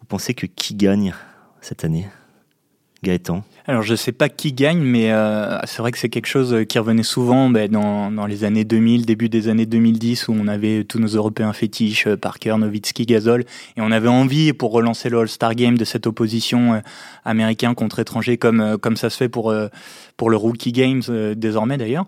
vous 0.00 0.06
pensez 0.06 0.34
que 0.34 0.46
qui 0.46 0.74
gagne 0.74 1.14
cette 1.62 1.84
année? 1.84 2.08
Alors 3.68 3.82
je 3.82 3.96
sais 3.96 4.12
pas 4.12 4.28
qui 4.28 4.52
gagne, 4.52 4.80
mais 4.80 5.10
euh, 5.10 5.58
c'est 5.64 5.78
vrai 5.78 5.90
que 5.90 5.98
c'est 5.98 6.08
quelque 6.08 6.28
chose 6.28 6.64
qui 6.68 6.78
revenait 6.78 7.02
souvent 7.02 7.50
ben, 7.50 7.68
dans, 7.68 8.12
dans, 8.12 8.26
les 8.26 8.44
années 8.44 8.64
2000, 8.64 9.06
début 9.06 9.28
des 9.28 9.48
années 9.48 9.66
2010, 9.66 10.28
où 10.28 10.36
on 10.38 10.46
avait 10.46 10.84
tous 10.84 11.00
nos 11.00 11.08
Européens 11.08 11.52
fétiches, 11.52 12.06
euh, 12.06 12.16
Parker, 12.16 12.56
Nowitzki, 12.58 13.06
Gasol, 13.06 13.44
et 13.76 13.80
on 13.80 13.90
avait 13.90 14.08
envie 14.08 14.52
pour 14.52 14.70
relancer 14.70 15.08
le 15.08 15.18
All-Star 15.18 15.56
Game 15.56 15.76
de 15.76 15.84
cette 15.84 16.06
opposition 16.06 16.74
euh, 16.74 16.80
américain 17.24 17.74
contre 17.74 17.98
étranger, 17.98 18.38
comme 18.38 18.60
euh, 18.60 18.76
comme 18.76 18.96
ça 18.96 19.10
se 19.10 19.16
fait 19.16 19.28
pour 19.28 19.50
euh, 19.50 19.66
pour 20.16 20.30
le 20.30 20.36
Rookie 20.36 20.72
Games 20.72 21.02
désormais 21.34 21.76
d'ailleurs. 21.76 22.06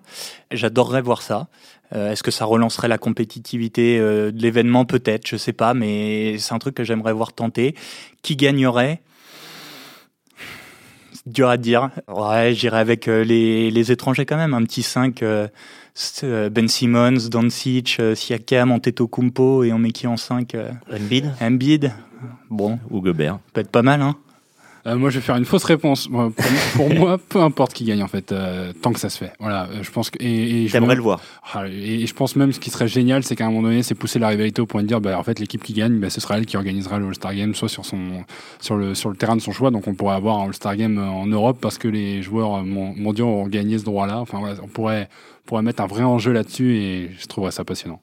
J'adorerais 0.51 1.03
voir 1.03 1.23
ça. 1.23 1.49
Est-ce 1.95 2.23
que 2.23 2.31
ça 2.31 2.45
relancerait 2.45 2.89
la 2.89 2.99
compétitivité 2.99 3.99
de 3.99 4.33
l'événement? 4.35 4.87
Peut-être, 4.87 5.27
je 5.27 5.37
sais 5.37 5.53
pas, 5.53 5.75
mais 5.75 6.37
c'est 6.39 6.55
un 6.55 6.59
truc 6.59 6.75
que 6.75 6.85
j'aimerais 6.85 7.13
voir 7.13 7.35
tenter. 7.35 7.75
Qui 8.23 8.37
gagnerait? 8.37 9.03
Dur 11.29 11.49
à 11.49 11.57
dire. 11.57 11.91
Ouais, 12.09 12.53
j'irai 12.55 12.79
avec 12.79 13.09
euh, 13.09 13.25
les, 13.25 13.71
les, 13.71 13.93
étrangers 13.93 14.27
quand 14.27 14.37
même. 14.37 14.55
Un 14.55 14.65
petit 14.65 14.83
5, 14.83 15.23
euh, 15.23 15.49
Ben 16.51 16.69
Simmons, 16.69 17.29
Doncic, 17.31 17.97
euh, 18.01 18.15
Siakam, 18.15 18.73
Antetokounmpo 18.73 19.65
et 19.65 19.73
on 19.73 19.79
met 19.79 19.91
qui 19.91 20.07
en 20.07 20.17
5 20.17 20.57
Embiid 20.93 21.31
Embiid. 21.41 21.93
Bon. 22.51 22.79
Ou 22.91 23.01
Gobert. 23.01 23.39
Peut 23.53 23.61
être 23.61 23.71
pas 23.71 23.83
mal, 23.83 24.03
hein. 24.03 24.17
Euh, 24.89 24.97
moi, 24.97 25.11
je 25.11 25.19
vais 25.19 25.25
faire 25.25 25.37
une 25.37 25.45
fausse 25.45 25.65
réponse. 25.65 26.09
Pour, 26.09 26.33
pour 26.75 26.95
moi, 26.95 27.19
peu 27.29 27.41
importe 27.41 27.73
qui 27.73 27.85
gagne 27.85 28.03
en 28.03 28.09
fait, 28.09 28.33
euh, 28.33 28.73
tant 28.81 28.93
que 28.93 29.01
ça 29.01 29.11
se 29.11 29.19
fait. 29.19 29.33
Voilà, 29.39 29.69
je 29.83 29.91
pense 29.91 30.11
que. 30.11 30.23
Et, 30.23 30.65
et 30.65 30.69
J'aimerais 30.69 30.95
le 30.95 31.03
voir. 31.03 31.21
Et, 31.67 32.07
je 32.07 32.15
pense 32.15 32.37
même 32.37 32.53
ce 32.53 32.61
qui 32.61 32.71
serait 32.71 32.89
génial, 32.89 33.23
c'est 33.23 33.37
qu'à 33.37 33.47
un 33.47 33.51
moment 33.51 33.69
donné, 33.69 33.83
c'est 33.83 33.95
pousser 33.95 34.19
la 34.19 34.29
rivalité 34.29 34.63
au 34.63 34.67
point 34.67 34.83
de 34.83 34.89
dire, 34.89 35.01
bah, 35.01 35.19
en 35.19 35.23
fait, 35.23 35.39
l'équipe 35.39 35.63
qui 35.63 35.75
gagne, 35.75 35.99
bah, 35.99 36.11
ce 36.11 36.21
sera 36.21 36.39
elle 36.39 36.47
qui 36.47 36.57
organisera 36.57 36.99
le 36.99 37.07
All-Star 37.07 37.35
Game, 37.35 37.55
soit 37.55 37.69
sur 37.69 37.85
son 37.85 38.25
sur 38.61 38.77
le 38.77 38.95
sur 38.95 39.11
le 39.11 39.17
terrain 39.17 39.37
de 39.37 39.43
son 39.43 39.53
choix. 39.53 39.71
Donc, 39.71 39.87
on 39.87 39.95
pourrait 39.95 40.17
avoir 40.17 40.41
un 40.41 40.47
All-Star 40.47 40.77
Game 40.77 40.99
en 40.99 41.27
Europe 41.27 41.59
parce 41.61 41.79
que 41.79 41.89
les 41.89 42.23
joueurs 42.23 42.63
mondiaux 42.65 43.27
ont 43.27 43.47
gagné 43.47 43.79
ce 43.79 43.85
droit-là. 43.85 44.19
Enfin, 44.21 44.39
voilà, 44.39 44.57
on 44.63 44.69
pourrait 44.69 45.09
pourrait 45.49 45.63
mettre 45.63 45.83
un 45.83 45.87
vrai 45.87 46.05
enjeu 46.05 46.31
là-dessus 46.33 46.77
et 46.77 47.11
je 47.19 47.27
trouverais 47.27 47.53
ça 47.53 47.65
passionnant. 47.65 48.01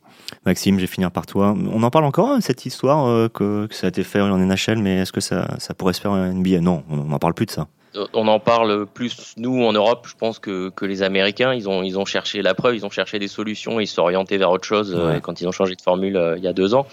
Maxime, 0.47 0.77
je 0.77 0.81
vais 0.81 0.87
finir 0.87 1.11
par 1.11 1.27
toi. 1.27 1.55
On 1.71 1.83
en 1.83 1.91
parle 1.91 2.05
encore, 2.05 2.37
cette 2.41 2.65
histoire 2.65 3.05
euh, 3.05 3.29
que, 3.29 3.67
que, 3.67 3.75
ça 3.75 3.85
a 3.85 3.89
été 3.89 4.03
fait 4.03 4.19
en 4.19 4.35
NHL, 4.35 4.79
mais 4.79 4.97
est-ce 5.01 5.13
que 5.13 5.21
ça, 5.21 5.47
ça 5.59 5.75
pourrait 5.75 5.93
se 5.93 6.01
faire 6.01 6.11
en 6.11 6.33
NBA 6.33 6.61
Non, 6.61 6.83
on 6.89 7.03
n'en 7.03 7.19
parle 7.19 7.35
plus 7.35 7.45
de 7.45 7.51
ça. 7.51 7.67
On 8.13 8.27
en 8.27 8.39
parle 8.39 8.87
plus, 8.87 9.35
nous, 9.37 9.63
en 9.63 9.71
Europe, 9.71 10.07
je 10.09 10.15
pense 10.15 10.39
que, 10.39 10.69
que 10.69 10.85
les 10.85 11.03
Américains, 11.03 11.53
ils 11.53 11.69
ont, 11.69 11.83
ils 11.83 11.97
ont 11.99 12.03
cherché 12.03 12.41
la 12.41 12.55
preuve, 12.55 12.75
ils 12.75 12.85
ont 12.85 12.89
cherché 12.89 13.19
des 13.19 13.29
solutions, 13.29 13.79
ils 13.79 13.87
se 13.87 13.93
sont 13.93 14.01
orientés 14.01 14.37
vers 14.37 14.49
autre 14.49 14.65
chose 14.65 14.93
ouais. 14.93 14.99
euh, 14.99 15.19
quand 15.19 15.39
ils 15.39 15.47
ont 15.47 15.53
changé 15.53 15.75
de 15.75 15.81
formule 15.81 16.17
euh, 16.17 16.37
il 16.37 16.43
y 16.43 16.47
a 16.47 16.53
deux 16.53 16.73
ans. 16.73 16.87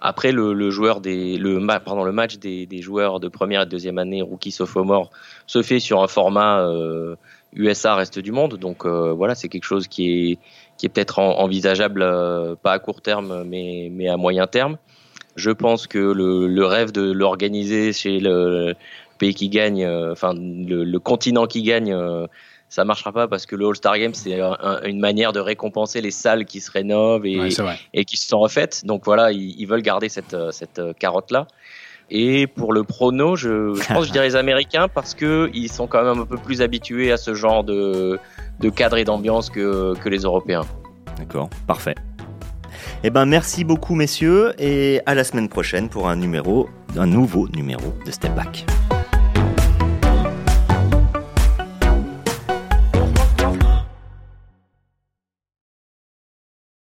Après, 0.00 0.30
le, 0.30 0.54
le, 0.54 0.70
joueur 0.70 1.00
des, 1.00 1.36
le, 1.36 1.58
pardon, 1.66 2.04
le 2.04 2.12
match 2.12 2.36
des, 2.36 2.64
des, 2.66 2.80
joueurs 2.80 3.18
de 3.18 3.28
première 3.28 3.62
et 3.62 3.66
deuxième 3.66 3.98
année, 3.98 4.22
rookie 4.22 4.52
sophomore, 4.52 5.10
se 5.46 5.62
fait 5.62 5.80
sur 5.80 6.02
un 6.02 6.06
format 6.06 6.64
USA 7.56 7.92
euh, 7.92 7.96
reste 7.96 8.18
du 8.18 8.32
monde. 8.32 8.56
Donc 8.56 8.84
euh, 8.84 9.12
voilà, 9.12 9.34
c'est 9.34 9.48
quelque 9.48 9.64
chose 9.64 9.88
qui 9.88 10.30
est, 10.32 10.38
qui 10.76 10.86
est 10.86 10.88
peut-être 10.88 11.18
envisageable, 11.18 12.02
euh, 12.02 12.54
pas 12.54 12.72
à 12.72 12.78
court 12.78 13.02
terme, 13.02 13.44
mais, 13.46 13.88
mais 13.92 14.08
à 14.08 14.16
moyen 14.16 14.46
terme. 14.46 14.76
Je 15.34 15.50
pense 15.50 15.86
que 15.86 15.98
le, 15.98 16.46
le 16.46 16.66
rêve 16.66 16.92
de 16.92 17.12
l'organiser 17.12 17.92
chez 17.92 18.20
le 18.20 18.74
pays 19.18 19.34
qui 19.34 19.48
gagne, 19.48 19.86
enfin 19.86 20.32
le, 20.34 20.84
le, 20.84 20.98
continent 20.98 21.46
qui 21.46 21.62
gagne, 21.62 21.94
ça 22.70 22.84
marchera 22.86 23.12
pas 23.12 23.28
parce 23.28 23.44
que 23.44 23.54
le 23.54 23.66
All-Star 23.66 23.98
Game 23.98 24.14
c'est 24.14 24.40
un, 24.40 24.80
une 24.84 24.98
manière 24.98 25.34
de 25.34 25.40
récompenser 25.40 26.00
les 26.00 26.10
salles 26.10 26.46
qui 26.46 26.60
se 26.60 26.70
rénovent 26.70 27.26
et, 27.26 27.38
ouais, 27.38 27.50
et 27.92 28.06
qui 28.06 28.16
se 28.16 28.28
sont 28.28 28.38
refaites. 28.38 28.86
Donc 28.86 29.04
voilà, 29.04 29.30
ils, 29.30 29.60
ils 29.60 29.66
veulent 29.66 29.82
garder 29.82 30.08
cette, 30.08 30.36
cette 30.52 30.80
carotte 30.98 31.30
là. 31.30 31.46
Et 32.10 32.46
pour 32.46 32.72
le 32.72 32.84
prono, 32.84 33.34
je, 33.34 33.70
pense 33.92 34.02
que 34.02 34.06
je 34.06 34.12
dirais 34.12 34.28
les 34.28 34.36
Américains 34.36 34.86
parce 34.88 35.14
que 35.14 35.50
ils 35.52 35.70
sont 35.70 35.86
quand 35.86 36.04
même 36.04 36.20
un 36.20 36.26
peu 36.26 36.36
plus 36.36 36.62
habitués 36.62 37.10
à 37.10 37.16
ce 37.16 37.34
genre 37.34 37.64
de, 37.64 38.18
cadre 38.74 38.96
et 38.96 39.04
d'ambiance 39.04 39.50
que, 39.50 39.94
que 39.98 40.08
les 40.08 40.20
Européens. 40.20 40.62
D'accord, 41.18 41.50
parfait. 41.66 41.94
Eh 43.02 43.10
ben 43.10 43.26
merci 43.26 43.64
beaucoup 43.64 43.94
messieurs 43.94 44.54
et 44.58 45.00
à 45.06 45.14
la 45.14 45.24
semaine 45.24 45.48
prochaine 45.48 45.88
pour 45.88 46.08
un 46.08 46.16
numéro, 46.16 46.68
un 46.96 47.06
nouveau 47.06 47.48
numéro 47.48 47.94
de 48.04 48.10
Step 48.10 48.34
Back. 48.34 48.66